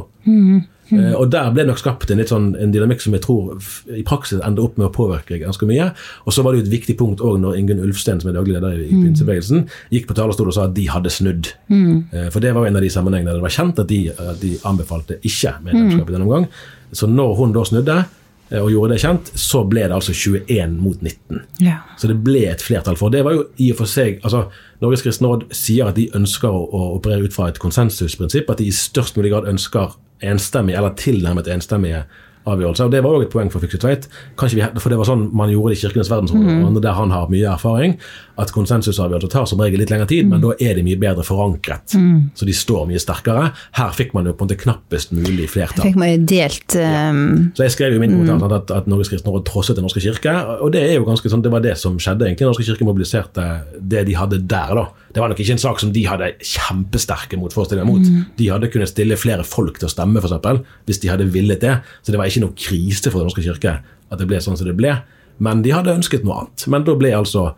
Eh, 0.90 1.12
Og 1.20 1.30
der 1.30 1.52
ble 1.54 1.64
nok 1.68 1.78
skapt 1.78 2.10
en 2.10 2.18
litt 2.18 2.32
sånn 2.32 2.48
en 2.58 2.72
dynamikk 2.74 3.00
som 3.04 3.14
jeg 3.14 3.22
tror 3.22 3.60
i 3.94 4.02
praksis 4.02 4.40
ender 4.42 4.64
opp 4.64 4.76
med 4.80 4.88
å 4.88 4.92
påvirke 4.96 5.38
ganske 5.38 5.68
mye. 5.68 5.92
Og 6.26 6.34
så 6.34 6.42
var 6.42 6.50
det 6.52 6.60
jo 6.62 6.66
et 6.66 6.72
viktig 6.72 6.96
punkt 6.98 7.20
òg 7.22 7.38
når 7.38 7.60
Ingunn 7.60 7.84
Ulfsten, 7.84 8.18
som 8.20 8.32
er 8.32 8.34
daglig 8.40 8.56
leder 8.56 8.74
i 8.80 8.88
i 8.88 8.98
pinsebevegelsen, 9.04 9.68
gikk 9.92 10.08
på 10.08 10.16
talerstolen 10.18 10.50
og 10.50 10.54
sa 10.58 10.64
at 10.66 10.74
de 10.74 10.88
hadde 10.90 11.10
snudd. 11.14 11.52
Mm. 11.68 12.10
For 12.32 12.40
det 12.40 12.54
var 12.56 12.64
jo 12.66 12.72
en 12.72 12.76
av 12.76 12.82
de 12.82 12.90
sammenhengene 12.90 13.30
der 13.30 13.38
det 13.38 13.46
var 13.46 13.54
kjent 13.54 13.78
at 13.78 13.86
de, 13.92 14.00
de 14.40 14.52
anbefalte 14.66 15.20
ikke 15.22 15.54
medlemskap 15.62 16.10
i 16.10 16.12
denne 16.16 16.26
omgang. 16.26 16.48
Så 16.92 17.08
når 17.10 17.34
hun 17.38 17.52
da 17.54 17.64
snudde 17.66 17.96
eh, 18.00 18.60
og 18.60 18.70
gjorde 18.72 18.94
det 18.94 19.02
kjent, 19.04 19.30
så 19.38 19.62
ble 19.68 19.86
det 19.86 19.96
altså 19.96 20.14
21 20.16 20.76
mot 20.80 21.02
19. 21.02 21.42
Ja. 21.64 21.80
Så 22.00 22.10
det 22.10 22.18
ble 22.24 22.46
et 22.50 22.64
flertall 22.64 22.98
for. 23.00 23.12
Det 23.12 23.22
var 23.26 23.36
jo 23.36 23.46
i 23.62 23.70
og 23.74 23.80
for 23.82 23.90
seg, 23.90 24.18
altså 24.24 24.46
Norges 24.82 25.04
kristne 25.06 25.30
råd 25.30 25.46
sier 25.56 25.90
at 25.90 25.98
de 25.98 26.08
ønsker 26.16 26.50
å, 26.50 26.64
å 26.66 26.86
operere 26.96 27.28
ut 27.28 27.36
fra 27.36 27.50
et 27.50 27.60
konsensusprinsipp, 27.62 28.50
at 28.50 28.62
de 28.62 28.70
i 28.70 28.74
størst 28.74 29.18
mulig 29.18 29.34
grad 29.34 29.48
ønsker 29.50 29.96
enstemmig 30.20 30.76
eller 30.76 30.96
tilnærmet 31.00 31.48
enstemmige 31.48 32.04
avgjørelser. 32.48 32.88
og 32.88 32.90
Det 32.94 33.02
var 33.04 33.16
òg 33.16 33.26
et 33.26 33.32
poeng 33.32 33.50
for 33.52 33.62
Fikse 33.62 33.80
Tveit. 33.80 34.08
For 34.38 34.88
Det 34.88 34.98
var 34.98 35.08
sånn 35.08 35.28
man 35.36 35.50
gjorde 35.52 35.74
det 35.74 35.78
i 35.78 35.82
Kirkenes 35.84 36.10
verdensråd, 36.10 36.40
mm. 36.40 36.80
der 36.80 36.96
han 36.96 37.12
har 37.14 37.30
mye 37.32 37.48
erfaring. 37.52 37.96
At 38.40 38.52
konsensusavgjørelser 38.56 39.32
tar 39.32 39.46
som 39.50 39.60
regel 39.60 39.82
litt 39.82 39.92
lengre 39.92 40.08
tid, 40.08 40.28
men 40.30 40.40
da 40.40 40.54
er 40.56 40.78
de 40.78 40.84
mye 40.86 40.98
bedre 41.00 41.24
forankret. 41.26 41.96
Så 42.34 42.48
de 42.48 42.54
står 42.56 42.86
mye 42.88 43.02
sterkere. 43.02 43.50
Her 43.76 43.92
fikk 43.96 44.14
man 44.16 44.28
jo 44.28 44.32
på 44.32 44.46
en 44.46 44.48
måte 44.48 44.60
knappest 44.62 45.12
mulig 45.12 45.50
flertall. 45.52 45.84
Fikk 45.84 46.00
man 46.00 46.14
jo 46.14 46.22
delt 46.30 46.76
um, 46.80 47.50
Så 47.56 47.66
jeg 47.66 47.74
skrev 47.76 47.94
jo 47.94 48.00
i 48.00 48.04
min 48.04 48.16
kommentar 48.16 48.40
sant, 48.40 48.56
at, 48.56 48.72
at 48.80 48.88
Norges 48.90 49.12
kristne 49.12 49.34
råd 49.34 49.44
trosset 49.48 49.76
Den 49.76 49.84
norske 49.84 50.02
kirke. 50.02 50.32
Og 50.64 50.72
det 50.72 50.86
er 50.88 50.96
jo 50.96 51.06
ganske 51.08 51.32
sånn, 51.32 51.44
det 51.44 51.52
var 51.52 51.64
det 51.64 51.76
som 51.80 51.98
skjedde. 52.00 52.26
egentlig. 52.26 52.46
Den 52.46 52.54
norske 52.54 52.68
kirke 52.70 52.88
mobiliserte 52.88 53.46
det 53.76 54.06
de 54.08 54.16
hadde 54.16 54.40
der. 54.48 54.74
da. 54.80 54.88
Det 55.10 55.22
var 55.22 55.32
nok 55.32 55.40
ikke 55.42 55.56
en 55.56 55.62
sak 55.62 55.80
som 55.82 55.90
de 55.94 56.04
hadde 56.06 56.28
kjempesterke 56.46 57.38
motforestillinger 57.40 57.88
mot. 57.88 58.04
De 58.38 58.50
hadde 58.50 58.70
kunnet 58.70 58.92
stille 58.92 59.18
flere 59.18 59.46
folk 59.46 59.80
til 59.80 59.88
å 59.88 59.92
stemme, 59.92 60.22
eksempel, 60.22 60.62
hvis 60.86 61.02
de 61.02 61.10
hadde 61.10 61.26
villet 61.34 61.62
det. 61.64 61.80
Så 62.02 62.14
det 62.14 62.20
var 62.20 62.30
ikke 62.30 62.44
noe 62.44 62.54
krise 62.54 63.10
for 63.10 63.18
Den 63.18 63.30
norske 63.30 63.42
kirke 63.42 63.80
at 63.82 64.18
det 64.20 64.28
ble 64.30 64.38
sånn 64.42 64.58
som 64.58 64.68
det 64.68 64.76
ble. 64.78 64.94
Men 65.42 65.64
de 65.64 65.72
hadde 65.74 65.96
ønsket 65.96 66.26
noe 66.26 66.44
annet. 66.44 66.66
Men 66.70 66.84
da 66.86 66.94
ble 66.98 67.10
altså 67.16 67.50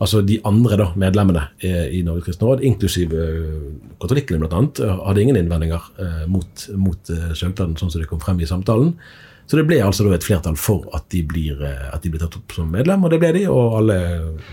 Altså 0.00 0.22
De 0.24 0.38
andre 0.48 0.78
da, 0.80 0.90
medlemmene 0.96 1.46
eh, 1.60 1.90
i 1.98 2.04
Norges 2.06 2.24
kristne 2.30 2.48
råd, 2.48 2.62
inklusiv 2.64 3.12
eh, 3.12 3.56
katolikkene 4.00 4.40
bl.a., 4.40 4.62
hadde 5.06 5.24
ingen 5.24 5.36
innvendinger 5.40 5.90
eh, 6.00 6.22
mot, 6.30 6.68
mot 6.80 7.10
eh, 7.12 7.34
søknaden 7.36 7.76
sånn 7.76 7.92
som 7.92 8.00
det 8.00 8.08
kom 8.08 8.22
frem 8.22 8.40
i 8.40 8.48
samtalen. 8.48 8.94
Så 9.50 9.58
det 9.58 9.66
ble 9.66 9.80
altså 9.82 10.06
et 10.14 10.24
flertall 10.24 10.56
for 10.60 10.86
at 10.96 11.08
de 11.12 11.20
blir, 11.26 11.60
eh, 11.66 11.90
at 11.90 12.00
de 12.04 12.12
blir 12.12 12.22
tatt 12.22 12.38
opp 12.38 12.56
som 12.56 12.70
medlem, 12.72 13.04
og 13.04 13.12
det 13.12 13.20
ble 13.20 13.34
de, 13.36 13.44
og 13.50 13.76
alle 13.82 13.98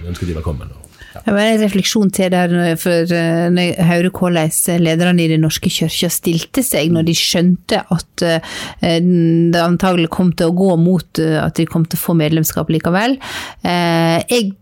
ønsket 0.09 0.31
de 0.31 0.37
velkommen. 0.39 0.75
Ja. 1.13 1.21
Det 1.23 1.33
var 1.33 1.45
en 1.45 1.61
refleksjon 1.61 2.11
til 2.13 2.31
der, 2.33 2.57
for 2.81 3.15
eh, 3.15 3.47
når 3.53 3.69
jeg 3.69 3.87
hører 3.87 4.11
hvordan 4.19 4.83
lederne 4.83 5.23
i 5.23 5.31
Den 5.31 5.45
norske 5.45 5.71
kirka 5.71 6.11
stilte 6.11 6.63
seg 6.65 6.91
når 6.93 7.07
de 7.07 7.15
skjønte 7.17 7.83
at 7.93 8.25
eh, 8.25 8.53
det 8.83 9.63
antagelig 9.63 10.11
kom 10.13 10.33
til 10.35 10.51
å 10.51 10.57
gå 10.57 10.75
mot 10.81 11.23
eh, 11.23 11.39
at 11.39 11.55
de 11.55 11.69
kom 11.69 11.87
til 11.87 12.01
å 12.01 12.03
få 12.03 12.17
medlemskap 12.19 12.73
likevel. 12.73 13.19
Eh, 13.63 14.17
Jeg 14.27 14.57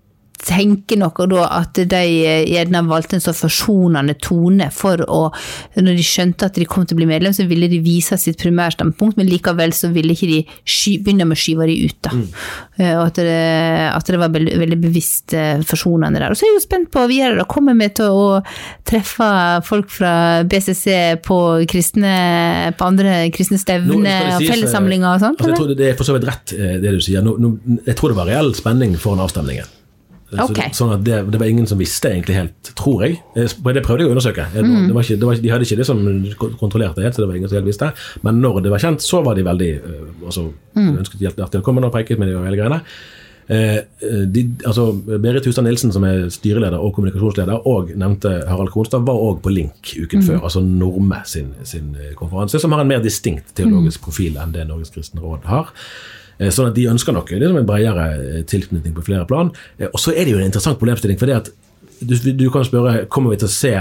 tenker 0.45 0.99
nok 1.01 1.23
da 1.31 1.47
at 1.59 1.79
de 1.89 2.01
eh, 2.25 2.45
gjerne 2.51 2.83
valgte 2.89 3.17
en 3.17 3.23
så 3.23 3.33
forsonende 3.35 4.15
tone 4.21 4.69
for 4.73 5.01
å 5.05 5.21
Når 5.75 5.97
de 5.97 6.05
skjønte 6.05 6.47
at 6.47 6.57
de 6.59 6.65
kom 6.69 6.85
til 6.85 6.95
å 6.95 6.99
bli 6.99 7.07
medlem, 7.09 7.33
så 7.35 7.45
ville 7.49 7.67
de 7.71 7.79
vise 7.83 8.17
sitt 8.19 8.37
primærstandpunkt, 8.41 9.17
men 9.19 9.27
likevel 9.29 9.73
så 9.75 9.89
ville 9.93 10.13
ikke 10.13 10.29
de 10.29 10.39
sky, 10.63 10.95
begynne 11.03 11.27
med 11.27 11.35
å 11.35 11.41
skyve 11.41 11.67
de 11.69 11.75
ut. 11.89 11.97
da. 12.05 12.13
Mm. 12.15 12.27
Og 12.85 13.03
at 13.05 13.19
det, 13.19 13.35
at 13.89 14.11
det 14.11 14.19
var 14.21 14.33
veldig, 14.33 14.79
bevisst 14.81 15.35
eh, 15.37 15.63
forsonende 15.67 16.21
der. 16.21 16.33
Og 16.33 16.39
så 16.39 16.45
er 16.45 16.53
jeg 16.53 16.59
jo 16.59 16.65
spent 16.65 16.91
på 16.93 17.05
videre, 17.11 17.39
da 17.39 17.47
kommer 17.49 17.77
vi 17.79 17.89
til 17.97 18.15
å 18.15 18.27
treffe 18.87 19.29
folk 19.67 19.91
fra 19.93 20.15
BCC 20.47 21.21
på 21.25 21.39
kristne, 21.71 22.15
på 22.77 22.89
andre 22.89 23.17
kristne 23.35 23.59
stevner 23.61 24.35
og 24.35 24.45
fellessamlinger 24.45 25.09
og 25.13 25.23
sånt? 25.23 25.41
Altså, 25.41 25.53
jeg 25.53 25.61
tror 25.61 25.73
det, 25.73 25.79
det 25.81 25.89
er 25.91 25.97
for 25.99 26.07
så 26.07 26.17
vidt 26.17 26.29
rett, 26.29 26.55
eh, 26.57 26.77
det 26.83 26.95
du 26.97 27.01
sier. 27.03 27.25
Nå, 27.25 27.37
nå, 27.41 27.55
jeg 27.83 27.97
tror 27.99 28.13
det 28.13 28.19
var 28.21 28.31
reell 28.31 28.53
spenning 28.57 28.95
foran 29.01 29.25
avstemningen. 29.25 29.73
Så 30.31 30.55
sånn 30.73 30.93
at 30.95 31.03
det, 31.05 31.19
det 31.31 31.39
var 31.39 31.47
ingen 31.47 31.67
som 31.69 31.77
visste 31.77 32.09
egentlig 32.09 32.35
helt, 32.35 32.71
tror 32.75 33.03
jeg. 33.05 33.19
Eh, 33.37 33.45
Det 33.45 33.83
prøvde 33.85 34.03
jeg 34.03 34.09
å 34.09 34.15
undersøke. 34.15 34.45
Eh, 34.55 34.61
Mm. 34.65 34.87
Det 34.87 34.95
var 34.95 35.03
ikke, 35.03 35.19
det 35.19 35.27
var, 35.29 35.35
de 35.35 35.49
hadde 35.53 35.65
ikke 35.67 35.77
det 35.77 35.85
som 35.85 35.99
kontrollerte 36.59 37.01
helt, 37.05 37.13
så 37.15 37.21
det 37.21 37.27
var 37.29 37.35
ingen 37.37 37.49
som 37.49 37.55
helt 37.59 37.67
visste. 37.69 37.91
Men 38.23 38.41
når 38.41 38.63
det 38.63 38.71
var 38.71 38.79
kjent, 38.79 39.01
så 39.05 39.23
var 39.23 39.35
de 39.35 39.43
veldig 39.43 39.69
eh, 39.75 40.25
altså, 40.25 40.51
Mm. 40.75 40.97
ønsket 40.97 41.21
hjertelig 41.21 41.51
velkommen 41.61 41.85
og 41.85 41.91
preiket 41.93 42.19
med 42.19 42.27
de 42.27 42.35
og 42.35 42.43
hele 42.45 42.57
greiene. 42.57 42.81
Eh, 43.47 43.81
de, 44.25 44.41
altså, 44.65 44.91
Berit 45.21 45.45
Hustad 45.45 45.63
Nilsen, 45.63 45.91
som 45.93 46.03
er 46.03 46.25
styreleder 46.33 46.81
og 46.81 46.95
kommunikasjonsleder, 46.95 47.61
og 47.69 47.91
nevnte 47.95 48.31
Harald 48.49 48.71
Kronstad, 48.73 49.05
var 49.05 49.13
òg 49.21 49.39
på 49.45 49.53
Link 49.53 49.93
uken 50.01 50.23
før. 50.25 50.41
Altså 50.43 50.59
Norme 50.65 51.21
sin, 51.25 51.53
sin 51.63 51.95
eh, 51.95 52.15
konferanse, 52.17 52.59
som 52.59 52.71
har 52.73 52.81
en 52.81 52.87
mer 52.87 52.99
distinkt 53.05 53.53
teologisk 53.55 54.01
profil 54.01 54.35
enn 54.41 54.51
det 54.51 54.65
Norges 54.67 54.89
kristne 54.89 55.21
råd 55.21 55.45
har. 55.45 55.69
Eh, 56.39 56.49
Sånn 56.51 56.67
at 56.71 56.75
de 56.77 56.87
ønsker 56.91 57.15
noe. 57.15 57.25
Det 57.27 57.41
er 57.41 57.53
en 57.55 57.67
bredere 57.67 58.07
eh, 58.15 58.41
tilknytning 58.49 58.95
på 58.95 59.05
flere 59.07 59.25
plan. 59.29 59.51
Eh, 59.79 59.87
Og 59.91 59.99
så 60.01 60.11
er 60.15 60.25
det 60.25 60.33
jo 60.35 60.39
en 60.41 60.49
interessant 60.49 60.79
problemstilling. 60.81 61.19
for 61.19 61.25
det 61.31 61.35
at 61.43 61.51
du, 62.01 62.15
du 62.33 62.49
kan 62.51 62.65
spørre 62.67 63.05
kommer 63.07 63.31
vi 63.31 63.37
til 63.39 63.47
å 63.47 63.53
se 63.55 63.75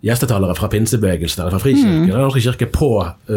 gjestetalere 0.00 0.54
fra 0.56 0.66
pinsebevegelsen 0.72 1.42
eller 1.42 1.52
fra 1.52 1.60
Frikirken 1.60 2.06
eller 2.08 2.22
Norske 2.24 2.40
kirke 2.40 2.66
på 2.72 2.88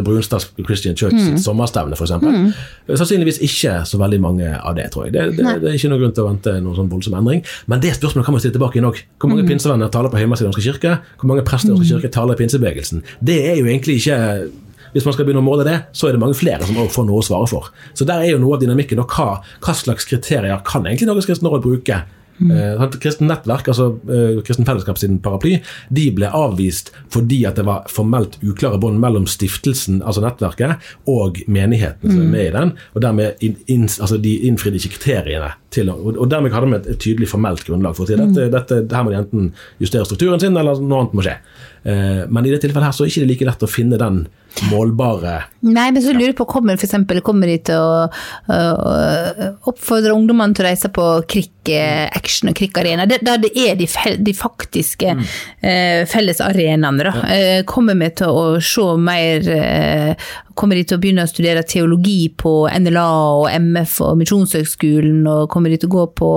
Brunstad 0.07 0.45
Christian 0.63 0.95
Church 0.95 1.17
sitt 1.19 1.41
sommerstevne 1.43 1.91
f.eks. 1.97 2.13
Mm. 2.23 2.53
Sannsynligvis 2.87 3.41
ikke 3.43 3.73
så 3.89 3.99
veldig 3.99 4.19
mange 4.23 4.47
av 4.55 4.77
det, 4.77 4.85
tror 4.93 5.09
jeg. 5.09 5.13
Det, 5.17 5.25
det, 5.41 5.43
det 5.59 5.69
er 5.73 5.75
ikke 5.75 5.91
noen 5.91 6.05
grunn 6.05 6.15
til 6.15 6.23
å 6.23 6.29
vente 6.31 6.53
noen 6.63 6.77
sånn 6.79 6.87
voldsom 6.93 7.17
endring. 7.19 7.43
Men 7.67 7.83
det 7.83 7.91
spørsmålet 7.97 8.29
kan 8.29 8.37
man 8.37 8.43
stille 8.45 8.55
tilbake 8.55 8.79
inn 8.79 8.87
òg. 8.87 9.01
Hvor 9.19 9.33
mange 9.33 9.43
pinsevenner 9.51 9.91
taler 9.91 10.13
på 10.13 10.23
hjemmesiden 10.23 10.47
i 10.47 10.53
Norske 10.53 10.65
kirke? 10.69 10.95
Hvor 11.19 11.33
mange 11.33 11.43
prester 11.51 11.67
i 11.69 11.75
Norske 11.75 11.97
kirke 11.97 12.13
taler 12.15 12.39
i 12.39 12.41
pinsebevegelsen? 12.45 13.03
Det 13.19 13.37
er 13.51 13.59
jo 13.59 13.67
egentlig 13.67 13.99
ikke 13.99 14.21
hvis 14.93 15.05
man 15.07 15.15
skal 15.15 15.27
begynne 15.27 15.43
å 15.43 15.45
måle 15.45 15.67
det, 15.67 15.77
så 15.93 16.07
er 16.07 16.15
det 16.15 16.23
mange 16.23 16.37
flere 16.39 16.65
som 16.67 16.77
får 16.77 17.07
noe 17.09 17.21
å 17.21 17.25
svare 17.25 17.49
for. 17.49 17.71
Så 17.97 18.07
der 18.09 18.23
er 18.23 18.33
jo 18.33 18.41
noe 18.41 18.57
av 18.57 18.63
dynamikken. 18.63 19.01
og 19.03 19.13
Hva, 19.13 19.39
hva 19.63 19.77
slags 19.77 20.07
kriterier 20.09 20.61
kan 20.67 20.85
egentlig 20.87 21.09
Norges 21.09 21.29
kristne 21.29 21.51
råd 21.51 21.65
bruke 21.65 22.03
Eh. 22.51 22.89
Kristen 22.99 23.27
Nettverk, 23.27 23.67
altså 23.67 23.99
eh, 24.09 24.41
Kristen 24.43 24.65
Fellesskap 24.65 24.97
sin 24.97 25.19
paraply, 25.23 25.59
de 25.93 26.07
ble 26.15 26.29
avvist 26.33 26.89
fordi 27.13 27.43
at 27.47 27.59
det 27.59 27.65
var 27.67 27.85
formelt 27.91 28.39
uklare 28.41 28.79
bånd 28.81 28.99
mellom 29.01 29.27
stiftelsen, 29.29 30.01
altså 30.01 30.23
nettverket, 30.25 30.81
og 31.09 31.43
menigheten 31.45 32.09
som 32.09 32.23
er 32.23 32.31
med 32.31 32.47
i 32.47 32.53
den. 32.55 32.73
og 32.93 33.05
dermed 33.05 33.45
in, 33.45 33.57
in, 33.67 33.85
altså 33.85 34.17
De 34.17 34.33
innfridde 34.47 34.81
ikke 34.81 34.97
kriteriene. 34.97 35.53
til 35.73 35.89
og, 35.89 36.17
og 36.17 36.29
dermed 36.29 36.51
hadde 36.53 36.67
de 36.67 36.75
et, 36.75 36.87
et 36.93 36.99
tydelig 37.01 37.27
formelt 37.29 37.63
grunnlag 37.65 37.95
for 37.95 38.05
å 38.05 38.07
si 38.07 38.17
dette, 38.17 38.49
dette, 38.53 38.95
her 38.95 39.03
må 39.03 39.09
de 39.09 39.17
enten 39.17 39.53
justere 39.81 40.05
strukturen 40.05 40.39
sin, 40.39 40.57
eller 40.57 40.77
noe 40.81 40.99
annet 41.01 41.15
må 41.17 41.25
skje. 41.25 41.37
Eh, 41.83 42.23
men 42.29 42.45
i 42.45 42.51
det 42.53 42.61
tilfellet 42.63 42.87
her 42.87 42.95
så 42.95 43.03
er 43.03 43.11
det 43.11 43.13
ikke 43.17 43.29
like 43.33 43.45
lett 43.49 43.65
å 43.65 43.67
finne 43.67 43.97
den 43.99 44.21
målbare 44.69 45.33
Nei, 45.65 45.87
men 45.91 45.97
så 45.99 46.13
lurer 46.13 46.29
jeg 46.29 46.37
på, 46.37 46.45
kommer 46.47 46.77
for 46.77 46.85
eksempel, 46.87 47.19
kommer 47.25 47.49
de 47.49 47.57
til 47.67 47.81
å 47.81 48.05
å 48.53 48.93
oppfordre 49.71 50.13
ungdommene 50.15 50.55
til 50.55 50.63
å 50.63 50.67
reise 50.67 50.91
på 50.93 51.07
krikk 51.29 51.71
eh, 51.73 52.05
action 52.15 52.51
og 52.51 52.57
krikk-arena? 52.59 53.07
der 53.09 53.41
det 53.41 53.51
er 53.57 53.75
de, 53.79 53.87
fel, 53.89 54.15
de 54.23 54.35
faktiske 54.37 55.15
eh, 55.15 56.03
felles 56.09 56.39
arenaene, 56.43 57.09
da. 57.09 57.13
Ja. 57.23 57.63
kommer 57.67 57.97
vi 57.99 58.11
til 58.21 58.31
å 58.31 58.45
se 58.63 58.87
mer 58.99 59.49
eh, 59.51 60.31
Kommer 60.53 60.77
de 60.77 60.83
til 60.85 60.99
å 60.99 61.01
begynne 61.01 61.25
å 61.25 61.29
studere 61.29 61.63
teologi 61.65 62.27
på 62.37 62.51
NLA 62.69 63.07
og 63.39 63.47
MF 63.49 63.95
og 64.05 64.19
Misjonshøgskolen, 64.19 65.23
og 65.25 65.49
kommer 65.49 65.73
de 65.73 65.79
til 65.81 65.89
å 65.89 65.95
gå 65.95 66.05
på 66.19 66.29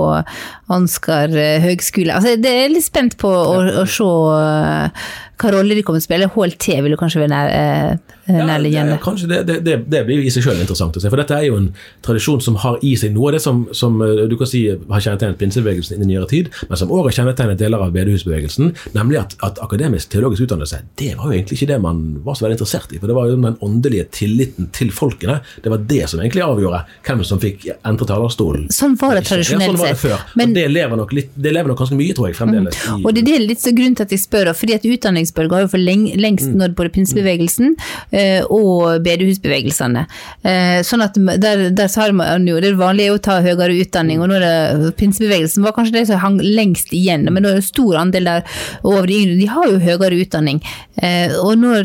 Ansgar 0.73 1.31
eh, 1.37 1.61
høgskole? 1.61 2.15
Altså, 2.15 2.33
det 2.41 2.49
er 2.63 2.73
litt 2.73 2.87
spent 2.87 3.17
på 3.21 3.29
å, 3.29 3.61
å 3.83 3.85
se 3.85 4.07
eh, 4.07 5.07
hva 5.37 5.51
rolle 5.53 5.77
de 5.77 5.83
kommer 5.85 6.01
til 6.01 6.07
å 6.07 6.09
spille. 6.09 6.29
HLT 6.33 6.79
vil 6.81 6.95
jo 6.95 6.99
kanskje 6.99 7.21
være 7.21 7.29
nær, 7.29 7.51
eh, 7.53 8.39
nærliggende. 8.41 8.95
Ja, 8.97 9.03
kanskje 9.03 9.29
det, 9.29 9.59
det, 9.61 9.75
det, 9.85 10.01
blir 10.07 10.25
i 10.25 10.33
seg 10.33 10.47
selv 10.47 10.63
interessant 10.63 10.97
å 10.97 11.03
se. 11.03 11.11
For 11.13 11.21
dette 11.21 11.37
er 11.37 11.45
jo 11.45 11.59
en 11.61 11.69
tradisjon 12.05 12.41
som 12.41 12.57
har 12.63 12.81
i 12.81 12.95
seg 12.97 13.13
noe 13.13 13.29
av 13.29 13.37
det 13.37 13.43
som, 13.45 13.67
som 13.69 14.01
du 14.01 14.33
kan 14.39 14.49
si 14.49 14.63
har 14.73 15.05
kjennetegnet 15.05 15.37
pinsebevegelsen 15.43 16.01
i 16.01 16.09
nyere 16.09 16.25
tid, 16.33 16.49
men 16.71 16.81
som 16.81 16.89
også 16.89 17.11
har 17.11 17.17
kjennetegnet 17.19 17.61
deler 17.61 17.85
av 17.85 17.93
bedehusbevegelsen, 17.93 18.73
nemlig 18.97 19.21
at, 19.21 19.37
at 19.45 19.61
akademisk 19.61 20.09
teologisk 20.15 20.47
utdannelse, 20.47 20.81
det 20.97 21.13
var 21.19 21.29
jo 21.29 21.37
egentlig 21.37 21.61
ikke 21.61 21.71
det 21.75 21.79
man 21.85 22.03
var 22.25 22.39
så 22.39 22.47
veldig 22.47 22.57
interessert 22.57 22.97
i. 22.97 22.99
For 22.99 23.11
det 23.11 23.19
var 23.19 23.29
jo 23.29 23.37
den 23.37 23.61
åndelige 23.61 24.06
tilliten 24.11 24.69
til 24.71 24.89
folkene. 24.91 25.41
Det 25.63 25.69
var 25.71 25.77
det 25.87 26.09
som 26.09 26.19
egentlig 26.19 26.43
avgjorde 26.45 26.83
hvem 27.07 27.23
som 27.25 27.39
fikk 27.39 27.67
entre 27.85 28.05
talerstolen. 28.07 28.67
Sånn 28.73 28.95
var 28.99 29.15
det 29.15 29.23
Ja, 29.23 29.35
tradisjonelt 29.35 29.73
sånn 29.77 29.77
det 29.81 29.97
sett. 29.97 30.11
før. 30.11 30.19
Men- 30.35 30.49
og 30.49 30.55
det 30.55 30.71
lever, 30.71 31.13
litt, 31.13 31.29
det 31.41 31.53
lever 31.53 31.67
nok 31.67 31.77
ganske 31.79 31.95
mye, 31.97 32.13
tror 32.13 32.27
jeg, 32.27 32.35
fremdeles. 32.35 32.75
Mm. 32.87 33.05
Og 33.05 33.13
det 33.13 33.27
er 33.27 33.39
litt 33.47 33.59
så 33.59 33.71
grunnen 33.75 33.95
til 33.95 34.03
at 34.03 34.09
jeg 34.11 34.19
spør, 34.19 34.53
fordi 34.55 34.73
at 34.75 34.83
utdanningsbølga 34.83 35.51
har 35.51 35.61
jo 35.61 35.67
for 35.67 35.77
leng, 35.77 36.05
lengst 36.17 36.47
Mm. 36.47 36.57
nådd 36.57 36.75
både 36.75 36.89
pinsebevegelsen 36.93 37.75
eh, 38.13 38.41
og 38.49 39.01
bedehusbevegelsene. 39.03 40.05
Eh, 40.43 40.81
sånn 40.83 41.03
at 41.03 41.13
der, 41.41 41.69
der 41.71 41.87
har 41.95 42.11
man 42.13 42.45
jo, 42.47 42.59
det 42.61 42.75
vanlige 42.77 43.07
er 43.11 43.17
å 43.17 43.21
ta 43.21 43.41
høyere 43.41 43.75
utdanning, 43.81 44.19
og 44.21 44.29
nå 44.29 44.39
det 44.39 44.95
pinsebevegelsen 44.97 45.63
var 45.63 45.73
kanskje 45.73 45.91
det 45.93 46.07
som 46.07 46.19
hang 46.19 46.37
lengst 46.39 46.91
igjen, 46.93 47.23
men 47.31 47.43
det 47.43 47.51
er 47.51 47.55
en 47.55 47.61
stor 47.61 47.93
andel 47.95 48.23
der 48.23 48.43
over 48.83 49.07
de 49.07 49.13
yngre, 49.23 49.39
de 49.39 49.45
har 49.47 49.65
jo 49.65 49.79
høyere 49.79 50.21
utdanning. 50.25 50.61
Eh, 51.01 51.29
og 51.41 51.57
når, 51.57 51.83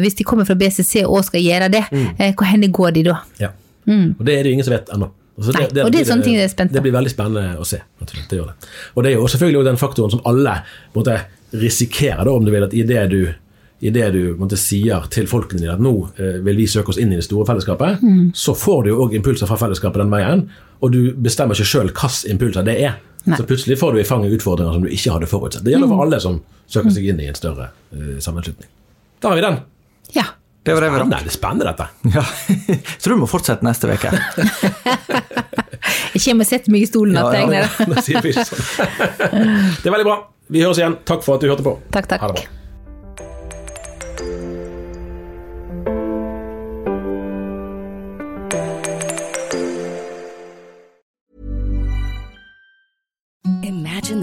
hvis 0.00 0.14
de 0.16 0.24
kommer 0.24 0.44
fra 0.46 0.54
BCC 0.54 1.04
og 1.04 1.24
skal 1.24 1.40
gjøre 1.40 1.53
det, 1.60 1.84
Mm. 1.92 2.08
eh, 2.18 2.34
hvor 2.34 2.44
hen 2.46 2.72
går 2.72 2.90
de 2.94 3.02
da? 3.02 3.18
Ja. 3.40 3.48
Og 3.86 4.24
det 4.24 4.38
er 4.38 4.42
det 4.42 4.46
jo 4.50 4.52
ingen 4.52 4.64
som 4.64 4.72
vet 4.74 4.88
ennå. 4.88 5.10
Altså, 5.38 5.52
Nei, 5.52 5.82
og 5.82 5.90
det 5.92 6.00
er 6.00 6.04
sånne 6.04 6.22
ting 6.24 6.34
jeg 6.36 6.44
er 6.44 6.48
spent 6.48 6.70
på. 6.70 6.74
Det 6.74 6.82
blir 6.82 6.92
veldig 6.94 7.10
spennende 7.10 7.56
å 7.58 7.64
se. 7.66 7.80
Det 7.98 8.28
det. 8.30 8.40
Og 8.94 9.02
det 9.02 9.10
er 9.12 9.16
jo 9.16 9.26
selvfølgelig 9.26 9.64
den 9.64 9.76
faktoren 9.76 10.10
som 10.10 10.20
alle 10.24 10.62
måtte, 10.94 11.20
risikerer, 11.54 12.24
da, 12.24 12.30
om 12.30 12.44
du 12.44 12.50
vil, 12.50 12.62
at 12.64 12.74
i 12.74 12.82
det 12.82 13.10
du 13.10 13.34
i 13.84 13.90
det 13.90 14.12
du 14.14 14.34
måtte, 14.38 14.56
sier 14.56 15.04
til 15.10 15.26
folkene 15.26 15.60
dine 15.60 15.72
at 15.74 15.80
nå 15.82 15.90
eh, 16.18 16.38
vil 16.40 16.56
vi 16.56 16.64
søke 16.66 16.88
oss 16.88 16.96
inn 16.98 17.12
i 17.12 17.16
det 17.16 17.24
store 17.26 17.44
fellesskapet, 17.44 18.00
Mm. 18.00 18.30
så 18.32 18.54
får 18.56 18.84
du 18.84 18.90
jo 18.90 19.00
òg 19.04 19.14
impulser 19.14 19.46
fra 19.46 19.56
fellesskapet 19.56 20.00
den 20.00 20.10
veien, 20.10 20.48
og 20.80 20.92
du 20.92 21.12
bestemmer 21.12 21.54
ikke 21.54 21.66
sjøl 21.68 21.90
hvilke 21.90 22.30
impulser 22.30 22.64
det 22.64 22.78
er. 22.80 22.94
Nei. 23.26 23.36
Så 23.36 23.44
plutselig 23.44 23.76
får 23.78 23.92
du 23.92 23.98
i 24.00 24.04
fanget 24.04 24.32
utfordringer 24.38 24.72
som 24.72 24.82
du 24.82 24.88
ikke 24.88 25.12
hadde 25.12 25.26
forutsett. 25.26 25.64
Det 25.64 25.72
gjelder 25.74 25.88
for 25.88 26.02
alle 26.04 26.20
som 26.20 26.40
søker 26.68 26.90
seg 26.90 27.04
inn 27.08 27.20
i 27.20 27.26
en 27.28 27.34
større 27.34 27.70
eh, 27.92 28.18
sammenslutning. 28.20 28.68
Da 29.20 29.28
har 29.28 29.36
vi 29.36 29.42
den. 29.42 29.58
Det 30.64 30.72
er. 30.72 30.80
Spennende, 30.80 31.18
det 31.20 31.28
er 31.28 31.34
spennende 31.34 31.66
dette. 31.68 31.86
Ja. 32.14 32.24
Så 33.00 33.12
du 33.12 33.16
må 33.20 33.28
fortsette 33.28 33.66
neste 33.66 33.90
uke. 33.92 34.12
Jeg 36.14 36.22
kommer 36.24 36.46
og 36.46 36.48
setter 36.48 36.72
meg 36.72 36.86
i 36.86 36.88
stolen 36.88 37.18
Ja, 37.18 37.26
ja. 37.34 37.40
jeg 37.42 37.50
ja, 37.52 38.20
ikke 38.22 38.44
sånn. 38.48 38.62
Det 39.82 39.90
er 39.90 39.92
veldig 39.92 40.06
bra. 40.08 40.18
Vi 40.54 40.62
høres 40.64 40.80
igjen. 40.80 40.96
Takk 41.04 41.24
for 41.26 41.36
at 41.36 41.44
du 41.44 41.50
hørte 41.50 41.66
på. 41.66 41.74
Takk, 41.92 42.08
takk. 42.08 42.22
Ha 42.24 42.30
det 42.32 42.40
bra. 42.40 42.63